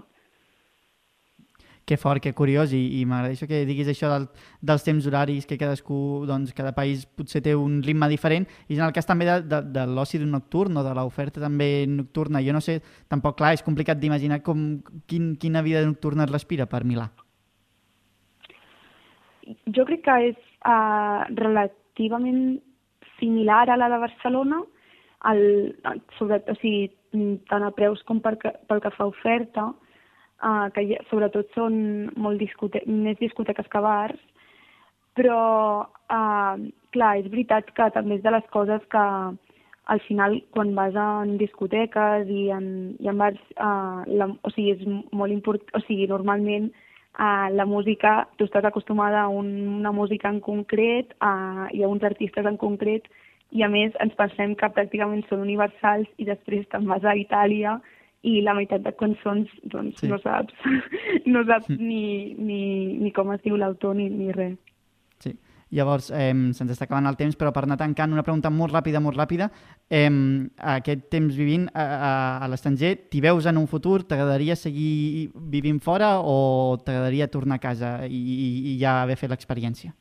que 1.86 1.98
fort, 1.98 2.22
que 2.24 2.34
curiós, 2.34 2.72
i, 2.74 2.82
i 3.00 3.04
m'agrada 3.06 3.34
això 3.36 3.48
que 3.48 3.64
diguis 3.68 3.90
això 3.92 4.10
del, 4.12 4.28
dels 4.64 4.86
temps 4.86 5.08
horaris, 5.10 5.48
que 5.48 5.58
cadascú, 5.60 6.24
doncs, 6.30 6.54
cada 6.56 6.72
país 6.76 7.06
potser 7.06 7.42
té 7.44 7.56
un 7.60 7.82
ritme 7.84 8.08
diferent, 8.12 8.48
i 8.70 8.78
en 8.78 8.86
el 8.86 8.94
cas 8.96 9.08
també 9.10 9.28
de, 9.28 9.42
de, 9.52 9.60
de 9.76 9.86
l'oci 9.90 10.22
nocturn 10.24 10.80
o 10.80 10.86
de 10.86 10.94
l'oferta 10.96 11.44
també 11.44 11.86
nocturna, 11.90 12.42
jo 12.46 12.56
no 12.56 12.64
sé, 12.64 12.80
tampoc, 13.12 13.38
clar, 13.42 13.54
és 13.58 13.66
complicat 13.66 14.00
d'imaginar 14.00 14.40
com, 14.46 14.80
quin, 15.12 15.34
quina 15.40 15.64
vida 15.66 15.84
nocturna 15.86 16.28
es 16.28 16.32
respira 16.32 16.70
per 16.72 16.86
Milà. 16.88 17.10
Jo 19.76 19.84
crec 19.84 20.06
que 20.06 20.20
és 20.30 20.38
uh, 20.64 21.28
relativament 21.94 22.62
similar 23.20 23.70
a 23.70 23.78
la 23.78 23.90
de 23.90 23.98
Barcelona, 23.98 24.62
el, 25.30 25.76
sobre, 26.18 26.42
o 26.50 26.56
sigui, 26.56 26.92
tant 27.50 27.64
a 27.64 27.72
preus 27.72 28.02
com 28.04 28.20
per, 28.20 28.38
pel 28.42 28.82
que 28.82 28.92
fa 28.92 29.06
oferta, 29.06 29.72
uh, 30.44 30.70
que 30.74 30.82
hi, 30.82 30.98
sobretot 31.10 31.48
són 31.54 32.10
molt 32.18 32.40
discote 32.40 32.82
més 32.88 33.18
discoteques 33.20 33.68
que 33.70 33.80
bars, 33.80 34.20
però, 35.16 35.86
uh, 36.10 36.56
clar, 36.92 37.18
és 37.20 37.30
veritat 37.30 37.70
que 37.74 37.90
també 37.94 38.16
és 38.16 38.24
de 38.24 38.32
les 38.32 38.46
coses 38.52 38.82
que 38.90 39.06
al 39.86 40.00
final 40.08 40.42
quan 40.52 40.74
vas 40.76 40.96
en 40.96 41.38
discoteques 41.38 42.28
i 42.28 42.50
en, 42.52 42.96
i 43.00 43.08
en 43.08 43.18
bars, 43.18 43.40
uh, 43.60 44.04
la, 44.08 44.28
o 44.42 44.50
sigui, 44.50 44.74
és 44.74 45.14
molt 45.14 45.32
important, 45.32 45.70
o 45.78 45.84
sigui, 45.86 46.08
normalment 46.10 46.72
uh, 47.20 47.50
la 47.54 47.66
música, 47.66 48.28
tu 48.38 48.48
estàs 48.48 48.66
acostumada 48.66 49.22
a 49.24 49.28
un, 49.30 49.50
una 49.80 49.92
música 49.92 50.30
en 50.30 50.40
concret 50.42 51.14
uh, 51.22 51.68
i 51.72 51.84
a 51.84 51.90
uns 51.90 52.04
artistes 52.04 52.46
en 52.46 52.58
concret 52.58 53.10
i 53.54 53.64
a 53.64 53.70
més 53.70 53.94
ens 54.02 54.16
pensem 54.18 54.56
que 54.58 54.72
pràcticament 54.74 55.26
són 55.30 55.44
universals 55.46 56.10
i 56.18 56.26
després 56.26 56.66
te'n 56.72 56.88
vas 56.90 57.06
a 57.06 57.16
Itàlia 57.20 57.78
i 58.24 58.40
la 58.42 58.56
meitat 58.58 58.82
de 58.86 58.94
cançons 58.98 59.50
doncs, 59.70 60.00
sí. 60.00 60.10
no 60.10 60.18
saps, 60.24 60.56
no 61.34 61.44
saps 61.46 61.70
mm. 61.70 61.80
ni, 61.80 62.36
ni, 62.40 62.62
ni 63.04 63.12
com 63.16 63.34
es 63.36 63.44
diu 63.44 63.60
l'autor 63.60 63.98
ni, 64.00 64.08
ni 64.10 64.32
res. 64.34 64.56
Sí. 65.24 65.36
Llavors, 65.74 66.12
eh, 66.14 66.34
se'ns 66.54 66.72
està 66.74 66.86
acabant 66.86 67.10
el 67.10 67.18
temps, 67.18 67.36
però 67.40 67.52
per 67.54 67.64
anar 67.66 67.80
tancant, 67.82 68.14
una 68.14 68.24
pregunta 68.26 68.52
molt 68.54 68.76
ràpida, 68.76 69.02
molt 69.02 69.18
ràpida. 69.18 69.50
Eh, 69.90 70.10
aquest 70.76 71.08
temps 71.14 71.34
vivint 71.36 71.66
a, 71.74 71.84
a, 71.84 72.14
a 72.46 72.50
l'estranger, 72.52 72.94
t'hi 73.10 73.24
veus 73.26 73.50
en 73.50 73.58
un 73.58 73.68
futur? 73.68 74.04
T'agradaria 74.06 74.56
seguir 74.60 75.32
vivint 75.34 75.82
fora 75.82 76.16
o 76.22 76.78
t'agradaria 76.78 77.32
tornar 77.34 77.58
a 77.58 77.66
casa 77.66 77.94
i, 78.06 78.22
i, 78.22 78.50
i 78.74 78.80
ja 78.82 79.02
haver 79.02 79.18
fet 79.18 79.34
l'experiència? 79.34 79.94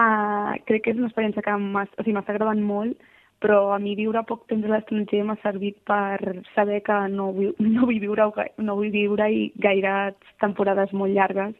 Uh, 0.00 0.56
crec 0.64 0.86
que 0.86 0.92
és 0.94 1.00
una 1.00 1.10
experiència 1.10 1.44
que 1.44 1.56
m'està 1.60 2.00
o 2.00 2.06
sigui, 2.06 2.16
agradant 2.16 2.62
molt 2.64 3.08
però 3.40 3.72
a 3.72 3.78
mi 3.80 3.94
viure 3.96 4.20
poc 4.28 4.46
temps 4.48 4.64
a 4.64 4.70
l'estranger 4.74 5.22
m'ha 5.24 5.36
servit 5.42 5.78
per 5.88 6.20
saber 6.54 6.82
que 6.86 6.96
no 7.12 7.30
vull, 7.36 7.52
no 7.74 7.88
vull 7.88 8.00
viure 8.00 8.28
no 8.60 8.76
vull 8.78 8.92
viure 8.94 9.28
i 9.32 9.50
gaire 9.66 10.14
temporades 10.44 10.92
molt 10.92 11.16
llargues 11.16 11.56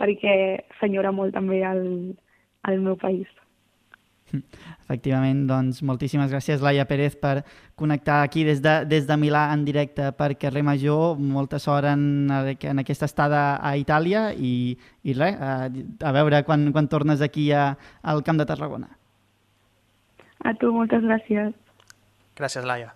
perquè 0.00 0.34
senyora 0.80 1.12
molt 1.12 1.36
també 1.36 1.60
el, 1.66 1.84
el 2.68 2.82
meu 2.82 2.96
país. 3.00 3.28
Efectivament, 4.30 5.42
doncs 5.48 5.80
moltíssimes 5.86 6.30
gràcies 6.30 6.62
Laia 6.62 6.84
Pérez 6.86 7.16
per 7.18 7.42
connectar 7.78 8.20
aquí 8.22 8.44
des 8.46 8.60
de, 8.62 8.84
des 8.86 9.06
de 9.08 9.16
Milà 9.18 9.48
en 9.54 9.64
directe 9.66 10.10
per 10.18 10.32
carrer 10.38 10.62
Major. 10.66 11.18
Molta 11.18 11.58
sort 11.62 11.88
en, 11.90 12.30
en 12.30 12.82
aquesta 12.82 13.08
estada 13.10 13.42
a 13.58 13.74
Itàlia 13.78 14.30
i, 14.34 14.76
i 15.02 15.16
res, 15.18 15.34
a, 15.34 15.66
a 15.66 16.14
veure 16.16 16.42
quan, 16.46 16.70
quan 16.74 16.88
tornes 16.88 17.22
aquí 17.26 17.50
a, 17.52 17.72
al 18.02 18.24
Camp 18.26 18.40
de 18.40 18.46
Tarragona. 18.46 18.90
A 20.40 20.54
tu, 20.56 20.70
moltes 20.72 21.04
gràcies. 21.04 21.52
Gràcies, 22.38 22.64
Laia. 22.64 22.94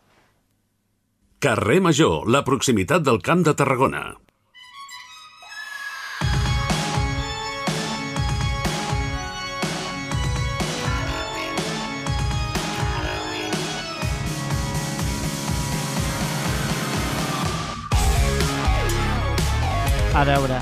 Carrer 1.45 1.83
Major, 1.85 2.23
la 2.31 2.41
proximitat 2.47 3.05
del 3.05 3.21
Camp 3.21 3.43
de 3.45 3.53
Tarragona. 3.59 4.07
A 20.15 20.23
veure, 20.23 20.61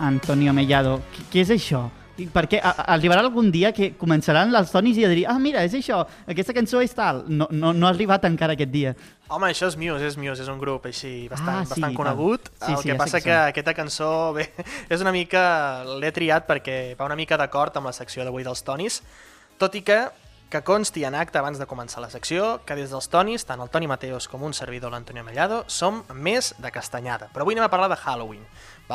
Antonio 0.00 0.54
Mellado, 0.56 0.94
què 1.28 1.42
és 1.44 1.50
això? 1.52 1.82
perquè 2.32 2.60
arribarà 2.62 3.24
algun 3.24 3.50
dia 3.50 3.72
que 3.74 3.88
començaran 3.98 4.54
els 4.54 4.70
tonis 4.70 4.96
i 5.00 5.04
a 5.04 5.10
dir 5.10 5.24
ah, 5.26 5.34
mira, 5.42 5.64
és 5.66 5.74
això, 5.74 5.98
aquesta 6.30 6.54
cançó 6.56 6.80
és 6.80 6.94
tal. 6.94 7.24
No, 7.28 7.48
no, 7.50 7.74
no 7.74 7.88
ha 7.88 7.90
arribat 7.90 8.24
encara 8.24 8.54
aquest 8.54 8.70
dia. 8.72 8.94
Home, 9.28 9.50
això 9.50 9.68
és 9.68 9.76
Muse, 9.76 10.08
és 10.08 10.16
Muse, 10.16 10.46
és 10.46 10.48
un 10.48 10.60
grup 10.62 10.86
així 10.88 11.26
bastant, 11.28 11.64
ah, 11.64 11.66
sí, 11.66 11.74
bastant 11.74 11.98
conegut. 11.98 12.48
Sí, 12.54 12.70
el 12.70 12.80
sí, 12.80 12.92
que 12.92 12.98
passa 13.02 13.20
que, 13.20 13.28
que 13.28 13.36
aquesta 13.52 13.76
cançó, 13.76 14.10
bé, 14.36 14.48
és 14.94 15.04
una 15.04 15.12
mica... 15.12 15.44
L'he 16.00 16.14
triat 16.14 16.48
perquè 16.48 16.78
va 16.96 17.10
una 17.10 17.18
mica 17.18 17.36
d'acord 17.36 17.76
amb 17.76 17.90
la 17.90 17.96
secció 17.96 18.24
d'avui 18.24 18.46
dels 18.46 18.64
tonis, 18.64 19.02
tot 19.60 19.76
i 19.76 19.84
que 19.84 20.04
que 20.54 20.62
consti 20.62 21.02
en 21.02 21.16
acte 21.18 21.40
abans 21.40 21.58
de 21.58 21.66
començar 21.66 21.98
la 21.98 22.10
secció 22.12 22.60
que 22.62 22.76
des 22.78 22.92
dels 22.94 23.08
Tonis, 23.10 23.42
tant 23.42 23.58
el 23.58 23.70
Toni 23.74 23.88
Mateos 23.90 24.28
com 24.30 24.44
un 24.46 24.52
servidor 24.54 24.92
l'Antonio 24.94 25.24
Mellado, 25.26 25.64
som 25.66 26.04
més 26.14 26.52
de 26.62 26.70
castanyada. 26.70 27.26
Però 27.34 27.42
avui 27.42 27.56
anem 27.56 27.66
a 27.66 27.72
parlar 27.72 27.88
de 27.90 27.96
Halloween. 27.98 28.44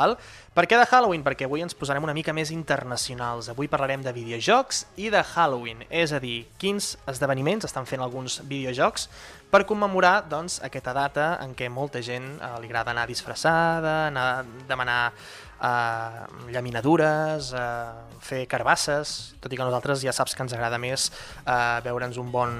Val? 0.00 0.16
Per 0.56 0.64
què 0.66 0.78
de 0.80 0.86
Halloween? 0.88 1.22
Perquè 1.26 1.46
avui 1.46 1.62
ens 1.64 1.76
posarem 1.76 2.04
una 2.06 2.14
mica 2.16 2.32
més 2.36 2.50
internacionals. 2.54 3.50
Avui 3.52 3.68
parlarem 3.70 4.02
de 4.02 4.14
videojocs 4.16 4.84
i 5.00 5.10
de 5.12 5.20
Halloween, 5.34 5.84
és 5.90 6.14
a 6.16 6.20
dir, 6.22 6.46
quins 6.60 6.94
esdeveniments 7.10 7.68
estan 7.68 7.86
fent 7.88 8.02
alguns 8.04 8.40
videojocs 8.48 9.08
per 9.50 9.64
commemorar 9.68 10.24
doncs, 10.30 10.60
aquesta 10.66 10.94
data 10.96 11.26
en 11.44 11.54
què 11.58 11.68
molta 11.72 12.02
gent 12.06 12.32
eh, 12.38 12.52
li 12.62 12.70
agrada 12.70 12.94
anar 12.94 13.06
disfressada, 13.10 13.94
anar 14.08 14.26
a 14.38 14.44
demanar 14.70 15.00
eh, 15.10 16.22
llaminadures, 16.54 17.52
eh, 17.52 18.20
fer 18.24 18.44
carbasses, 18.50 19.34
tot 19.42 19.52
i 19.52 19.58
que 19.58 19.66
nosaltres 19.66 20.04
ja 20.06 20.14
saps 20.16 20.36
que 20.36 20.46
ens 20.46 20.54
agrada 20.56 20.78
més 20.80 21.10
eh, 21.10 21.80
veure'ns 21.84 22.20
un 22.22 22.30
bon, 22.32 22.56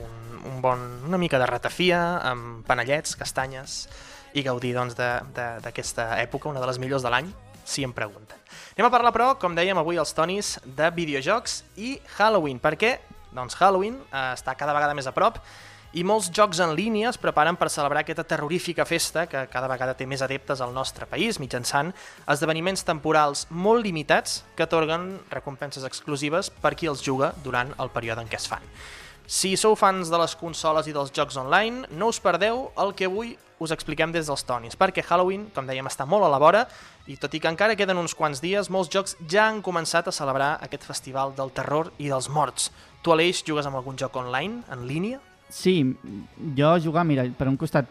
un, 0.00 0.18
un 0.50 0.58
bon, 0.64 0.88
una 1.08 1.20
mica 1.20 1.40
de 1.40 1.48
ratafia 1.50 2.02
amb 2.32 2.64
panellets, 2.68 3.16
castanyes 3.20 3.84
i 4.34 4.42
gaudir 4.42 4.74
doncs, 4.76 4.96
d'aquesta 4.98 6.10
doncs, 6.10 6.22
època, 6.26 6.50
una 6.50 6.62
de 6.62 6.68
les 6.70 6.80
millors 6.82 7.06
de 7.06 7.12
l'any, 7.14 7.30
si 7.64 7.84
em 7.86 7.92
pregunten. 7.96 8.38
Anem 8.74 8.88
a 8.88 8.92
parlar, 8.92 9.14
però, 9.14 9.32
com 9.40 9.54
dèiem 9.56 9.78
avui, 9.80 9.98
els 10.00 10.12
tonis 10.12 10.58
de 10.64 10.90
videojocs 10.94 11.62
i 11.80 11.96
Halloween. 12.18 12.58
Per 12.60 12.74
què? 12.76 12.96
Doncs 13.34 13.56
Halloween 13.58 13.96
eh, 14.02 14.26
està 14.34 14.54
cada 14.58 14.74
vegada 14.76 14.94
més 14.94 15.08
a 15.10 15.14
prop 15.14 15.40
i 15.94 16.02
molts 16.02 16.26
jocs 16.34 16.58
en 16.58 16.72
línia 16.74 17.12
es 17.12 17.18
preparen 17.22 17.54
per 17.54 17.68
celebrar 17.70 18.00
aquesta 18.02 18.24
terrorífica 18.26 18.82
festa 18.82 19.28
que 19.30 19.44
cada 19.50 19.68
vegada 19.70 19.94
té 19.94 20.08
més 20.10 20.24
adeptes 20.26 20.58
al 20.58 20.74
nostre 20.74 21.06
país 21.06 21.38
mitjançant 21.38 21.92
esdeveniments 22.34 22.82
temporals 22.82 23.44
molt 23.50 23.86
limitats 23.86 24.40
que 24.58 24.66
atorguen 24.66 25.20
recompenses 25.30 25.86
exclusives 25.86 26.50
per 26.50 26.74
qui 26.74 26.90
els 26.90 27.04
juga 27.06 27.30
durant 27.44 27.70
el 27.78 27.94
període 27.94 28.26
en 28.26 28.30
què 28.30 28.40
es 28.42 28.50
fan. 28.50 28.66
Si 29.26 29.54
sou 29.56 29.78
fans 29.78 30.10
de 30.10 30.18
les 30.18 30.34
consoles 30.36 30.90
i 30.90 30.92
dels 30.92 31.14
jocs 31.14 31.38
online, 31.38 31.86
no 31.94 32.10
us 32.10 32.18
perdeu 32.20 32.66
el 32.74 32.90
que 32.98 33.06
avui 33.06 33.36
us 33.62 33.72
expliquem 33.74 34.12
des 34.12 34.26
dels 34.26 34.44
tonis, 34.46 34.76
perquè 34.78 35.04
Halloween, 35.04 35.46
com 35.54 35.66
dèiem, 35.66 35.86
està 35.86 36.06
molt 36.08 36.26
a 36.26 36.30
la 36.32 36.40
vora 36.42 36.64
i 37.06 37.18
tot 37.20 37.34
i 37.34 37.40
que 37.40 37.50
encara 37.50 37.76
queden 37.76 38.00
uns 38.00 38.16
quants 38.16 38.40
dies, 38.42 38.70
molts 38.72 38.90
jocs 38.92 39.16
ja 39.30 39.48
han 39.48 39.60
començat 39.62 40.08
a 40.08 40.14
celebrar 40.14 40.56
aquest 40.64 40.86
festival 40.88 41.34
del 41.36 41.52
terror 41.54 41.92
i 41.98 42.08
dels 42.08 42.30
morts. 42.32 42.70
Tu, 43.02 43.12
Aleix, 43.12 43.44
jugues 43.46 43.66
amb 43.68 43.76
algun 43.76 43.98
joc 44.00 44.16
online, 44.16 44.62
en 44.72 44.86
línia? 44.88 45.20
Sí, 45.54 45.76
jo 46.56 46.70
jugar, 46.82 47.04
mira, 47.04 47.26
per 47.38 47.46
un 47.46 47.58
costat 47.60 47.86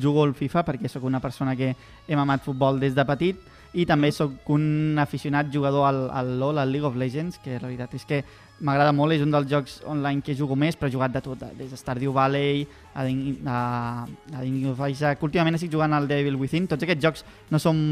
jugo 0.00 0.22
al 0.22 0.34
FIFA 0.36 0.62
perquè 0.68 0.90
sóc 0.92 1.02
una 1.08 1.20
persona 1.20 1.56
que 1.56 1.72
hem 2.06 2.20
amat 2.20 2.44
futbol 2.44 2.78
des 2.78 2.94
de 2.94 3.04
petit 3.08 3.40
i 3.74 3.86
també 3.88 4.12
sóc 4.14 4.50
un 4.54 5.00
aficionat 5.02 5.50
jugador 5.50 5.88
al, 5.88 6.04
al 6.14 6.36
LoL, 6.38 6.60
al 6.62 6.70
League 6.70 6.86
of 6.86 6.94
Legends, 6.94 7.40
que 7.42 7.56
la 7.58 7.66
veritat 7.66 7.96
és 7.98 8.04
que 8.06 8.20
m'agrada 8.60 8.92
molt, 8.94 9.16
és 9.16 9.24
un 9.24 9.32
dels 9.34 9.48
jocs 9.50 9.80
online 9.90 10.22
que 10.22 10.36
jugo 10.38 10.56
més, 10.58 10.78
però 10.78 10.90
he 10.90 10.94
jugat 10.94 11.14
de 11.14 11.22
tot, 11.24 11.42
des 11.58 11.72
de 11.72 11.78
Stardew 11.80 12.14
Valley 12.14 12.64
a, 12.94 13.02
a, 13.02 13.58
a 14.06 14.44
Ding 14.44 14.70
of 14.70 14.80
Isaac. 14.88 15.22
Últimament 15.26 15.58
estic 15.58 15.72
jugant 15.74 15.96
al 15.96 16.08
Devil 16.10 16.38
Within. 16.40 16.68
Tots 16.70 16.86
aquests 16.86 17.02
jocs 17.02 17.26
no 17.50 17.60
són 17.62 17.82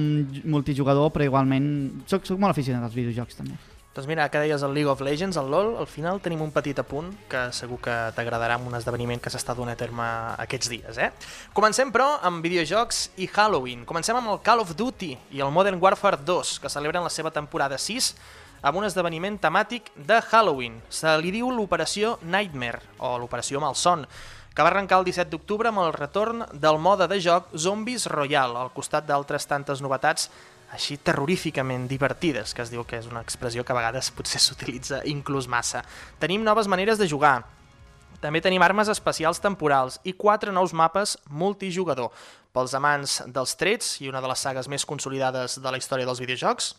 multijugador, 0.45 1.11
però 1.15 1.27
igualment 1.27 1.69
soc, 2.07 2.27
soc 2.29 2.39
molt 2.39 2.55
aficionat 2.55 2.87
als 2.87 2.99
videojocs 2.99 3.43
també. 3.43 3.59
Doncs 3.93 4.07
mira, 4.09 4.25
que 4.33 4.41
deies 4.41 4.63
el 4.65 4.73
League 4.73 4.89
of 4.89 5.03
Legends, 5.05 5.37
el 5.37 5.51
LoL, 5.53 5.75
al 5.77 5.87
final 5.87 6.17
tenim 6.25 6.41
un 6.41 6.49
petit 6.51 6.79
apunt 6.81 7.11
que 7.29 7.43
segur 7.53 7.77
que 7.85 7.93
t'agradarà 8.17 8.57
amb 8.57 8.71
un 8.71 8.79
esdeveniment 8.79 9.21
que 9.21 9.29
s'està 9.29 9.53
donant 9.53 9.77
a 9.77 9.81
terme 9.83 10.07
aquests 10.41 10.71
dies, 10.73 10.97
eh? 10.97 11.11
Comencem, 11.53 11.93
però, 11.93 12.07
amb 12.25 12.41
videojocs 12.41 13.03
i 13.21 13.29
Halloween. 13.29 13.85
Comencem 13.85 14.17
amb 14.17 14.33
el 14.33 14.41
Call 14.47 14.65
of 14.65 14.73
Duty 14.79 15.11
i 15.37 15.45
el 15.45 15.53
Modern 15.53 15.77
Warfare 15.83 16.23
2, 16.25 16.55
que 16.65 16.73
celebren 16.73 17.05
la 17.05 17.13
seva 17.13 17.35
temporada 17.37 17.77
6 17.77 18.15
amb 18.63 18.79
un 18.79 18.87
esdeveniment 18.87 19.37
temàtic 19.43 19.91
de 19.99 20.21
Halloween. 20.23 20.79
Se 20.89 21.17
li 21.19 21.33
diu 21.35 21.51
l'Operació 21.51 22.17
Nightmare, 22.23 22.81
o 23.03 23.17
l'Operació 23.19 23.61
Malson, 23.61 24.07
que 24.55 24.63
va 24.63 24.71
arrencar 24.71 25.01
el 25.01 25.07
17 25.09 25.31
d'octubre 25.33 25.71
amb 25.73 25.83
el 25.83 25.93
retorn 25.97 26.45
del 26.53 26.79
mode 26.79 27.09
de 27.11 27.19
joc 27.21 27.51
Zombies 27.57 28.07
Royal, 28.13 28.55
al 28.57 28.71
costat 28.75 29.09
d'altres 29.09 29.49
tantes 29.51 29.83
novetats 29.83 30.29
així 30.73 30.97
terroríficament 30.97 31.89
divertides, 31.89 32.55
que 32.55 32.63
es 32.65 32.71
diu 32.73 32.85
que 32.89 33.01
és 33.03 33.09
una 33.11 33.21
expressió 33.21 33.65
que 33.65 33.75
a 33.75 33.81
vegades 33.81 34.13
potser 34.15 34.41
s'utilitza 34.41 35.03
inclús 35.11 35.49
massa. 35.51 35.83
Tenim 36.21 36.45
noves 36.47 36.71
maneres 36.71 37.01
de 37.01 37.09
jugar, 37.11 37.43
també 38.23 38.39
tenim 38.41 38.63
armes 38.63 38.87
especials 38.87 39.41
temporals 39.43 39.99
i 40.07 40.15
quatre 40.15 40.53
nous 40.55 40.73
mapes 40.73 41.17
multijugador. 41.27 42.13
Pels 42.55 42.77
amants 42.79 43.19
dels 43.27 43.57
trets 43.59 43.97
i 44.05 44.09
una 44.13 44.21
de 44.23 44.31
les 44.31 44.45
sagues 44.47 44.69
més 44.71 44.87
consolidades 44.87 45.59
de 45.59 45.73
la 45.73 45.81
història 45.81 46.07
dels 46.07 46.23
videojocs, 46.23 46.75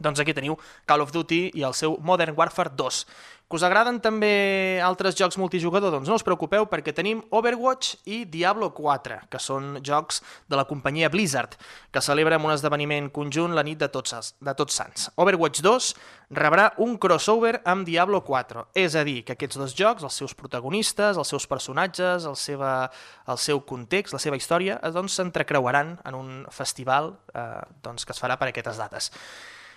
doncs 0.00 0.20
aquí 0.20 0.34
teniu 0.36 0.58
Call 0.86 1.04
of 1.04 1.12
Duty 1.14 1.50
i 1.56 1.64
el 1.64 1.74
seu 1.74 1.96
Modern 2.04 2.36
Warfare 2.36 2.74
2. 2.76 3.04
Que 3.46 3.54
us 3.54 3.62
agraden 3.62 4.00
també 4.02 4.80
altres 4.82 5.14
jocs 5.14 5.36
multijugador? 5.38 5.92
Doncs 5.94 6.08
no 6.10 6.16
us 6.18 6.24
preocupeu 6.26 6.64
perquè 6.66 6.90
tenim 6.90 7.20
Overwatch 7.30 8.08
i 8.10 8.24
Diablo 8.26 8.72
4, 8.74 9.20
que 9.30 9.38
són 9.38 9.76
jocs 9.86 10.18
de 10.50 10.58
la 10.58 10.64
companyia 10.66 11.12
Blizzard, 11.14 11.54
que 11.94 12.02
celebra 12.02 12.40
un 12.42 12.50
esdeveniment 12.50 13.06
conjunt 13.14 13.54
la 13.54 13.62
nit 13.62 13.78
de 13.78 13.86
tots, 13.86 14.34
de 14.42 14.56
tots 14.58 14.80
sants. 14.82 15.06
Overwatch 15.14 15.62
2 15.62 15.92
rebrà 16.34 16.72
un 16.82 16.98
crossover 16.98 17.60
amb 17.62 17.86
Diablo 17.86 18.24
4, 18.26 18.66
és 18.74 18.98
a 18.98 19.06
dir, 19.06 19.20
que 19.22 19.38
aquests 19.38 19.62
dos 19.62 19.78
jocs, 19.78 20.02
els 20.02 20.18
seus 20.18 20.34
protagonistes, 20.34 21.14
els 21.14 21.30
seus 21.30 21.46
personatges, 21.46 22.26
el, 22.26 22.34
seva, 22.34 22.88
el 23.30 23.38
seu 23.38 23.62
context, 23.62 24.18
la 24.18 24.26
seva 24.26 24.42
història, 24.42 24.80
doncs 24.90 25.20
s'entrecreuaran 25.20 26.00
en 26.02 26.18
un 26.18 26.40
festival 26.50 27.14
eh, 27.30 27.62
doncs, 27.86 28.02
que 28.02 28.10
es 28.10 28.26
farà 28.26 28.42
per 28.42 28.50
aquestes 28.50 28.82
dates. 28.82 29.14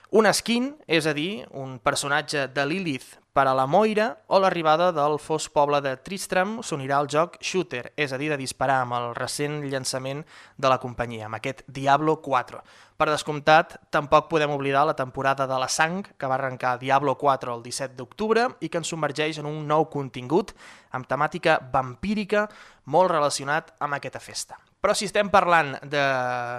Una 0.09 0.31
skin, 0.33 0.71
és 0.89 1.05
a 1.05 1.11
dir, 1.13 1.43
un 1.53 1.75
personatge 1.85 2.47
de 2.49 2.63
Lilith 2.65 3.19
per 3.29 3.43
a 3.45 3.51
la 3.53 3.67
Moira 3.69 4.07
o 4.25 4.39
l'arribada 4.41 4.87
del 4.89 5.19
fos 5.21 5.45
poble 5.53 5.77
de 5.85 5.91
Tristram 6.01 6.55
s'unirà 6.65 6.97
al 6.97 7.09
joc 7.13 7.35
Shooter, 7.45 7.91
és 7.93 8.09
a 8.09 8.17
dir, 8.17 8.31
de 8.33 8.39
disparar 8.41 8.79
amb 8.81 8.95
el 8.97 9.05
recent 9.13 9.59
llançament 9.69 10.23
de 10.57 10.71
la 10.71 10.79
companyia, 10.81 11.27
amb 11.27 11.37
aquest 11.37 11.61
Diablo 11.67 12.15
4. 12.25 12.63
Per 12.97 13.07
descomptat, 13.11 13.75
tampoc 13.93 14.31
podem 14.31 14.49
oblidar 14.55 14.87
la 14.89 14.97
temporada 14.97 15.45
de 15.45 15.59
la 15.61 15.69
sang 15.69 16.01
que 16.01 16.31
va 16.31 16.39
arrencar 16.39 16.79
Diablo 16.81 17.13
4 17.13 17.53
el 17.59 17.61
17 17.69 17.93
d'octubre 17.99 18.47
i 18.65 18.71
que 18.73 18.81
ens 18.81 18.89
submergeix 18.89 19.37
en 19.37 19.51
un 19.51 19.61
nou 19.69 19.85
contingut 19.93 20.55
amb 20.89 21.05
temàtica 21.05 21.59
vampírica 21.69 22.47
molt 22.89 23.13
relacionat 23.13 23.75
amb 23.77 24.01
aquesta 24.01 24.25
festa. 24.25 24.57
Però 24.79 24.93
si 24.95 25.09
estem 25.09 25.27
parlant 25.27 25.73
de 25.91 26.01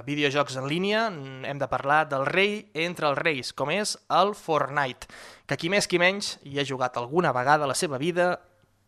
videojocs 0.05 0.59
en 0.61 0.67
línia, 0.69 1.07
hem 1.09 1.61
de 1.61 1.69
parlar 1.73 2.03
del 2.11 2.27
rei 2.29 2.67
entre 2.77 3.09
els 3.09 3.17
reis, 3.17 3.55
com 3.57 3.73
és 3.73 3.95
el 4.13 4.35
Fortnite, 4.37 5.09
que 5.49 5.57
qui 5.57 5.71
més 5.73 5.89
qui 5.89 5.97
menys 6.03 6.35
hi 6.45 6.61
ha 6.61 6.67
jugat 6.69 6.99
alguna 7.01 7.33
vegada 7.33 7.65
a 7.65 7.71
la 7.71 7.79
seva 7.79 7.97
vida 7.97 8.35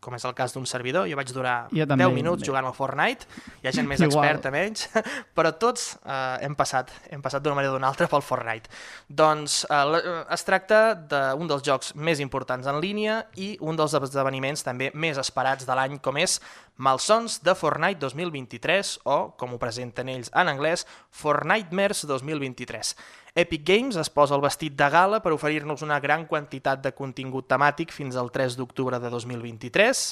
com 0.02 0.16
és 0.18 0.24
el 0.26 0.34
cas 0.34 0.54
d'un 0.56 0.66
servidor, 0.66 1.06
jo 1.10 1.16
vaig 1.18 1.30
durar 1.32 1.56
jo 1.70 1.86
10 1.86 2.14
minuts 2.14 2.44
jugant 2.46 2.66
al 2.66 2.74
Fortnite, 2.74 3.28
hi 3.62 3.70
ha 3.70 3.74
gent 3.74 3.88
més 3.88 4.02
experta 4.06 4.50
menys, 4.54 4.88
però 5.36 5.54
tots 5.62 5.92
eh, 6.02 6.42
hem 6.46 6.56
passat 6.58 6.90
hem 7.12 7.22
passat 7.22 7.44
d'una 7.44 7.58
manera 7.58 7.72
o 7.72 7.78
d'una 7.78 7.90
altra 7.92 8.08
pel 8.10 8.24
Fortnite. 8.26 8.70
Doncs 9.08 9.62
eh, 9.70 10.02
es 10.34 10.46
tracta 10.48 10.82
d'un 10.96 11.48
dels 11.50 11.64
jocs 11.66 11.94
més 11.94 12.20
importants 12.24 12.66
en 12.66 12.80
línia 12.82 13.22
i 13.38 13.54
un 13.62 13.78
dels 13.78 13.94
esdeveniments 14.00 14.66
també 14.66 14.90
més 14.94 15.20
esperats 15.22 15.68
de 15.68 15.78
l'any, 15.78 15.98
com 16.02 16.18
és 16.18 16.40
Malsons 16.82 17.38
de 17.44 17.54
Fortnite 17.54 18.00
2023 18.02 18.94
o, 19.04 19.18
com 19.38 19.54
ho 19.54 19.62
presenten 19.62 20.10
ells 20.10 20.32
en 20.34 20.50
anglès, 20.50 20.86
Fortnitemares 21.14 22.06
2023. 22.08 22.96
Epic 23.34 23.62
Games 23.64 23.96
es 23.96 24.10
posa 24.12 24.34
el 24.36 24.42
vestit 24.44 24.74
de 24.76 24.86
gala 24.92 25.22
per 25.24 25.30
oferir-nos 25.32 25.80
una 25.80 25.96
gran 26.04 26.26
quantitat 26.28 26.82
de 26.84 26.90
contingut 26.92 27.46
temàtic 27.48 27.94
fins 27.96 28.18
al 28.20 28.28
3 28.28 28.58
d'octubre 28.58 28.98
de 29.00 29.08
2023 29.08 30.02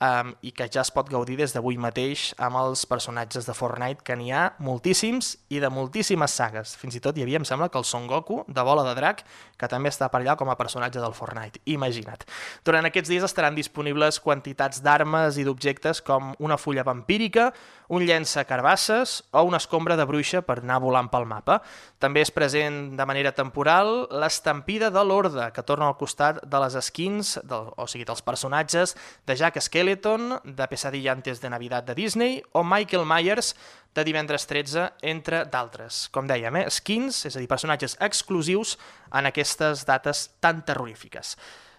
um, 0.00 0.32
i 0.42 0.52
que 0.54 0.68
ja 0.72 0.82
es 0.84 0.90
pot 0.94 1.08
gaudir 1.10 1.38
des 1.38 1.54
d'avui 1.54 1.78
mateix 1.80 2.30
amb 2.42 2.58
els 2.60 2.84
personatges 2.88 3.46
de 3.48 3.54
Fortnite, 3.56 4.04
que 4.06 4.16
n'hi 4.18 4.30
ha 4.32 4.44
moltíssims 4.62 5.34
i 5.50 5.60
de 5.62 5.70
moltíssimes 5.72 6.34
sagues. 6.38 6.74
Fins 6.78 6.98
i 6.98 7.02
tot 7.04 7.18
hi 7.18 7.24
havia, 7.26 7.40
em 7.40 7.46
sembla, 7.48 7.70
que 7.72 7.78
el 7.80 7.86
Son 7.88 8.06
Goku, 8.10 8.42
de 8.46 8.64
Bola 8.66 8.84
de 8.86 8.94
Drac, 8.98 9.24
que 9.58 9.70
també 9.70 9.90
està 9.92 10.10
per 10.12 10.22
allà 10.22 10.36
com 10.38 10.50
a 10.50 10.58
personatge 10.58 11.02
del 11.02 11.16
Fortnite. 11.16 11.62
Imagina't. 11.66 12.26
Durant 12.64 12.86
aquests 12.88 13.10
dies 13.10 13.26
estaran 13.26 13.58
disponibles 13.58 14.20
quantitats 14.22 14.82
d'armes 14.84 15.38
i 15.38 15.46
d'objectes 15.46 16.02
com 16.04 16.34
una 16.38 16.58
fulla 16.58 16.86
vampírica, 16.86 17.50
un 17.88 18.04
llença 18.04 18.44
carbasses 18.44 19.22
o 19.32 19.42
una 19.48 19.56
escombra 19.56 19.96
de 19.96 20.04
bruixa 20.04 20.42
per 20.44 20.58
anar 20.60 20.78
volant 20.84 21.08
pel 21.10 21.26
mapa. 21.28 21.58
També 21.98 22.20
és 22.22 22.32
present 22.34 22.92
de 22.98 23.06
manera 23.08 23.32
temporal 23.32 24.06
l'estampida 24.12 24.92
de 24.94 25.04
l'Orde, 25.04 25.48
que 25.56 25.64
torna 25.64 25.88
al 25.88 25.96
costat 25.96 26.42
de 26.44 26.60
les 26.62 26.76
skins, 26.84 27.38
del, 27.48 27.72
o 27.74 27.88
sigui, 27.88 28.04
dels 28.08 28.22
personatges 28.22 28.94
de 29.26 29.36
Jack 29.40 29.56
Skeleton, 29.88 30.40
de 30.44 30.68
Pesadilla 30.68 31.12
antes 31.12 31.40
de 31.40 31.48
Navidad 31.48 31.82
de 31.82 31.94
Disney, 31.94 32.42
o 32.52 32.62
Michael 32.62 33.06
Myers, 33.06 33.56
de 33.94 34.04
divendres 34.04 34.46
13, 34.46 34.92
entre 35.00 35.46
d'altres. 35.48 36.08
Com 36.12 36.28
dèiem, 36.28 36.60
eh? 36.60 36.66
skins, 36.68 37.24
és 37.24 37.36
a 37.36 37.40
dir, 37.40 37.48
personatges 37.48 37.96
exclusius 38.04 38.76
en 39.16 39.30
aquestes 39.30 39.86
dates 39.88 40.26
tan 40.44 40.60
terrorífiques. 40.68 41.38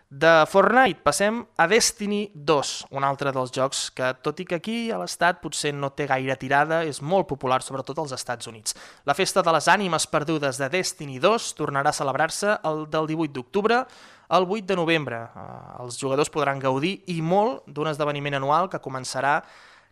De 0.09 0.31
Fortnite 0.49 1.03
passem 1.05 1.43
a 1.53 1.67
Destiny 1.69 2.31
2, 2.33 2.73
un 2.97 3.05
altre 3.05 3.29
dels 3.29 3.53
jocs 3.53 3.91
que, 3.93 4.09
tot 4.25 4.39
i 4.41 4.47
que 4.49 4.57
aquí 4.57 4.77
a 4.89 4.97
l'estat 4.97 5.37
potser 5.37 5.69
no 5.77 5.91
té 5.93 6.07
gaire 6.09 6.33
tirada, 6.41 6.81
és 6.81 7.03
molt 7.05 7.29
popular, 7.29 7.61
sobretot 7.61 8.01
als 8.01 8.17
Estats 8.17 8.49
Units. 8.49 8.73
La 9.05 9.13
festa 9.13 9.45
de 9.45 9.53
les 9.53 9.69
ànimes 9.69 10.09
perdudes 10.09 10.57
de 10.57 10.73
Destiny 10.73 11.19
2 11.21 11.53
tornarà 11.61 11.93
a 11.93 11.99
celebrar-se 12.01 12.57
el 12.65 12.87
del 12.89 13.13
18 13.13 13.37
d'octubre 13.37 13.83
al 14.29 14.45
8 14.47 14.65
de 14.69 14.77
novembre. 14.77 15.23
Eh, 15.25 15.83
els 15.83 15.97
jugadors 15.99 16.29
podran 16.29 16.61
gaudir 16.61 16.99
i 17.11 17.19
molt 17.21 17.65
d'un 17.67 17.89
esdeveniment 17.91 18.37
anual 18.39 18.69
que 18.69 18.81
començarà 18.81 19.39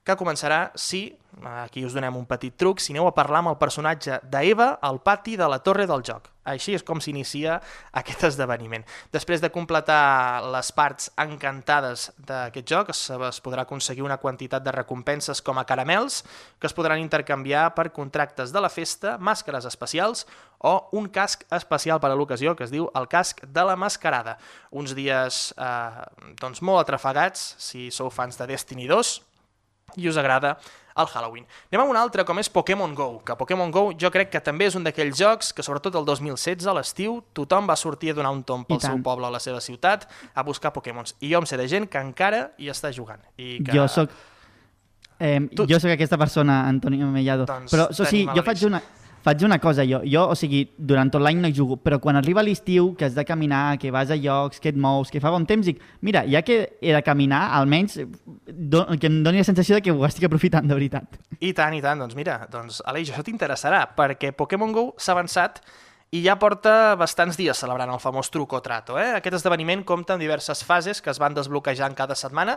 que 0.08 0.16
començarà 0.20 0.72
si, 0.80 1.10
aquí 1.62 1.84
us 1.86 1.94
donem 1.94 2.16
un 2.18 2.26
petit 2.26 2.56
truc, 2.56 2.80
si 2.82 2.96
aneu 2.96 3.10
a 3.10 3.14
parlar 3.16 3.44
amb 3.44 3.52
el 3.52 3.60
personatge 3.60 4.22
d'Eva 4.32 4.78
al 4.82 5.02
pati 5.04 5.36
de 5.38 5.48
la 5.52 5.60
torre 5.64 5.86
del 5.90 6.04
joc. 6.08 6.32
Així 6.48 6.72
és 6.78 6.84
com 6.88 7.02
s'inicia 7.04 7.58
aquest 8.00 8.24
esdeveniment. 8.30 8.86
Després 9.12 9.44
de 9.44 9.52
completar 9.52 10.40
les 10.48 10.72
parts 10.72 11.10
encantades 11.20 12.08
d'aquest 12.30 12.72
joc, 12.72 12.94
es, 12.96 13.42
podrà 13.44 13.66
aconseguir 13.68 14.06
una 14.06 14.20
quantitat 14.22 14.64
de 14.64 14.72
recompenses 14.72 15.44
com 15.44 15.60
a 15.60 15.66
caramels 15.68 16.22
que 16.58 16.72
es 16.72 16.76
podran 16.78 17.04
intercanviar 17.04 17.68
per 17.76 17.90
contractes 17.92 18.56
de 18.56 18.64
la 18.64 18.72
festa, 18.72 19.18
màscares 19.20 19.68
especials 19.68 20.24
o 20.64 20.78
un 20.98 21.12
casc 21.12 21.44
especial 21.54 22.00
per 22.00 22.14
a 22.14 22.16
l'ocasió 22.16 22.56
que 22.56 22.64
es 22.66 22.72
diu 22.72 22.88
el 22.96 23.12
casc 23.12 23.44
de 23.44 23.68
la 23.68 23.76
mascarada. 23.76 24.38
Uns 24.72 24.96
dies 24.96 25.52
eh, 25.60 26.06
doncs 26.40 26.64
molt 26.64 26.86
atrafegats, 26.86 27.58
si 27.60 27.92
sou 27.92 28.10
fans 28.10 28.40
de 28.40 28.48
Destiny 28.56 28.88
2, 28.88 29.18
i 29.96 30.10
us 30.10 30.18
agrada 30.18 30.58
el 30.98 31.06
Halloween. 31.06 31.46
Anem 31.72 31.84
a 31.86 31.90
un 31.92 31.98
altre, 31.98 32.26
com 32.26 32.40
és 32.42 32.50
Pokémon 32.50 32.94
GO, 32.98 33.20
que 33.26 33.36
Pokémon 33.38 33.72
GO 33.72 33.92
jo 34.00 34.10
crec 34.14 34.32
que 34.34 34.42
també 34.44 34.68
és 34.68 34.76
un 34.76 34.86
d'aquells 34.88 35.20
jocs 35.20 35.52
que 35.54 35.64
sobretot 35.66 35.96
el 35.96 36.08
2016, 36.08 36.66
a 36.68 36.74
l'estiu, 36.76 37.20
tothom 37.38 37.70
va 37.70 37.78
sortir 37.78 38.12
a 38.12 38.18
donar 38.18 38.34
un 38.36 38.44
tomb 38.44 38.68
pel 38.68 38.82
seu 38.84 38.98
poble, 39.06 39.30
a 39.30 39.34
la 39.34 39.42
seva 39.44 39.62
ciutat, 39.62 40.08
a 40.34 40.44
buscar 40.48 40.74
Pokémons. 40.74 41.16
I 41.22 41.32
jo 41.34 41.44
em 41.44 41.50
sé 41.50 41.60
de 41.60 41.70
gent 41.70 41.88
que 41.88 42.02
encara 42.02 42.50
hi 42.58 42.72
està 42.74 42.92
jugant. 42.92 43.22
I 43.38 43.60
que... 43.62 43.72
Jo 43.78 43.88
sóc... 43.92 44.12
Eh, 45.20 45.40
tu... 45.56 45.66
Jo 45.70 45.80
sóc 45.82 45.94
aquesta 45.94 46.18
persona, 46.18 46.64
Antonio 46.70 47.08
Mellado. 47.14 47.46
Doncs 47.50 47.74
Però, 47.74 47.88
o 47.90 48.06
sigui, 48.06 48.28
jo 48.34 48.46
faig 48.46 48.66
una 48.68 48.82
faig 49.26 49.44
una 49.46 49.60
cosa 49.60 49.86
jo, 49.88 50.02
jo 50.06 50.24
o 50.32 50.36
sigui, 50.38 50.64
durant 50.78 51.10
tot 51.14 51.24
l'any 51.24 51.40
no 51.42 51.50
hi 51.50 51.56
jugo, 51.56 51.78
però 51.82 52.00
quan 52.04 52.20
arriba 52.20 52.44
l'estiu, 52.46 52.94
que 52.98 53.08
has 53.08 53.16
de 53.16 53.26
caminar, 53.26 53.78
que 53.82 53.92
vas 53.92 54.12
a 54.12 54.18
llocs, 54.20 54.62
que 54.64 54.70
et 54.74 54.78
mous, 54.78 55.12
que 55.12 55.22
fa 55.24 55.32
bon 55.34 55.46
temps, 55.50 55.66
dic, 55.66 55.82
mira, 56.02 56.24
ja 56.30 56.44
que 56.46 56.60
he 56.82 56.94
de 56.94 57.02
caminar, 57.04 57.48
almenys 57.58 58.00
do, 58.48 58.86
que 59.00 59.10
em 59.10 59.22
doni 59.26 59.42
la 59.44 59.48
sensació 59.48 59.78
de 59.80 59.86
que 59.86 59.96
ho 59.96 60.06
estic 60.08 60.28
aprofitant 60.30 60.68
de 60.68 60.78
veritat. 60.78 61.20
I 61.40 61.54
tant, 61.58 61.76
i 61.78 61.84
tant, 61.84 62.00
doncs 62.04 62.18
mira, 62.18 62.40
doncs 62.52 62.82
Aleix, 62.86 63.12
això 63.12 63.26
t'interessarà, 63.26 63.84
perquè 63.98 64.34
Pokémon 64.38 64.74
GO 64.76 64.88
s'ha 64.98 65.16
avançat 65.18 65.62
i 66.16 66.22
ja 66.24 66.38
porta 66.40 66.96
bastants 66.96 67.36
dies 67.36 67.60
celebrant 67.60 67.92
el 67.92 68.00
famós 68.00 68.30
truc 68.32 68.54
o 68.56 68.62
trato. 68.64 68.96
Eh? 69.00 69.10
Aquest 69.18 69.42
esdeveniment 69.42 69.84
compta 69.88 70.16
amb 70.16 70.24
diverses 70.24 70.64
fases 70.64 71.02
que 71.04 71.12
es 71.12 71.20
van 71.20 71.36
desbloquejant 71.36 71.98
cada 71.98 72.16
setmana 72.16 72.56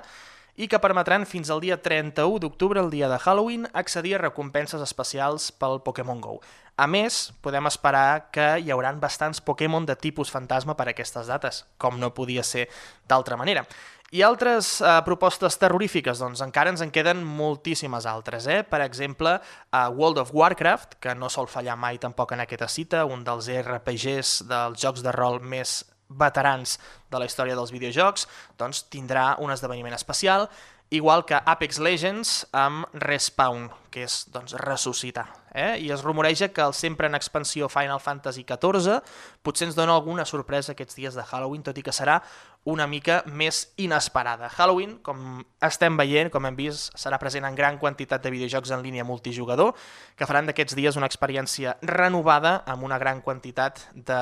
i 0.57 0.69
que 0.69 0.81
permetran 0.83 1.27
fins 1.27 1.51
al 1.51 1.61
dia 1.61 1.81
31 1.83 2.41
d'octubre, 2.43 2.81
el 2.81 2.91
dia 2.91 3.09
de 3.09 3.19
Halloween, 3.19 3.69
accedir 3.73 4.17
a 4.17 4.23
recompenses 4.25 4.83
especials 4.83 5.51
pel 5.53 5.81
Pokémon 5.85 6.21
GO. 6.21 6.41
A 6.81 6.87
més, 6.89 7.31
podem 7.45 7.69
esperar 7.69 8.31
que 8.33 8.55
hi 8.59 8.71
hauran 8.73 9.01
bastants 9.01 9.43
Pokémon 9.45 9.85
de 9.85 9.97
tipus 10.01 10.31
fantasma 10.33 10.77
per 10.79 10.89
a 10.89 10.95
aquestes 10.95 11.29
dates, 11.29 11.65
com 11.77 12.01
no 12.01 12.15
podia 12.17 12.43
ser 12.43 12.71
d'altra 13.09 13.37
manera. 13.37 13.67
I 14.11 14.25
altres 14.27 14.81
eh, 14.83 14.97
propostes 15.07 15.55
terrorífiques? 15.63 16.19
Doncs 16.19 16.41
encara 16.43 16.73
ens 16.73 16.81
en 16.83 16.91
queden 16.91 17.21
moltíssimes 17.23 18.09
altres. 18.11 18.49
Eh? 18.51 18.65
Per 18.67 18.81
exemple, 18.83 19.37
a 19.71 19.83
World 19.89 20.19
of 20.25 20.33
Warcraft, 20.35 20.97
que 20.99 21.15
no 21.15 21.31
sol 21.31 21.47
fallar 21.47 21.77
mai 21.79 22.01
tampoc 22.03 22.35
en 22.35 22.43
aquesta 22.43 22.67
cita, 22.67 23.05
un 23.07 23.23
dels 23.23 23.47
RPGs 23.61 24.49
dels 24.51 24.83
jocs 24.83 25.07
de 25.07 25.15
rol 25.15 25.39
més 25.39 25.85
veterans 26.11 26.79
de 27.11 27.23
la 27.23 27.27
història 27.27 27.57
dels 27.57 27.73
videojocs, 27.73 28.27
doncs 28.59 28.85
tindrà 28.91 29.33
un 29.41 29.55
esdeveniment 29.55 29.95
especial, 29.97 30.49
igual 30.91 31.25
que 31.25 31.39
Apex 31.39 31.79
Legends 31.79 32.47
amb 32.53 32.91
Respawn, 32.93 33.69
que 33.95 34.03
és 34.05 34.25
doncs, 34.35 34.57
ressuscitar. 34.59 35.29
Eh? 35.55 35.79
I 35.87 35.91
es 35.95 36.03
rumoreja 36.03 36.51
que 36.55 36.63
el 36.63 36.75
sempre 36.75 37.07
en 37.07 37.15
expansió 37.15 37.69
Final 37.71 38.03
Fantasy 38.03 38.45
XIV 38.47 38.99
potser 39.43 39.69
ens 39.69 39.79
dona 39.79 39.95
alguna 39.95 40.27
sorpresa 40.27 40.75
aquests 40.75 40.99
dies 40.99 41.15
de 41.15 41.25
Halloween, 41.27 41.63
tot 41.67 41.79
i 41.79 41.87
que 41.87 41.95
serà 41.95 42.21
una 42.65 42.87
mica 42.87 43.23
més 43.25 43.71
inesperada. 43.81 44.51
Halloween, 44.53 44.99
com 45.05 45.41
estem 45.65 45.97
veient, 45.97 46.29
com 46.33 46.45
hem 46.45 46.59
vist, 46.59 46.91
serà 46.99 47.17
present 47.21 47.47
en 47.49 47.57
gran 47.57 47.79
quantitat 47.81 48.23
de 48.23 48.33
videojocs 48.35 48.75
en 48.77 48.83
línia 48.85 49.07
multijugador, 49.09 49.73
que 50.17 50.29
faran 50.29 50.51
d'aquests 50.51 50.77
dies 50.77 50.99
una 51.01 51.09
experiència 51.09 51.79
renovada 51.81 52.59
amb 52.69 52.85
una 52.85 53.01
gran 53.01 53.23
quantitat 53.25 53.81
de 53.95 54.21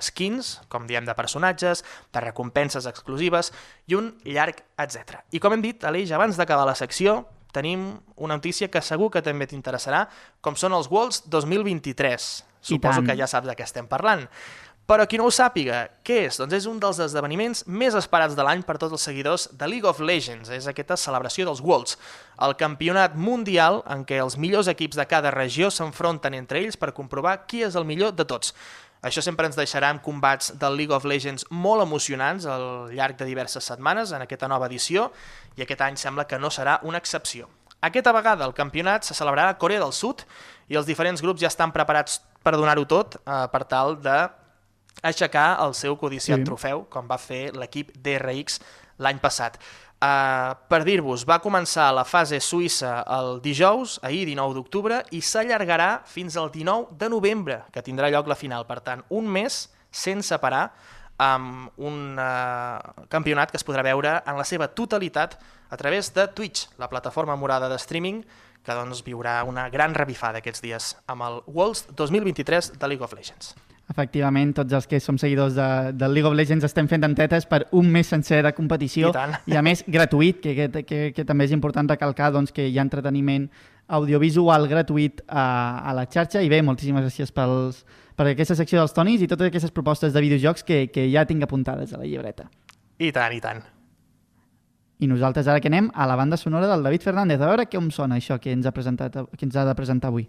skins, 0.00 0.60
com 0.70 0.86
diem, 0.86 1.08
de 1.08 1.16
personatges, 1.18 1.82
de 2.14 2.22
recompenses 2.22 2.86
exclusives 2.86 3.50
i 3.90 3.98
un 3.98 4.14
llarg 4.24 4.62
etc. 4.78 5.24
I 5.34 5.42
com 5.42 5.56
hem 5.56 5.66
dit, 5.66 5.82
Aleix, 5.84 6.14
abans 6.14 6.38
d'acabar 6.38 6.68
la 6.68 6.78
secció, 6.78 7.24
tenim 7.52 7.98
una 8.16 8.38
notícia 8.38 8.70
que 8.70 8.80
segur 8.80 9.10
que 9.12 9.22
també 9.26 9.46
t'interessarà, 9.50 10.06
com 10.40 10.56
són 10.56 10.72
els 10.78 10.88
Worlds 10.90 11.26
2023. 11.28 12.32
Suposo 12.62 13.02
que 13.02 13.16
ja 13.18 13.26
saps 13.26 13.48
de 13.50 13.56
què 13.58 13.66
estem 13.66 13.88
parlant. 13.90 14.22
Però 14.82 15.04
qui 15.06 15.16
no 15.16 15.28
ho 15.28 15.30
sàpiga, 15.30 15.84
què 16.02 16.24
és? 16.26 16.36
Doncs 16.40 16.56
és 16.56 16.64
un 16.66 16.80
dels 16.82 16.98
esdeveniments 17.04 17.62
més 17.70 17.94
esperats 17.94 18.34
de 18.34 18.42
l'any 18.42 18.64
per 18.66 18.74
tots 18.82 18.96
els 18.96 19.04
seguidors 19.06 19.44
de 19.54 19.68
League 19.70 19.88
of 19.88 20.00
Legends. 20.02 20.50
És 20.50 20.66
aquesta 20.66 20.98
celebració 20.98 21.46
dels 21.46 21.62
Worlds, 21.62 21.94
el 22.42 22.56
campionat 22.58 23.14
mundial 23.14 23.84
en 23.94 24.02
què 24.04 24.18
els 24.18 24.36
millors 24.42 24.68
equips 24.72 24.98
de 24.98 25.06
cada 25.06 25.30
regió 25.30 25.70
s'enfronten 25.70 26.34
entre 26.34 26.58
ells 26.64 26.76
per 26.76 26.90
comprovar 26.96 27.44
qui 27.46 27.62
és 27.62 27.78
el 27.78 27.86
millor 27.86 28.16
de 28.18 28.26
tots. 28.26 28.56
Això 29.06 29.22
sempre 29.22 29.46
ens 29.46 29.58
deixarà 29.58 29.88
amb 29.90 30.02
combats 30.02 30.52
del 30.58 30.76
League 30.78 30.94
of 30.94 31.06
Legends 31.06 31.46
molt 31.50 31.82
emocionants 31.86 32.44
al 32.46 32.92
llarg 32.94 33.16
de 33.18 33.26
diverses 33.26 33.64
setmanes 33.66 34.10
en 34.10 34.26
aquesta 34.26 34.50
nova 34.50 34.66
edició 34.70 35.08
i 35.56 35.62
aquest 35.62 35.80
any 35.82 35.96
sembla 35.98 36.26
que 36.26 36.38
no 36.42 36.50
serà 36.50 36.80
una 36.82 36.98
excepció. 36.98 37.48
Aquesta 37.82 38.12
vegada 38.14 38.46
el 38.46 38.54
campionat 38.54 39.02
se 39.02 39.14
celebrarà 39.14 39.54
a 39.54 39.58
Corea 39.58 39.82
del 39.82 39.94
Sud 39.94 40.22
i 40.70 40.78
els 40.78 40.86
diferents 40.86 41.22
grups 41.22 41.42
ja 41.42 41.50
estan 41.50 41.74
preparats 41.74 42.20
per 42.42 42.54
donar-ho 42.54 42.86
tot 42.86 43.18
eh, 43.22 43.42
per 43.50 43.64
tal 43.66 43.96
de 44.02 44.20
aixecar 45.02 45.56
el 45.64 45.74
seu 45.74 45.96
codiciat 45.98 46.42
sí. 46.42 46.46
trofeu, 46.46 46.84
com 46.92 47.08
va 47.08 47.18
fer 47.18 47.48
l'equip 47.56 47.94
DRX 47.96 48.60
l'any 49.02 49.18
passat. 49.22 49.58
Uh, 50.02 50.56
per 50.66 50.80
dir-vos, 50.82 51.22
va 51.28 51.38
començar 51.38 51.92
la 51.94 52.02
fase 52.02 52.40
suïssa 52.42 53.04
el 53.18 53.36
dijous, 53.42 54.00
ahir 54.02 54.24
19 54.26 54.56
d'octubre, 54.56 54.98
i 55.14 55.20
s'allargarà 55.22 56.02
fins 56.10 56.36
al 56.36 56.50
19 56.50 56.98
de 56.98 57.10
novembre, 57.12 57.60
que 57.70 57.84
tindrà 57.86 58.10
lloc 58.10 58.26
la 58.26 58.38
final. 58.38 58.66
Per 58.66 58.80
tant, 58.82 59.04
un 59.14 59.30
mes 59.30 59.68
sense 59.92 60.38
parar 60.42 60.64
amb 61.22 61.70
un 61.78 62.18
uh, 62.18 63.06
campionat 63.12 63.52
que 63.52 63.60
es 63.60 63.66
podrà 63.66 63.84
veure 63.86 64.16
en 64.26 64.38
la 64.40 64.46
seva 64.48 64.72
totalitat 64.74 65.38
a 65.70 65.78
través 65.78 66.10
de 66.16 66.26
Twitch, 66.34 66.66
la 66.82 66.90
plataforma 66.90 67.36
morada 67.38 67.68
de 67.70 67.78
streaming 67.78 68.24
que 68.62 68.74
doncs, 68.74 69.02
viurà 69.06 69.40
una 69.46 69.68
gran 69.70 69.94
revifada 69.94 70.42
aquests 70.42 70.62
dies 70.62 70.94
amb 71.10 71.26
el 71.26 71.42
Worlds 71.46 71.86
2023 71.94 72.74
de 72.78 72.90
League 72.90 73.06
of 73.06 73.14
Legends. 73.14 73.54
Efectivament, 73.90 74.52
tots 74.54 74.72
els 74.72 74.86
que 74.86 75.00
som 75.02 75.18
seguidors 75.18 75.56
de, 75.56 75.66
del 75.98 76.14
League 76.14 76.28
of 76.28 76.36
Legends 76.38 76.64
estem 76.64 76.86
fent 76.88 77.02
entetes 77.04 77.48
per 77.50 77.64
un 77.76 77.90
mes 77.90 78.06
sencer 78.06 78.38
de 78.46 78.52
competició 78.54 79.10
I, 79.10 79.52
i 79.52 79.56
a 79.58 79.62
més 79.64 79.82
gratuït, 79.88 80.38
que, 80.40 80.54
que, 80.54 80.84
que, 80.86 81.00
que 81.16 81.24
també 81.28 81.48
és 81.48 81.52
important 81.52 81.90
recalcar 81.90 82.30
doncs, 82.32 82.54
que 82.54 82.68
hi 82.68 82.78
ha 82.78 82.86
entreteniment 82.86 83.48
audiovisual 83.92 84.68
gratuït 84.70 85.20
a, 85.26 85.82
a 85.82 85.92
la 85.98 86.06
xarxa 86.06 86.40
i 86.40 86.48
bé, 86.48 86.62
moltíssimes 86.62 87.04
gràcies 87.04 87.34
pels, 87.34 87.82
per 88.16 88.30
aquesta 88.30 88.56
secció 88.56 88.80
dels 88.80 88.94
tonis 88.96 89.22
i 89.22 89.28
totes 89.28 89.50
aquestes 89.50 89.74
propostes 89.74 90.14
de 90.14 90.22
videojocs 90.24 90.64
que, 90.64 90.86
que 90.94 91.08
ja 91.12 91.26
tinc 91.28 91.44
apuntades 91.44 91.92
a 91.92 92.00
la 92.00 92.08
llibreta. 92.08 92.46
I 93.02 93.10
tant, 93.12 93.34
i 93.34 93.42
tant. 93.42 93.62
I 95.02 95.08
nosaltres 95.10 95.48
ara 95.50 95.60
que 95.60 95.68
anem 95.68 95.90
a 95.98 96.06
la 96.06 96.16
banda 96.16 96.38
sonora 96.38 96.68
del 96.70 96.84
David 96.86 97.02
Fernández, 97.02 97.40
a 97.42 97.50
veure 97.50 97.66
com 97.66 97.90
sona 97.90 98.20
això 98.20 98.38
que 98.38 98.54
ens 98.54 98.68
ha, 98.68 98.72
presentat, 98.72 99.18
que 99.34 99.48
ens 99.48 99.58
ha 99.58 99.66
de 99.66 99.74
presentar 99.74 100.12
avui. 100.12 100.28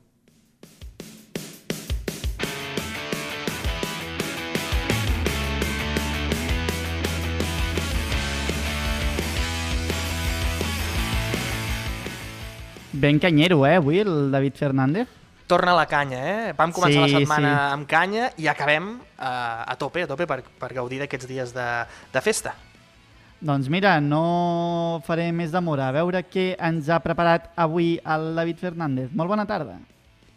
Ben 13.03 13.19
canyero, 13.19 13.65
eh, 13.67 13.75
avui, 13.75 13.99
el 13.99 14.31
David 14.31 14.53
Fernández. 14.55 15.09
Torna 15.45 15.73
a 15.73 15.75
la 15.75 15.85
canya, 15.91 16.19
eh? 16.23 16.53
Vam 16.55 16.71
començar 16.71 17.03
Sí, 17.03 17.11
la 17.11 17.19
setmana 17.19 17.49
sí. 17.51 17.73
amb 17.75 17.87
canya 17.91 18.29
i 18.39 18.47
acabem 18.47 18.93
eh, 18.95 19.71
a 19.73 19.75
tope, 19.75 20.05
a 20.05 20.07
tope 20.07 20.23
per, 20.23 20.37
per 20.55 20.69
gaudir 20.71 21.01
d'aquests 21.01 21.27
dies 21.27 21.51
de, 21.51 21.65
de 22.13 22.21
festa. 22.23 22.53
Doncs 23.43 23.67
mira, 23.67 23.97
no 23.99 25.01
faré 25.03 25.25
més 25.35 25.51
demora. 25.51 25.89
A 25.89 25.97
veure 25.97 26.23
què 26.23 26.53
ens 26.55 26.87
ha 26.87 27.01
preparat 27.03 27.51
avui 27.59 27.97
el 28.07 28.29
David 28.39 28.63
Fernández. 28.63 29.11
Molt 29.11 29.35
bona 29.35 29.43
tarda. 29.45 29.75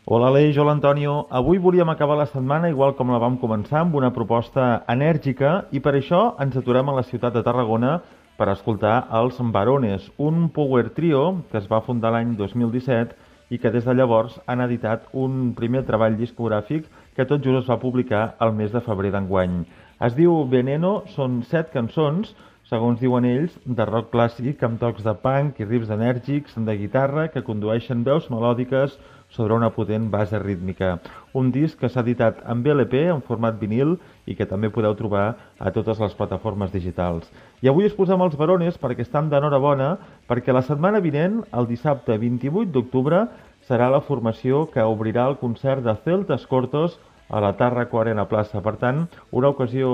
Hola 0.06 0.32
Aleix, 0.34 0.58
hola 0.58 0.74
Antonio. 0.74 1.28
Avui 1.30 1.62
volíem 1.62 1.88
acabar 1.94 2.18
la 2.18 2.26
setmana 2.26 2.68
igual 2.68 2.96
com 2.98 3.14
la 3.14 3.22
vam 3.22 3.38
començar 3.38 3.84
amb 3.84 3.94
una 3.94 4.10
proposta 4.10 4.82
enèrgica 4.90 5.68
i 5.70 5.78
per 5.78 5.94
això 6.00 6.32
ens 6.42 6.58
aturem 6.58 6.90
a 6.90 6.98
la 6.98 7.06
ciutat 7.06 7.38
de 7.38 7.46
Tarragona 7.46 8.00
per 8.36 8.50
escoltar 8.52 9.06
els 9.18 9.38
Barones, 9.52 10.10
un 10.18 10.48
power 10.50 10.90
trio 10.96 11.42
que 11.50 11.58
es 11.58 11.68
va 11.70 11.80
fundar 11.80 12.12
l'any 12.12 12.36
2017 12.36 13.16
i 13.50 13.58
que 13.62 13.70
des 13.70 13.84
de 13.86 13.94
llavors 13.94 14.38
han 14.46 14.60
editat 14.60 15.06
un 15.12 15.54
primer 15.54 15.84
treball 15.88 16.16
discogràfic 16.18 16.86
que 17.16 17.24
tot 17.24 17.44
just 17.44 17.62
es 17.62 17.70
va 17.70 17.80
publicar 17.80 18.34
al 18.38 18.52
mes 18.52 18.72
de 18.72 18.82
febrer 18.82 19.12
d'enguany. 19.14 19.64
Es 20.06 20.16
diu 20.16 20.44
Veneno, 20.50 21.02
són 21.14 21.42
set 21.48 21.70
cançons, 21.72 22.34
segons 22.68 22.98
diuen 23.00 23.24
ells, 23.24 23.54
de 23.64 23.84
rock 23.86 24.10
clàssic 24.12 24.62
amb 24.66 24.80
tocs 24.82 25.04
de 25.06 25.14
punk 25.22 25.60
i 25.62 25.68
riffs 25.68 25.92
enèrgics 25.94 26.56
de 26.68 26.74
guitarra 26.80 27.28
que 27.30 27.44
condueixen 27.46 28.02
veus 28.04 28.26
melòdiques 28.32 28.98
sobre 29.30 29.54
una 29.54 29.70
potent 29.70 30.10
base 30.10 30.38
rítmica. 30.42 30.96
Un 31.36 31.50
disc 31.52 31.76
que 31.80 31.88
s'ha 31.92 32.00
editat 32.00 32.38
amb 32.48 32.66
LP 32.72 33.02
en 33.12 33.18
format 33.24 33.58
vinil 33.60 33.96
i 34.24 34.36
que 34.38 34.46
també 34.48 34.70
podeu 34.72 34.94
trobar 34.96 35.24
a 35.58 35.72
totes 35.74 35.98
les 36.00 36.14
plataformes 36.16 36.72
digitals. 36.72 37.26
I 37.60 37.68
avui 37.68 37.88
us 37.88 37.96
posem 37.98 38.22
els 38.24 38.38
barones 38.40 38.78
perquè 38.80 39.04
estan 39.04 39.28
d'enhorabona 39.28 39.90
perquè 40.30 40.54
la 40.54 40.64
setmana 40.64 41.02
vinent, 41.04 41.42
el 41.52 41.68
dissabte 41.68 42.16
28 42.22 42.72
d'octubre, 42.72 43.26
serà 43.68 43.90
la 43.92 44.00
formació 44.00 44.64
que 44.72 44.84
obrirà 44.86 45.26
el 45.28 45.36
concert 45.42 45.84
de 45.84 45.96
Celtas 46.06 46.46
Cortos 46.48 46.96
a 47.28 47.40
la 47.42 47.52
Tàrraco 47.58 48.00
Arena 48.00 48.26
Plaça. 48.30 48.62
Per 48.62 48.76
tant, 48.80 49.04
una 49.30 49.50
ocasió 49.54 49.88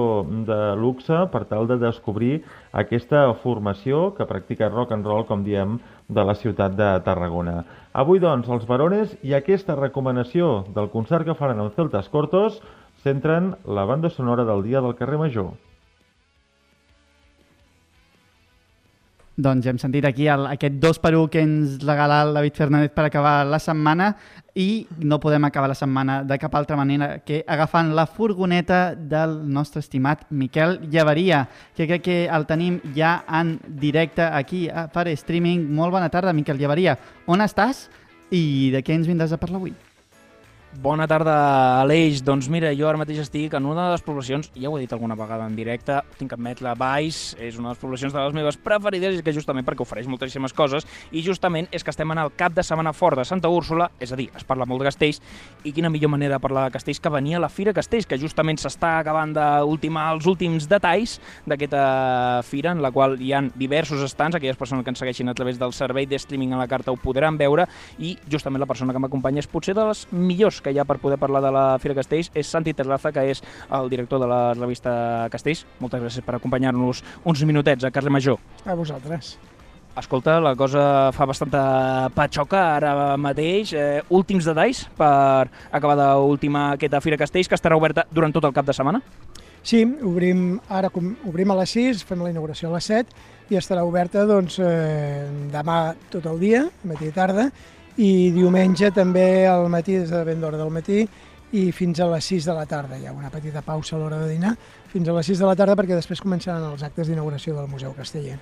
de 0.48 0.60
luxe 0.76 1.22
per 1.32 1.44
tal 1.50 1.68
de 1.70 1.78
descobrir 1.80 2.42
aquesta 2.72 3.24
formació 3.42 4.10
que 4.16 4.28
practica 4.28 4.70
rock 4.72 4.92
and 4.96 5.08
roll, 5.08 5.26
com 5.28 5.44
diem, 5.46 5.78
de 6.08 6.24
la 6.28 6.36
ciutat 6.36 6.76
de 6.76 6.92
Tarragona. 7.06 7.62
Avui, 7.92 8.20
doncs, 8.20 8.48
els 8.52 8.68
varones 8.68 9.16
i 9.22 9.34
aquesta 9.36 9.76
recomanació 9.78 10.62
del 10.76 10.92
concert 10.92 11.28
que 11.28 11.38
faran 11.38 11.60
amb 11.60 11.76
Celtas 11.76 12.12
Cortos 12.12 12.60
centren 13.02 13.54
la 13.66 13.84
banda 13.88 14.10
sonora 14.10 14.44
del 14.44 14.62
Dia 14.62 14.80
del 14.84 14.96
Carrer 14.96 15.18
Major. 15.18 15.52
Doncs 19.34 19.64
hem 19.66 19.78
sentit 19.80 20.04
aquí 20.04 20.26
el, 20.28 20.42
aquest 20.50 20.74
dos 20.76 20.98
per 21.00 21.14
un 21.16 21.28
que 21.32 21.40
ens 21.40 21.78
regala 21.80 22.18
el 22.26 22.34
David 22.36 22.52
Fernández 22.58 22.90
per 22.92 23.06
acabar 23.06 23.46
la 23.48 23.58
setmana 23.58 24.10
i 24.60 24.86
no 25.00 25.16
podem 25.22 25.46
acabar 25.48 25.70
la 25.72 25.74
setmana 25.78 26.18
de 26.28 26.36
cap 26.38 26.52
altra 26.54 26.76
manera 26.76 27.20
que 27.24 27.38
agafant 27.48 27.94
la 27.96 28.04
furgoneta 28.06 28.94
del 28.94 29.38
nostre 29.48 29.80
estimat 29.80 30.26
Miquel 30.30 30.80
Llevaria, 30.90 31.46
que 31.74 31.86
crec 31.88 32.02
que 32.04 32.18
el 32.28 32.44
tenim 32.46 32.76
ja 32.94 33.24
en 33.40 33.58
directe 33.80 34.20
aquí 34.22 34.68
a- 34.68 34.88
per 34.92 35.08
streaming. 35.16 35.64
Molt 35.72 35.92
bona 35.96 36.10
tarda, 36.10 36.34
Miquel 36.36 36.58
Llevaria. 36.58 36.98
On 37.26 37.40
estàs 37.40 37.86
i 38.30 38.70
de 38.70 38.84
què 38.84 38.92
ens 38.92 39.08
vindràs 39.08 39.32
a 39.32 39.40
parlar 39.40 39.56
avui? 39.62 39.72
Bona 40.80 41.04
tarda, 41.04 41.82
Aleix. 41.82 42.22
Doncs 42.24 42.46
mira, 42.48 42.70
jo 42.72 42.86
ara 42.88 42.96
mateix 42.96 43.18
estic 43.20 43.52
en 43.52 43.66
una 43.68 43.84
de 43.84 43.92
les 43.92 44.02
poblacions, 44.02 44.46
ja 44.56 44.70
ho 44.70 44.78
he 44.78 44.80
dit 44.80 44.92
alguna 44.94 45.12
vegada 45.14 45.44
en 45.44 45.52
directe, 45.52 45.98
tinc 46.16 46.30
que 46.32 46.38
admetre, 46.38 46.72
Baix 46.80 47.34
és 47.36 47.58
una 47.58 47.68
de 47.68 47.74
les 47.74 47.82
poblacions 47.82 48.14
de 48.14 48.22
les 48.22 48.32
meves 48.32 48.56
preferides 48.56 49.18
i 49.18 49.22
que 49.22 49.34
justament 49.36 49.66
perquè 49.66 49.84
ofereix 49.84 50.08
moltíssimes 50.08 50.54
coses 50.56 50.86
i 51.12 51.20
justament 51.20 51.68
és 51.76 51.84
que 51.84 51.92
estem 51.92 52.08
en 52.14 52.22
el 52.22 52.32
cap 52.40 52.56
de 52.56 52.64
setmana 52.64 52.94
fort 52.96 53.20
de 53.20 53.26
Santa 53.28 53.50
Úrsula, 53.52 53.90
és 54.00 54.14
a 54.14 54.16
dir, 54.16 54.30
es 54.32 54.46
parla 54.48 54.64
molt 54.64 54.80
de 54.80 54.88
castells 54.88 55.20
i 55.68 55.74
quina 55.76 55.90
millor 55.92 56.14
manera 56.14 56.38
de 56.38 56.46
parlar 56.46 56.64
de 56.64 56.72
castells 56.78 57.02
que 57.04 57.12
venir 57.12 57.36
a 57.36 57.44
la 57.44 57.52
Fira 57.52 57.76
Castells, 57.76 58.08
que 58.08 58.16
justament 58.16 58.56
s'està 58.56 58.94
acabant 59.02 59.36
d'ultimar 59.36 60.08
els 60.14 60.24
últims 60.24 60.70
detalls 60.72 61.18
d'aquesta 61.44 62.40
fira 62.48 62.72
en 62.72 62.80
la 62.80 62.94
qual 62.96 63.18
hi 63.20 63.34
han 63.36 63.52
diversos 63.60 64.00
estants, 64.08 64.40
aquelles 64.40 64.56
persones 64.56 64.88
que 64.88 64.94
ens 64.96 65.04
segueixin 65.04 65.28
a 65.28 65.36
través 65.36 65.60
del 65.60 65.76
servei 65.76 66.08
de 66.08 66.16
streaming 66.16 66.56
a 66.56 66.64
la 66.64 66.70
carta 66.70 66.96
ho 66.96 66.96
podran 66.96 67.36
veure 67.36 67.68
i 68.00 68.16
justament 68.24 68.64
la 68.64 68.72
persona 68.72 68.96
que 68.96 69.04
m'acompanya 69.04 69.44
és 69.44 69.52
potser 69.52 69.76
de 69.76 69.84
les 69.92 70.08
millors 70.16 70.61
que 70.62 70.72
hi 70.72 70.80
ha 70.80 70.86
per 70.88 70.98
poder 71.02 71.18
parlar 71.20 71.42
de 71.44 71.52
la 71.54 71.64
Fira 71.82 71.96
Castells 71.98 72.30
és 72.34 72.48
Santi 72.48 72.74
Terraza, 72.74 73.12
que 73.12 73.26
és 73.30 73.42
el 73.70 73.90
director 73.92 74.22
de 74.22 74.28
la 74.30 74.42
revista 74.54 75.28
Castells. 75.32 75.66
Moltes 75.80 76.02
gràcies 76.02 76.26
per 76.26 76.38
acompanyar-nos 76.38 77.02
uns 77.24 77.44
minutets 77.48 77.84
a 77.84 77.90
Carle 77.90 78.10
Major. 78.14 78.38
A 78.64 78.78
vosaltres. 78.78 79.36
Escolta, 79.92 80.38
la 80.40 80.54
cosa 80.56 81.12
fa 81.12 81.26
bastanta 81.28 82.08
patxoca 82.16 82.62
ara 82.78 83.16
mateix. 83.20 83.74
Eh, 83.76 84.00
últims 84.08 84.46
detalls 84.48 84.86
per 84.96 85.50
acabar 85.68 85.98
d'última 86.00 86.70
aquesta 86.78 87.02
Fira 87.04 87.20
Castells, 87.20 87.50
que 87.50 87.58
estarà 87.58 87.76
oberta 87.76 88.06
durant 88.10 88.32
tot 88.32 88.48
el 88.48 88.54
cap 88.56 88.64
de 88.64 88.72
setmana? 88.72 89.02
Sí, 89.62 89.84
obrim, 90.02 90.56
ara 90.72 90.88
com, 90.90 91.12
obrim 91.28 91.52
a 91.52 91.58
les 91.60 91.76
6, 91.76 92.00
fem 92.08 92.24
la 92.24 92.32
inauguració 92.32 92.70
a 92.70 92.78
les 92.78 92.88
7 92.88 93.52
i 93.52 93.58
estarà 93.60 93.84
oberta 93.86 94.24
doncs, 94.26 94.56
eh, 94.64 95.28
demà 95.52 95.94
tot 96.10 96.26
el 96.26 96.40
dia, 96.40 96.64
matí 96.88 97.10
i 97.10 97.14
tarda, 97.14 97.50
i 97.96 98.30
diumenge 98.32 98.90
també 98.94 99.46
al 99.46 99.68
matí, 99.68 99.98
des 100.00 100.10
de 100.10 100.24
ben 100.24 100.40
d'hora 100.40 100.60
del 100.60 100.72
matí, 100.72 101.04
i 101.52 101.66
fins 101.76 102.00
a 102.00 102.08
les 102.08 102.24
6 102.24 102.48
de 102.48 102.56
la 102.56 102.64
tarda. 102.66 102.98
Hi 102.98 103.06
ha 103.06 103.12
una 103.12 103.30
petita 103.30 103.60
pausa 103.62 103.96
a 103.96 104.00
l'hora 104.00 104.22
de 104.22 104.30
dinar, 104.32 104.56
fins 104.92 105.08
a 105.08 105.16
les 105.18 105.28
6 105.28 105.42
de 105.42 105.50
la 105.50 105.56
tarda 105.56 105.76
perquè 105.76 105.98
després 105.98 106.24
començaran 106.24 106.64
els 106.70 106.82
actes 106.82 107.08
d'inauguració 107.08 107.56
del 107.58 107.68
Museu 107.68 107.92
Casteller. 107.96 108.38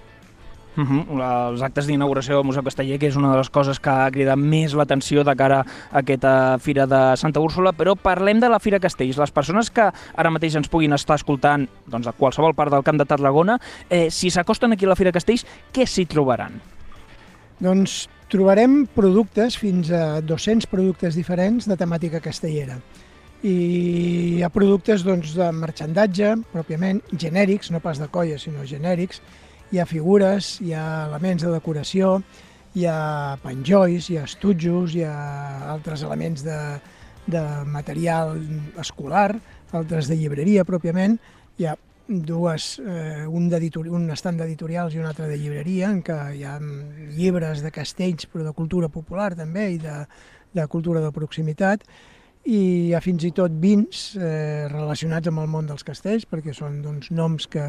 Uh 0.76 0.84
-huh. 0.84 1.50
Els 1.50 1.62
actes 1.62 1.86
d'inauguració 1.86 2.36
del 2.36 2.44
Museu 2.44 2.62
Casteller, 2.62 2.98
que 2.98 3.08
és 3.08 3.16
una 3.16 3.32
de 3.32 3.38
les 3.38 3.50
coses 3.50 3.80
que 3.80 3.90
ha 3.90 4.10
cridat 4.10 4.36
més 4.36 4.72
l'atenció 4.72 5.24
de 5.24 5.34
cara 5.34 5.60
a 5.90 5.98
aquesta 5.98 6.58
Fira 6.58 6.86
de 6.86 7.16
Santa 7.16 7.40
Úrsula, 7.40 7.72
però 7.72 7.96
parlem 7.96 8.38
de 8.38 8.48
la 8.48 8.60
Fira 8.60 8.78
Castells. 8.78 9.18
Les 9.18 9.32
persones 9.32 9.70
que 9.70 9.90
ara 10.16 10.30
mateix 10.30 10.54
ens 10.54 10.68
puguin 10.68 10.92
estar 10.92 11.16
escoltant 11.16 11.68
doncs, 11.86 12.06
a 12.06 12.12
qualsevol 12.12 12.54
part 12.54 12.70
del 12.70 12.84
Camp 12.84 12.98
de 12.98 13.04
Tarragona, 13.04 13.58
eh, 13.88 14.10
si 14.10 14.30
s'acosten 14.30 14.72
aquí 14.72 14.84
a 14.84 14.88
la 14.88 14.96
Fira 14.96 15.12
Castells, 15.12 15.44
què 15.72 15.86
s'hi 15.86 16.06
trobaran? 16.06 16.60
Doncs 17.58 18.08
trobarem 18.30 18.84
productes, 18.94 19.56
fins 19.58 19.90
a 19.90 20.20
200 20.22 20.68
productes 20.70 21.18
diferents 21.18 21.66
de 21.68 21.76
temàtica 21.76 22.22
castellera. 22.22 22.78
I 23.42 23.54
hi 24.36 24.42
ha 24.44 24.50
productes 24.52 25.02
doncs, 25.04 25.32
de 25.36 25.48
marxandatge, 25.56 26.34
pròpiament, 26.52 27.00
genèrics, 27.12 27.70
no 27.72 27.80
pas 27.80 27.98
de 27.98 28.08
colla, 28.12 28.38
sinó 28.38 28.66
genèrics. 28.68 29.22
Hi 29.72 29.80
ha 29.80 29.86
figures, 29.88 30.58
hi 30.60 30.74
ha 30.76 30.84
elements 31.08 31.46
de 31.46 31.52
decoració, 31.54 32.18
hi 32.76 32.86
ha 32.86 33.36
penjolls, 33.42 34.10
hi 34.10 34.18
ha 34.20 34.26
estutjos, 34.28 34.94
hi 34.94 35.04
ha 35.06 35.16
altres 35.72 36.04
elements 36.06 36.44
de, 36.46 36.58
de 37.30 37.44
material 37.66 38.36
escolar, 38.82 39.32
altres 39.72 40.10
de 40.10 40.18
llibreria 40.18 40.66
pròpiament, 40.68 41.16
hi 41.58 41.66
ha 41.66 41.76
dues, 42.10 42.80
eh, 42.82 43.26
un, 43.26 43.46
un 43.94 44.10
estand 44.10 44.42
d'editorials 44.42 44.94
i 44.94 44.98
un 44.98 45.06
altre 45.06 45.28
de 45.30 45.38
llibreria, 45.38 45.90
en 45.90 46.02
què 46.02 46.16
hi 46.34 46.44
ha 46.44 46.56
llibres 47.14 47.62
de 47.62 47.70
castells, 47.70 48.26
però 48.26 48.44
de 48.44 48.54
cultura 48.56 48.90
popular 48.90 49.34
també, 49.38 49.70
i 49.76 49.78
de, 49.78 50.02
de 50.52 50.66
cultura 50.66 51.00
de 51.00 51.12
proximitat, 51.14 51.86
i 52.50 52.58
hi 52.88 52.94
ha 52.96 53.02
fins 53.04 53.24
i 53.28 53.30
tot 53.36 53.52
vins 53.62 54.16
eh, 54.16 54.66
relacionats 54.72 55.28
amb 55.30 55.42
el 55.44 55.48
món 55.52 55.70
dels 55.70 55.86
castells, 55.86 56.26
perquè 56.26 56.54
són 56.56 56.80
doncs, 56.82 57.12
noms 57.14 57.46
que, 57.46 57.64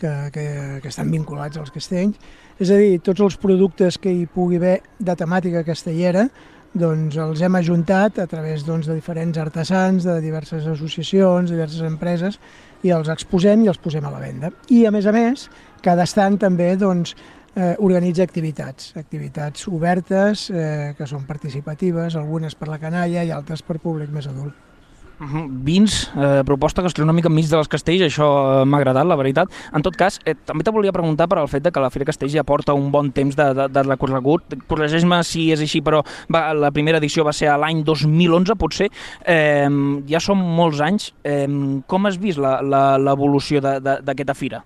que, 0.00 0.12
que, 0.32 0.48
que 0.80 0.88
estan 0.88 1.10
vinculats 1.12 1.60
als 1.60 1.74
castells. 1.74 2.16
És 2.58 2.70
a 2.70 2.80
dir, 2.80 3.00
tots 3.04 3.20
els 3.20 3.36
productes 3.42 3.98
que 3.98 4.12
hi 4.14 4.24
pugui 4.30 4.62
haver 4.62 4.78
de 4.98 5.16
temàtica 5.18 5.64
castellera, 5.66 6.28
doncs 6.74 7.16
els 7.22 7.42
hem 7.44 7.54
ajuntat 7.54 8.18
a 8.18 8.26
través 8.26 8.64
doncs, 8.66 8.88
de 8.90 8.96
diferents 8.96 9.38
artesans, 9.38 10.06
de 10.06 10.16
diverses 10.22 10.66
associacions, 10.66 11.50
diverses 11.50 11.84
empreses, 11.86 12.40
i 12.84 12.92
els 12.94 13.08
exposem 13.12 13.64
i 13.64 13.70
els 13.72 13.80
posem 13.80 14.04
a 14.04 14.12
la 14.12 14.20
venda. 14.20 14.52
I, 14.68 14.84
a 14.86 14.92
més 14.94 15.08
a 15.08 15.14
més, 15.14 15.48
cada 15.84 16.04
estant 16.04 16.36
també 16.40 16.74
doncs, 16.80 17.14
eh, 17.54 17.74
organitza 17.78 18.26
activitats, 18.26 18.92
activitats 19.00 19.68
obertes, 19.68 20.50
eh, 20.50 20.92
que 20.98 21.08
són 21.08 21.24
participatives, 21.26 22.16
algunes 22.16 22.54
per 22.54 22.68
la 22.68 22.80
canalla 22.82 23.24
i 23.24 23.32
altres 23.34 23.62
per 23.62 23.80
públic 23.80 24.12
més 24.12 24.28
adult. 24.28 24.73
Vins, 25.18 26.10
eh, 26.16 26.42
proposta 26.44 26.82
gastronòmica 26.82 27.30
enmig 27.30 27.46
de 27.46 27.56
les 27.60 27.70
castells, 27.70 28.02
això 28.08 28.26
eh, 28.26 28.64
m'ha 28.66 28.80
agradat, 28.80 29.06
la 29.06 29.16
veritat. 29.16 29.52
En 29.72 29.82
tot 29.82 29.96
cas, 29.96 30.18
eh, 30.24 30.34
també 30.34 30.64
te 30.66 30.74
volia 30.74 30.92
preguntar 30.92 31.28
per 31.30 31.38
al 31.38 31.48
fet 31.48 31.62
de 31.62 31.70
que 31.70 31.80
la 31.80 31.90
Fira 31.90 32.08
Castells 32.08 32.34
ja 32.34 32.44
porta 32.44 32.74
un 32.74 32.90
bon 32.90 33.12
temps 33.14 33.36
de, 33.36 33.48
de, 33.54 33.68
de 33.70 33.86
recorregut. 33.86 34.58
Corregeix-me 34.68 35.22
si 35.22 35.50
és 35.54 35.62
així, 35.62 35.80
però 35.86 36.02
va, 36.32 36.48
la 36.52 36.72
primera 36.74 36.98
edició 36.98 37.24
va 37.24 37.32
ser 37.32 37.48
a 37.52 37.56
l'any 37.60 37.84
2011, 37.86 38.58
potser. 38.58 38.90
Eh, 39.24 39.70
ja 40.10 40.20
són 40.20 40.42
molts 40.42 40.82
anys. 40.82 41.12
Eh, 41.22 41.46
com 41.86 42.06
has 42.06 42.18
vist 42.18 42.42
l'evolució 42.42 43.62
d'aquesta 43.62 44.34
fira? 44.34 44.64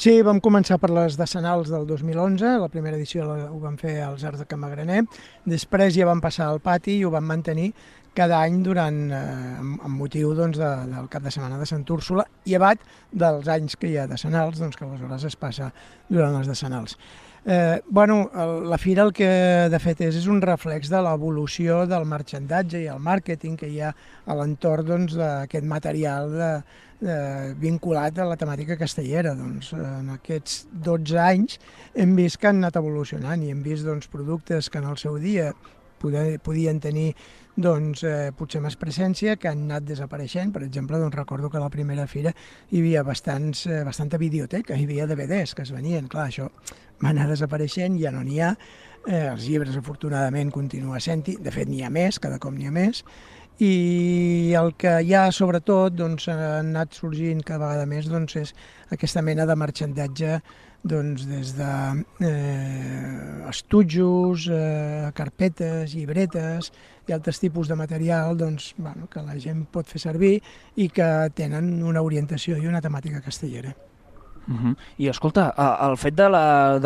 Sí, 0.00 0.14
vam 0.24 0.38
començar 0.40 0.78
per 0.80 0.88
les 0.96 1.18
decenals 1.20 1.68
del 1.68 1.82
2011, 1.84 2.54
la 2.62 2.70
primera 2.72 2.96
edició 2.96 3.26
ho 3.28 3.58
vam 3.60 3.74
fer 3.76 3.98
als 4.00 4.22
Arts 4.24 4.40
de 4.40 4.46
Camagraner, 4.48 5.02
després 5.44 5.92
ja 5.92 6.06
vam 6.08 6.22
passar 6.24 6.46
al 6.48 6.62
pati 6.64 6.94
i 6.96 7.04
ho 7.04 7.10
vam 7.12 7.26
mantenir 7.28 7.66
cada 8.14 8.40
any 8.42 8.60
durant, 8.66 9.00
eh, 9.14 9.56
amb, 9.60 9.96
motiu 9.96 10.34
doncs, 10.34 10.58
de, 10.58 10.70
del 10.90 11.08
cap 11.12 11.24
de 11.24 11.32
setmana 11.32 11.58
de 11.60 11.68
Sant 11.68 11.86
Úrsula, 11.90 12.26
llevat 12.44 12.82
dels 13.12 13.48
anys 13.48 13.76
que 13.78 13.90
hi 13.90 13.98
ha 14.00 14.06
decenals, 14.10 14.60
doncs, 14.60 14.76
que 14.76 14.86
aleshores 14.86 15.26
es 15.30 15.36
passa 15.38 15.72
durant 16.08 16.36
les 16.38 16.50
decenals. 16.50 16.96
Eh, 17.46 17.80
bueno, 17.88 18.30
el, 18.34 18.68
la 18.68 18.76
fira 18.76 19.02
el 19.02 19.14
que 19.16 19.28
de 19.72 19.78
fet 19.80 20.02
és, 20.04 20.18
és 20.20 20.26
un 20.28 20.42
reflex 20.44 20.90
de 20.92 21.00
l'evolució 21.00 21.86
del 21.88 22.04
marxandatge 22.04 22.82
i 22.82 22.90
el 22.92 23.00
màrqueting 23.00 23.56
que 23.56 23.70
hi 23.70 23.80
ha 23.80 23.94
a 23.94 24.36
l'entorn 24.36 24.90
doncs, 24.90 25.16
d'aquest 25.16 25.64
material 25.64 26.28
de, 26.34 26.50
de, 27.00 27.16
vinculat 27.62 28.20
a 28.20 28.28
la 28.28 28.36
temàtica 28.36 28.76
castellera. 28.76 29.32
Doncs, 29.38 29.72
en 29.72 30.12
aquests 30.18 30.66
12 30.84 31.20
anys 31.24 31.58
hem 31.96 32.12
vist 32.18 32.40
que 32.40 32.50
han 32.50 32.60
anat 32.60 32.76
evolucionant 32.82 33.40
i 33.42 33.54
hem 33.54 33.64
vist 33.64 33.88
doncs, 33.88 34.10
productes 34.12 34.68
que 34.68 34.82
en 34.82 34.90
el 34.92 35.00
seu 35.00 35.16
dia 35.22 35.54
poder, 36.00 36.40
podien 36.42 36.80
tenir 36.80 37.12
doncs, 37.60 38.02
eh, 38.08 38.30
potser 38.36 38.60
més 38.64 38.76
presència, 38.80 39.36
que 39.36 39.50
han 39.50 39.66
anat 39.68 39.86
desapareixent. 39.88 40.52
Per 40.54 40.62
exemple, 40.64 40.98
doncs, 40.98 41.16
recordo 41.16 41.50
que 41.50 41.58
a 41.58 41.64
la 41.64 41.70
primera 41.70 42.06
fira 42.08 42.32
hi 42.70 42.80
havia 42.80 43.02
bastants, 43.06 43.66
eh, 43.66 43.82
bastanta 43.84 44.18
videoteca, 44.18 44.76
hi 44.76 44.86
havia 44.88 45.06
DVDs 45.06 45.54
que 45.54 45.62
es 45.62 45.72
venien. 45.72 46.08
Clar, 46.08 46.28
això 46.28 46.48
va 47.02 47.10
anar 47.10 47.28
desapareixent, 47.28 47.98
ja 48.00 48.12
no 48.14 48.24
n'hi 48.24 48.40
ha. 48.40 48.54
Eh, 49.06 49.26
els 49.32 49.46
llibres, 49.48 49.76
afortunadament, 49.76 50.50
continua 50.52 51.00
sent-hi. 51.00 51.36
De 51.40 51.52
fet, 51.52 51.68
n'hi 51.68 51.84
ha 51.84 51.90
més, 51.90 52.18
cada 52.18 52.38
cop 52.38 52.56
n'hi 52.56 52.66
ha 52.66 52.74
més. 52.74 53.04
I 53.60 54.54
el 54.56 54.72
que 54.80 55.02
hi 55.04 55.12
ha, 55.12 55.26
sobretot, 55.36 55.92
doncs, 55.92 56.28
ha 56.32 56.60
anat 56.62 56.96
sorgint 56.96 57.42
cada 57.44 57.66
vegada 57.66 57.86
més 57.86 58.08
doncs, 58.08 58.36
és 58.40 58.54
aquesta 58.90 59.20
mena 59.20 59.44
de 59.44 59.56
marxandatge 59.56 60.38
doncs, 60.82 61.26
des 61.28 61.52
de 61.56 61.72
eh, 62.24 63.48
estutjos, 63.50 64.48
eh, 64.50 65.10
carpetes, 65.14 65.94
llibretes 65.94 66.72
i 67.08 67.12
altres 67.12 67.40
tipus 67.42 67.68
de 67.68 67.76
material 67.76 68.36
doncs, 68.38 68.72
bueno, 68.78 69.08
que 69.10 69.22
la 69.22 69.36
gent 69.38 69.66
pot 69.72 69.86
fer 69.88 70.00
servir 70.00 70.38
i 70.76 70.88
que 70.88 71.28
tenen 71.36 71.82
una 71.82 72.02
orientació 72.02 72.56
i 72.56 72.66
una 72.70 72.80
temàtica 72.80 73.20
castellera. 73.20 73.74
Uh 74.48 74.56
-huh. 74.56 74.76
I 74.98 75.08
escolta, 75.08 75.54
el 75.88 75.96
fet 75.96 76.14
de 76.14 76.28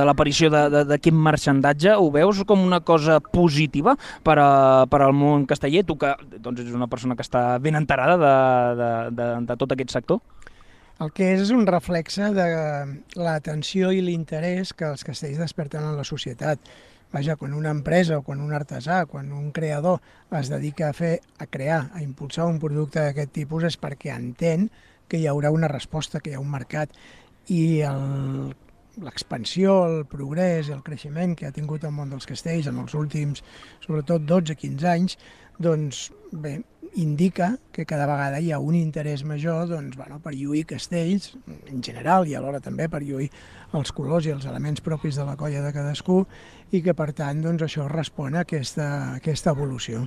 l'aparició 0.04 0.50
la, 0.50 0.68
d'aquest 0.68 1.14
marxandatge 1.14 1.94
ho 1.96 2.10
veus 2.10 2.44
com 2.44 2.60
una 2.60 2.80
cosa 2.80 3.20
positiva 3.20 3.96
per, 4.22 4.38
a, 4.38 4.86
per 4.90 5.00
al 5.00 5.12
món 5.12 5.46
casteller? 5.46 5.84
Tu 5.84 5.96
que 5.96 6.14
doncs, 6.40 6.60
ets 6.60 6.72
una 6.72 6.88
persona 6.88 7.14
que 7.14 7.22
està 7.22 7.58
ben 7.58 7.74
enterada 7.74 8.16
de, 8.18 8.76
de, 8.82 9.10
de, 9.16 9.46
de 9.46 9.56
tot 9.56 9.72
aquest 9.72 9.90
sector? 9.90 10.20
El 11.02 11.10
que 11.10 11.26
és 11.34 11.40
és 11.42 11.50
un 11.50 11.66
reflexe 11.66 12.28
de 12.36 12.44
l'atenció 13.18 13.90
i 13.90 14.02
l'interès 14.04 14.70
que 14.78 14.86
els 14.86 15.02
castells 15.06 15.40
desperten 15.42 15.82
en 15.82 15.96
la 15.98 16.04
societat. 16.06 16.60
Vaja, 17.14 17.34
quan 17.38 17.54
una 17.54 17.72
empresa 17.74 18.18
o 18.18 18.22
quan 18.26 18.40
un 18.42 18.54
artesà, 18.54 19.04
quan 19.10 19.32
un 19.34 19.50
creador 19.54 20.00
es 20.38 20.50
dedica 20.50 20.88
a 20.88 20.94
fer, 20.94 21.16
a 21.38 21.46
crear, 21.46 21.80
a 21.94 22.02
impulsar 22.02 22.46
un 22.50 22.60
producte 22.62 23.02
d'aquest 23.02 23.34
tipus 23.34 23.66
és 23.70 23.78
perquè 23.78 24.14
entén 24.14 24.68
que 25.10 25.18
hi 25.18 25.26
haurà 25.30 25.50
una 25.54 25.70
resposta, 25.70 26.20
que 26.20 26.30
hi 26.30 26.38
ha 26.38 26.42
un 26.42 26.50
mercat 26.50 26.94
i 27.50 27.82
l'expansió, 29.02 29.76
el, 29.86 29.98
el 29.98 30.06
progrés 30.10 30.70
el 30.70 30.82
creixement 30.86 31.34
que 31.38 31.46
ha 31.50 31.54
tingut 31.54 31.84
el 31.84 31.94
món 31.94 32.14
dels 32.14 32.26
castells 32.26 32.70
en 32.70 32.78
els 32.82 32.94
últims, 32.94 33.42
sobretot 33.82 34.22
12-15 34.30 34.90
anys, 34.94 35.18
doncs 35.58 36.08
bé, 36.30 36.60
indica 36.94 37.58
que 37.72 37.84
cada 37.86 38.06
vegada 38.06 38.40
hi 38.40 38.52
ha 38.52 38.60
un 38.62 38.74
interès 38.78 39.24
major 39.26 39.68
doncs, 39.68 39.96
bueno, 39.96 40.20
per 40.22 40.34
lluir 40.34 40.64
castells 40.70 41.32
en 41.70 41.82
general 41.82 42.28
i 42.28 42.36
alhora 42.38 42.62
també 42.62 42.88
per 42.88 43.02
lluir 43.02 43.30
els 43.74 43.92
colors 43.92 44.26
i 44.26 44.34
els 44.34 44.46
elements 44.46 44.84
propis 44.84 45.18
de 45.18 45.26
la 45.26 45.36
colla 45.36 45.62
de 45.64 45.72
cadascú 45.74 46.22
i 46.70 46.82
que 46.82 46.94
per 46.94 47.12
tant 47.12 47.42
doncs, 47.42 47.66
això 47.66 47.88
respon 47.90 48.34
a 48.34 48.44
aquesta, 48.46 49.16
aquesta 49.16 49.54
evolució. 49.56 50.06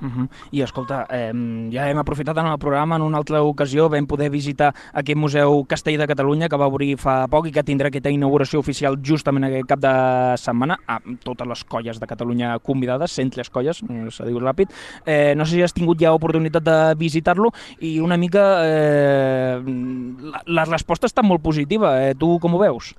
Uh 0.00 0.06
-huh. 0.08 0.28
I 0.52 0.62
escolta, 0.62 1.06
eh, 1.10 1.32
ja 1.72 1.88
hem 1.88 1.98
aprofitat 1.98 2.36
en 2.36 2.46
el 2.46 2.58
programa, 2.58 2.96
en 2.96 3.02
una 3.02 3.18
altra 3.18 3.42
ocasió 3.42 3.88
vam 3.88 4.06
poder 4.06 4.30
visitar 4.30 4.74
aquest 4.92 5.18
Museu 5.18 5.64
Castell 5.66 5.98
de 5.98 6.06
Catalunya 6.06 6.48
que 6.48 6.56
va 6.56 6.66
obrir 6.66 6.96
fa 6.96 7.26
poc 7.26 7.46
i 7.46 7.52
que 7.52 7.64
tindrà 7.64 7.88
aquesta 7.88 8.10
inauguració 8.10 8.60
oficial 8.60 8.96
justament 9.02 9.44
aquest 9.44 9.66
cap 9.66 9.80
de 9.80 10.36
setmana 10.36 10.78
amb 10.86 11.20
totes 11.22 11.46
les 11.46 11.64
colles 11.64 12.00
de 12.00 12.06
Catalunya 12.06 12.58
convidades, 12.60 13.12
103 13.12 13.50
colles, 13.50 13.82
eh, 13.82 14.10
s'ha 14.10 14.24
dit 14.24 14.36
ràpid. 14.36 14.68
Eh, 15.04 15.34
no 15.36 15.44
sé 15.44 15.56
si 15.56 15.62
has 15.62 15.72
tingut 15.72 15.98
ja 16.00 16.12
oportunitat 16.12 16.62
de 16.62 16.94
visitar-lo 16.94 17.50
i 17.80 17.98
una 18.00 18.16
mica 18.16 18.60
eh, 18.62 19.60
la, 19.64 20.42
la 20.46 20.64
resposta 20.64 21.06
està 21.06 21.22
molt 21.22 21.42
positiva. 21.42 22.08
Eh, 22.08 22.14
tu 22.14 22.38
com 22.38 22.54
ho 22.54 22.58
veus? 22.58 22.94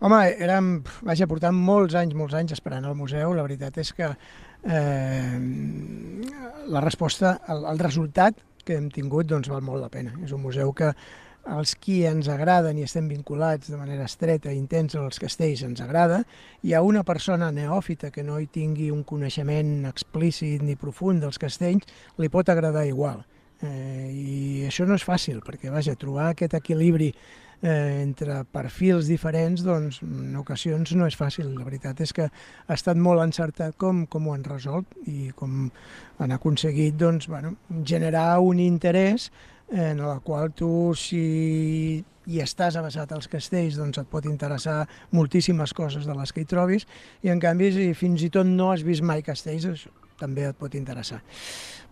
Home, 0.00 0.20
érem, 0.40 0.68
vaja, 1.04 1.26
portant 1.28 1.52
molts 1.52 1.94
anys, 1.98 2.14
molts 2.16 2.32
anys 2.38 2.54
esperant 2.56 2.86
al 2.88 2.96
museu. 2.96 3.34
La 3.36 3.44
veritat 3.44 3.76
és 3.82 3.90
que 3.92 4.06
eh, 4.64 5.38
la 6.70 6.80
resposta, 6.80 7.40
el, 7.48 7.64
el 7.72 7.78
resultat 7.78 8.38
que 8.64 8.76
hem 8.76 8.90
tingut 8.92 9.28
doncs 9.30 9.50
val 9.50 9.64
molt 9.64 9.82
la 9.82 9.90
pena. 9.92 10.14
És 10.24 10.32
un 10.36 10.42
museu 10.44 10.72
que 10.76 10.92
els 11.50 11.72
qui 11.80 12.02
ens 12.04 12.28
agraden 12.28 12.78
i 12.78 12.84
estem 12.84 13.08
vinculats 13.08 13.70
de 13.72 13.78
manera 13.80 14.04
estreta 14.04 14.52
i 14.52 14.58
intensa 14.58 15.00
als 15.00 15.18
castells 15.22 15.64
ens 15.66 15.80
agrada. 15.80 16.22
Hi 16.62 16.74
ha 16.74 16.82
una 16.84 17.02
persona 17.04 17.50
neòfita 17.50 18.10
que 18.14 18.22
no 18.22 18.38
hi 18.38 18.46
tingui 18.46 18.90
un 18.92 19.02
coneixement 19.04 19.86
explícit 19.88 20.62
ni 20.62 20.76
profund 20.76 21.24
dels 21.24 21.40
castells, 21.40 21.88
li 22.18 22.28
pot 22.28 22.48
agradar 22.48 22.86
igual. 22.86 23.24
Eh, 23.60 24.08
I 24.12 24.66
això 24.68 24.86
no 24.88 24.96
és 24.96 25.04
fàcil, 25.04 25.40
perquè 25.44 25.72
vaja, 25.72 25.96
trobar 25.96 26.30
aquest 26.30 26.54
equilibri 26.56 27.10
eh, 27.62 28.00
entre 28.02 28.42
perfils 28.52 29.08
diferents, 29.10 29.62
doncs 29.66 30.00
en 30.06 30.36
ocasions 30.40 30.94
no 30.96 31.08
és 31.08 31.16
fàcil. 31.18 31.52
La 31.56 31.66
veritat 31.66 32.00
és 32.00 32.12
que 32.16 32.28
ha 32.30 32.76
estat 32.76 32.98
molt 33.00 33.22
encertat 33.24 33.76
com, 33.80 34.06
com 34.10 34.28
ho 34.28 34.36
han 34.36 34.46
resolt 34.46 34.96
i 35.06 35.30
com 35.36 35.70
han 36.18 36.36
aconseguit 36.36 36.98
doncs, 37.00 37.28
bueno, 37.28 37.56
generar 37.84 38.40
un 38.44 38.60
interès 38.60 39.30
en 39.70 40.02
la 40.02 40.18
qual 40.24 40.50
tu, 40.56 40.92
si 40.98 42.04
hi 42.30 42.40
estàs 42.42 42.76
avasat 42.76 43.12
als 43.14 43.28
castells, 43.30 43.78
doncs 43.78 44.00
et 44.02 44.10
pot 44.10 44.26
interessar 44.26 44.82
moltíssimes 45.14 45.72
coses 45.74 46.06
de 46.06 46.14
les 46.14 46.32
que 46.32 46.42
hi 46.42 46.48
trobis, 46.50 46.86
i 47.22 47.30
en 47.32 47.40
canvi, 47.42 47.70
si 47.74 47.88
fins 47.94 48.22
i 48.26 48.30
tot 48.34 48.46
no 48.46 48.70
has 48.74 48.84
vist 48.86 49.02
mai 49.06 49.22
castells, 49.26 49.66
això 49.70 49.90
també 50.20 50.44
et 50.50 50.58
pot 50.58 50.74
interessar. 50.76 51.22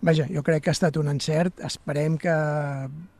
Vaja, 0.01 0.29
jo 0.31 0.45
crec 0.47 0.63
que 0.63 0.71
ha 0.71 0.77
estat 0.77 0.95
un 1.01 1.09
encert, 1.11 1.59
esperem 1.67 2.15
que 2.23 2.33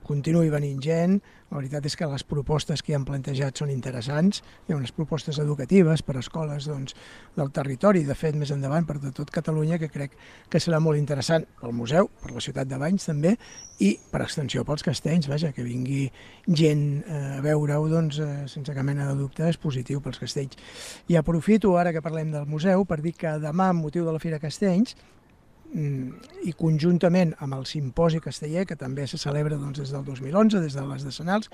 continuï 0.07 0.47
venint 0.49 0.79
gent, 0.81 1.17
la 1.51 1.59
veritat 1.59 1.89
és 1.91 1.97
que 1.99 2.07
les 2.07 2.23
propostes 2.25 2.85
que 2.85 2.93
hi 2.93 2.97
han 2.97 3.07
plantejat 3.09 3.59
són 3.59 3.73
interessants, 3.73 4.45
hi 4.69 4.73
ha 4.73 4.77
unes 4.79 4.95
propostes 4.95 5.41
educatives 5.43 6.05
per 6.07 6.15
a 6.15 6.23
escoles 6.23 6.69
doncs, 6.71 6.95
del 7.35 7.51
territori, 7.57 8.05
de 8.07 8.15
fet 8.15 8.39
més 8.39 8.55
endavant 8.55 8.87
per 8.87 9.01
de 9.03 9.11
tot 9.17 9.35
Catalunya, 9.35 9.81
que 9.83 9.91
crec 9.91 10.15
que 10.49 10.63
serà 10.63 10.79
molt 10.79 11.03
interessant 11.03 11.49
pel 11.59 11.75
museu, 11.75 12.13
per 12.23 12.31
la 12.37 12.45
ciutat 12.47 12.71
de 12.71 12.79
Banys 12.79 13.11
també, 13.11 13.35
i 13.83 13.91
per 14.13 14.23
extensió 14.23 14.63
pels 14.69 14.87
castells, 14.87 15.27
vaja, 15.27 15.51
que 15.53 15.67
vingui 15.67 16.07
gent 16.47 16.87
eh, 17.03 17.21
a 17.41 17.43
veure-ho, 17.43 17.91
doncs, 17.91 18.23
eh, 18.23 18.47
sense 18.47 18.71
cap 18.71 18.87
mena 18.87 19.11
de 19.11 19.19
dubte, 19.19 19.51
és 19.51 19.59
positiu 19.59 19.99
pels 20.05 20.23
castells. 20.23 20.55
I 21.11 21.19
aprofito, 21.19 21.75
ara 21.75 21.93
que 21.93 22.07
parlem 22.07 22.31
del 22.39 22.47
museu, 22.47 22.87
per 22.87 23.03
dir 23.03 23.19
que 23.19 23.35
demà, 23.43 23.73
amb 23.75 23.83
motiu 23.83 24.07
de 24.07 24.15
la 24.15 24.23
Fira 24.23 24.39
Castells, 24.39 24.95
i 25.75 26.55
conjuntament 26.57 27.35
amb 27.45 27.59
el 27.59 27.67
simposi 27.69 28.23
casteller, 28.25 28.65
que 28.67 28.77
també 28.77 29.07
se 29.07 29.21
celebra 29.21 29.59
doncs, 29.59 29.83
des 29.83 29.93
del 29.93 30.05
2011, 30.07 30.63
des 30.65 30.75
de 30.79 30.85
les 30.89 31.05
decenals, 31.05 31.51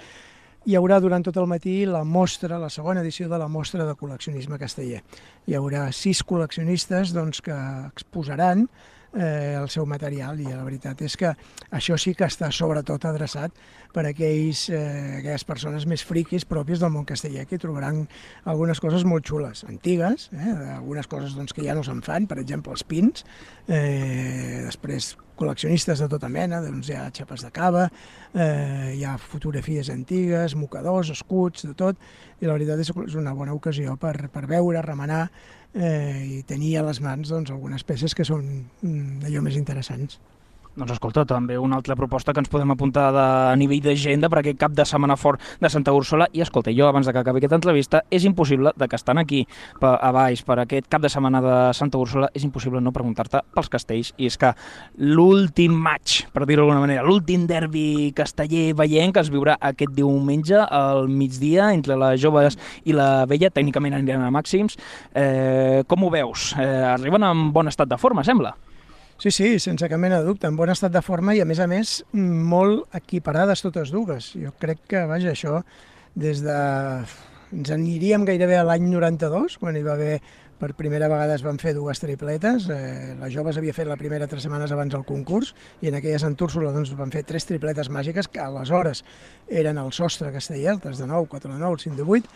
hi 0.64 0.78
haurà 0.78 0.96
durant 1.02 1.24
tot 1.24 1.36
el 1.36 1.48
matí 1.50 1.82
la 1.84 2.04
mostra, 2.08 2.56
la 2.58 2.70
segona 2.72 3.02
edició 3.04 3.28
de 3.28 3.38
la 3.40 3.50
mostra 3.52 3.84
de 3.84 3.96
col·leccionisme 4.00 4.56
casteller. 4.60 5.02
Hi 5.44 5.58
haurà 5.58 5.90
sis 5.92 6.22
col·leccionistes 6.24 7.12
doncs, 7.12 7.42
que 7.44 7.56
exposaran 7.90 8.68
eh, 9.16 9.54
el 9.60 9.68
seu 9.72 9.86
material 9.86 10.40
i 10.40 10.48
la 10.50 10.64
veritat 10.66 11.00
és 11.06 11.16
que 11.16 11.32
això 11.74 11.96
sí 12.00 12.14
que 12.14 12.26
està 12.26 12.50
sobretot 12.52 13.06
adreçat 13.08 13.54
per 13.94 14.04
a 14.04 14.10
aquells, 14.10 14.66
eh, 14.74 15.20
aquelles 15.20 15.46
persones 15.46 15.86
més 15.86 16.04
friquis 16.04 16.46
pròpies 16.48 16.82
del 16.82 16.92
món 16.94 17.06
casteller 17.06 17.46
que 17.46 17.60
trobaran 17.62 18.04
algunes 18.44 18.80
coses 18.82 19.06
molt 19.06 19.26
xules, 19.26 19.64
antigues, 19.68 20.30
eh, 20.34 20.54
algunes 20.76 21.06
coses 21.06 21.36
doncs, 21.38 21.54
que 21.54 21.64
ja 21.66 21.74
no 21.74 21.84
se'n 21.86 22.02
fan, 22.02 22.26
per 22.26 22.40
exemple 22.42 22.74
els 22.74 22.82
pins, 22.82 23.24
eh, 23.68 24.62
després 24.66 25.14
col·leccionistes 25.38 25.98
de 25.98 26.08
tota 26.10 26.28
mena, 26.30 26.60
doncs 26.62 26.88
hi 26.90 26.98
ha 26.98 27.08
xapes 27.14 27.42
de 27.42 27.50
cava, 27.54 27.88
eh, 28.34 28.94
hi 28.94 29.02
ha 29.04 29.16
fotografies 29.18 29.90
antigues, 29.90 30.54
mocadors, 30.54 31.10
escuts, 31.10 31.66
de 31.66 31.74
tot, 31.74 31.98
i 32.40 32.46
la 32.46 32.54
veritat 32.54 32.82
és 32.82 32.92
que 32.94 33.06
és 33.08 33.18
una 33.18 33.34
bona 33.34 33.54
ocasió 33.54 33.96
per, 34.00 34.28
per 34.30 34.46
veure, 34.50 34.82
remenar 34.82 35.28
eh, 35.74 36.38
i 36.38 36.42
tenir 36.46 36.76
a 36.78 36.84
les 36.86 37.00
mans 37.04 37.30
doncs, 37.30 37.52
algunes 37.54 37.84
peces 37.86 38.14
que 38.14 38.26
són 38.26 38.46
mm, 38.82 39.26
allò 39.28 39.42
més 39.44 39.58
interessants. 39.60 40.20
Doncs 40.74 40.90
escolta, 40.96 41.22
també 41.22 41.54
una 41.54 41.76
altra 41.78 41.94
proposta 41.94 42.32
que 42.34 42.42
ens 42.42 42.48
podem 42.50 42.72
apuntar 42.74 43.04
de, 43.14 43.22
a 43.22 43.54
nivell 43.54 43.78
d'agenda 43.84 44.26
per 44.26 44.40
aquest 44.40 44.56
cap 44.58 44.72
de 44.74 44.82
setmana 44.82 45.14
fort 45.14 45.38
de 45.62 45.70
Santa 45.70 45.92
Úrsula. 45.94 46.26
I 46.34 46.42
escolta, 46.42 46.72
jo 46.74 46.88
abans 46.88 47.06
de 47.06 47.14
que 47.14 47.22
acabi 47.22 47.38
aquesta 47.38 47.60
entrevista, 47.60 48.00
és 48.10 48.26
impossible 48.26 48.72
de 48.74 48.88
que 48.90 48.98
estan 48.98 49.22
aquí 49.22 49.44
per, 49.78 49.92
a 49.94 50.10
baix 50.16 50.42
per 50.42 50.56
aquest 50.64 50.90
cap 50.90 51.04
de 51.04 51.12
setmana 51.14 51.38
de 51.44 51.54
Santa 51.78 52.02
Úrsula, 52.02 52.32
és 52.34 52.42
impossible 52.42 52.82
no 52.82 52.90
preguntar-te 52.96 53.44
pels 53.54 53.70
castells. 53.70 54.10
I 54.18 54.32
és 54.32 54.40
que 54.40 54.50
l'últim 54.98 55.78
match, 55.78 56.24
per 56.34 56.42
dir-ho 56.42 56.64
d'alguna 56.64 56.82
manera, 56.82 57.06
l'últim 57.06 57.46
derbi 57.46 58.10
casteller 58.18 58.72
veient 58.74 59.14
que 59.14 59.22
es 59.22 59.30
viurà 59.30 59.54
aquest 59.62 59.94
diumenge 59.94 60.58
al 60.58 61.06
migdia 61.06 61.70
entre 61.70 61.94
les 62.02 62.18
joves 62.18 62.58
i 62.82 62.98
la 62.98 63.28
vella, 63.30 63.54
tècnicament 63.54 63.94
aniran 63.94 64.26
a 64.26 64.34
màxims. 64.34 64.74
Eh, 65.14 65.86
com 65.86 66.02
ho 66.02 66.10
veus? 66.18 66.50
Eh, 66.58 66.70
arriben 66.96 67.30
en 67.30 67.50
bon 67.54 67.70
estat 67.70 67.94
de 67.94 68.02
forma, 68.02 68.26
sembla? 68.26 68.56
Sí, 69.18 69.30
sí, 69.30 69.58
sense 69.62 69.88
cap 69.88 70.00
mena 70.00 70.18
de 70.20 70.26
dubte, 70.26 70.48
en 70.50 70.56
bon 70.58 70.70
estat 70.72 70.92
de 70.92 71.00
forma 71.02 71.36
i, 71.36 71.40
a 71.40 71.46
més 71.48 71.60
a 71.62 71.68
més, 71.70 72.00
molt 72.12 72.96
equiparades 72.98 73.62
totes 73.64 73.92
dues. 73.94 74.32
Jo 74.34 74.50
crec 74.60 74.82
que, 74.90 75.04
vaja, 75.10 75.32
això, 75.32 75.60
des 76.14 76.42
de... 76.44 76.56
ens 77.54 77.70
aniríem 77.70 78.24
gairebé 78.26 78.58
a 78.58 78.64
l'any 78.66 78.88
92, 78.90 79.58
quan 79.62 79.78
hi 79.78 79.84
va 79.86 79.94
haver 79.94 80.18
per 80.58 80.72
primera 80.78 81.08
vegada 81.10 81.34
es 81.34 81.42
van 81.44 81.58
fer 81.58 81.74
dues 81.76 82.00
tripletes. 82.00 82.68
Eh, 82.70 83.14
les 83.20 83.32
joves 83.34 83.58
havia 83.58 83.74
fet 83.76 83.88
la 83.90 83.98
primera 84.00 84.28
tres 84.30 84.46
setmanes 84.46 84.72
abans 84.72 84.94
del 84.94 85.04
concurs 85.06 85.52
i 85.82 85.90
en 85.90 85.98
aquella 85.98 86.20
Sant 86.22 86.36
Úrsula 86.46 86.72
doncs, 86.74 86.94
van 86.98 87.12
fer 87.14 87.24
tres 87.26 87.46
tripletes 87.48 87.90
màgiques 87.92 88.30
que 88.30 88.42
aleshores 88.42 89.04
eren 89.48 89.78
el 89.82 89.92
sostre 89.92 90.32
castellà, 90.34 90.72
el 90.74 90.82
3 90.82 91.02
de 91.02 91.08
9, 91.10 91.28
4 91.30 91.52
de 91.52 91.58
9, 91.58 91.72
el 91.72 91.82
5 91.84 91.96
de 92.00 92.08
8, 92.18 92.30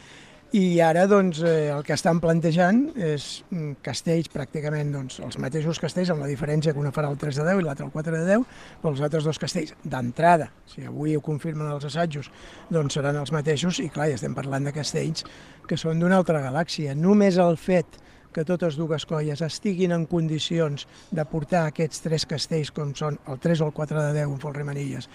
i 0.56 0.80
ara 0.80 1.02
doncs, 1.04 1.42
eh, 1.44 1.68
el 1.68 1.82
que 1.84 1.92
estan 1.92 2.22
plantejant 2.24 2.78
és 2.96 3.24
mm, 3.50 3.82
castells 3.84 4.30
pràcticament 4.32 4.94
doncs, 4.94 5.18
els 5.20 5.36
mateixos 5.42 5.80
castells, 5.82 6.08
amb 6.14 6.24
la 6.24 6.30
diferència 6.30 6.72
que 6.72 6.80
una 6.80 6.92
farà 6.94 7.10
el 7.12 7.18
3 7.20 7.40
de 7.42 7.44
10 7.50 7.60
i 7.60 7.66
l'altre 7.66 7.84
el 7.84 7.92
4 7.92 8.14
de 8.16 8.22
10, 8.24 8.46
però 8.80 8.94
els 8.94 9.02
altres 9.04 9.28
dos 9.28 9.40
castells 9.42 9.74
d'entrada, 9.84 10.48
si 10.72 10.86
avui 10.88 11.16
ho 11.16 11.20
confirmen 11.24 11.68
els 11.68 11.84
assajos, 11.90 12.30
doncs 12.72 12.96
seran 12.96 13.20
els 13.20 13.32
mateixos 13.34 13.82
i 13.84 13.90
clar, 13.92 14.08
ja 14.08 14.16
estem 14.16 14.36
parlant 14.36 14.64
de 14.64 14.72
castells 14.72 15.26
que 15.68 15.76
són 15.76 16.00
d'una 16.00 16.16
altra 16.16 16.40
galàxia. 16.40 16.96
Només 16.96 17.36
el 17.36 17.60
fet 17.60 18.00
que 18.32 18.44
totes 18.44 18.76
dues 18.76 19.06
colles 19.08 19.42
estiguin 19.44 19.92
en 19.96 20.06
condicions 20.06 20.86
de 21.10 21.24
portar 21.28 21.66
aquests 21.68 22.02
tres 22.04 22.26
castells 22.28 22.72
com 22.74 22.94
són 22.96 23.18
el 23.28 23.38
3 23.42 23.62
o 23.62 23.68
el 23.68 23.74
4 23.76 24.02
de 24.02 24.16
10 24.16 24.34
en 24.34 24.40
folre 24.42 24.66
manilles, 24.68 25.08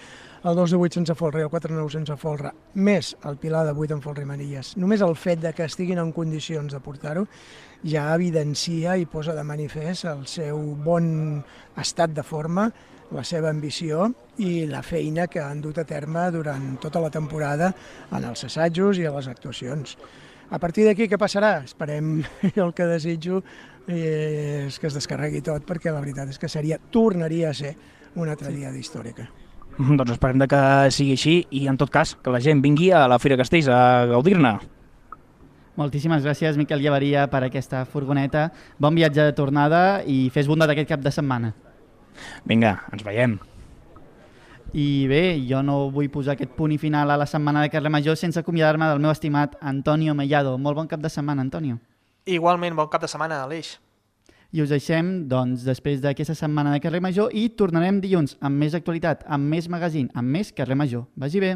el 0.44 0.56
2 0.56 0.74
de 0.74 0.80
8 0.88 1.00
sense 1.00 1.14
folre 1.18 1.40
i 1.40 1.46
el 1.46 1.52
4 1.52 1.72
de 1.72 1.78
9 1.80 1.94
sense 1.94 2.16
folre, 2.20 2.50
més 2.74 3.14
el 3.24 3.38
pilar 3.40 3.64
de 3.68 3.72
8 3.72 3.96
en 3.96 4.02
folre 4.04 4.26
manilles. 4.28 4.74
Només 4.76 5.04
el 5.04 5.14
fet 5.16 5.40
de 5.40 5.54
que 5.56 5.64
estiguin 5.64 6.02
en 6.02 6.12
condicions 6.12 6.74
de 6.74 6.80
portar-ho 6.84 7.24
ja 7.84 8.08
evidencia 8.14 8.96
i 8.96 9.06
posa 9.06 9.34
de 9.36 9.44
manifest 9.44 10.08
el 10.10 10.26
seu 10.28 10.60
bon 10.84 11.06
estat 11.80 12.12
de 12.16 12.24
forma, 12.24 12.68
la 13.14 13.24
seva 13.24 13.50
ambició 13.52 14.08
i 14.42 14.66
la 14.66 14.82
feina 14.82 15.28
que 15.30 15.40
han 15.40 15.60
dut 15.62 15.78
a 15.78 15.86
terme 15.88 16.26
durant 16.34 16.74
tota 16.82 17.02
la 17.04 17.12
temporada 17.12 17.70
en 18.10 18.24
els 18.24 18.44
assajos 18.48 18.98
i 18.98 19.06
a 19.06 19.12
les 19.14 19.28
actuacions. 19.30 19.96
A 20.50 20.58
partir 20.60 20.84
d'aquí 20.86 21.08
què 21.08 21.18
passarà? 21.20 21.62
Esperem, 21.64 22.18
jo 22.56 22.66
el 22.66 22.74
que 22.76 22.88
desitjo 22.90 23.40
és 23.88 24.78
que 24.80 24.88
es 24.88 24.96
descarregui 24.96 25.42
tot, 25.44 25.64
perquè 25.68 25.92
la 25.92 26.02
veritat 26.04 26.30
és 26.32 26.40
que 26.40 26.48
seria, 26.48 26.78
tornaria 26.92 27.50
a 27.50 27.56
ser 27.56 27.74
una 28.16 28.32
altra 28.32 28.52
dia 28.52 28.72
històrica. 28.72 29.26
Doncs 29.98 30.14
esperem 30.14 30.40
de 30.40 30.48
que 30.50 30.60
sigui 30.94 31.16
així 31.16 31.36
i, 31.50 31.66
en 31.70 31.80
tot 31.80 31.90
cas, 31.92 32.14
que 32.22 32.32
la 32.32 32.42
gent 32.44 32.62
vingui 32.64 32.92
a 32.94 33.06
la 33.10 33.18
Fira 33.18 33.38
Castells 33.40 33.68
a 33.68 34.06
gaudir-ne. 34.12 34.56
Moltíssimes 35.74 36.22
gràcies, 36.22 36.58
Miquel 36.60 36.84
Llevaria, 36.84 37.26
per 37.26 37.42
aquesta 37.42 37.82
furgoneta. 37.90 38.46
Bon 38.78 38.94
viatge 38.94 39.24
de 39.26 39.34
tornada 39.34 40.04
i 40.06 40.28
fes 40.30 40.46
bondat 40.46 40.70
aquest 40.70 40.92
cap 40.92 41.02
de 41.02 41.10
setmana. 41.10 41.50
Vinga, 42.46 42.76
ens 42.94 43.02
veiem. 43.02 43.40
I 44.74 45.06
bé, 45.06 45.38
jo 45.46 45.60
no 45.62 45.84
vull 45.94 46.08
posar 46.10 46.34
aquest 46.34 46.50
punt 46.56 46.72
i 46.74 46.80
final 46.82 47.12
a 47.14 47.16
la 47.20 47.28
setmana 47.30 47.60
de 47.62 47.70
Carle 47.70 47.92
Major 47.94 48.16
sense 48.18 48.40
acomiadar-me 48.40 48.88
del 48.90 48.98
meu 48.98 49.12
estimat 49.12 49.54
Antonio 49.60 50.16
Mellado. 50.18 50.56
Molt 50.58 50.74
bon 50.74 50.88
cap 50.90 50.98
de 50.98 51.12
setmana, 51.14 51.44
Antonio. 51.46 51.78
Igualment, 52.26 52.74
bon 52.74 52.90
cap 52.90 53.04
de 53.04 53.12
setmana, 53.12 53.38
Aleix. 53.44 53.76
I 54.50 54.64
us 54.66 54.74
deixem 54.74 55.28
doncs, 55.30 55.62
després 55.62 56.02
d'aquesta 56.02 56.34
setmana 56.34 56.74
de 56.74 56.82
Carrer 56.82 57.04
Major 57.06 57.30
i 57.30 57.46
tornarem 57.54 58.02
dilluns 58.02 58.34
amb 58.42 58.58
més 58.58 58.74
actualitat, 58.74 59.22
amb 59.30 59.46
més 59.46 59.70
magazine, 59.70 60.10
amb 60.10 60.26
més 60.26 60.50
Carrer 60.50 60.74
Major. 60.82 61.06
Vagi 61.14 61.46
bé! 61.46 61.54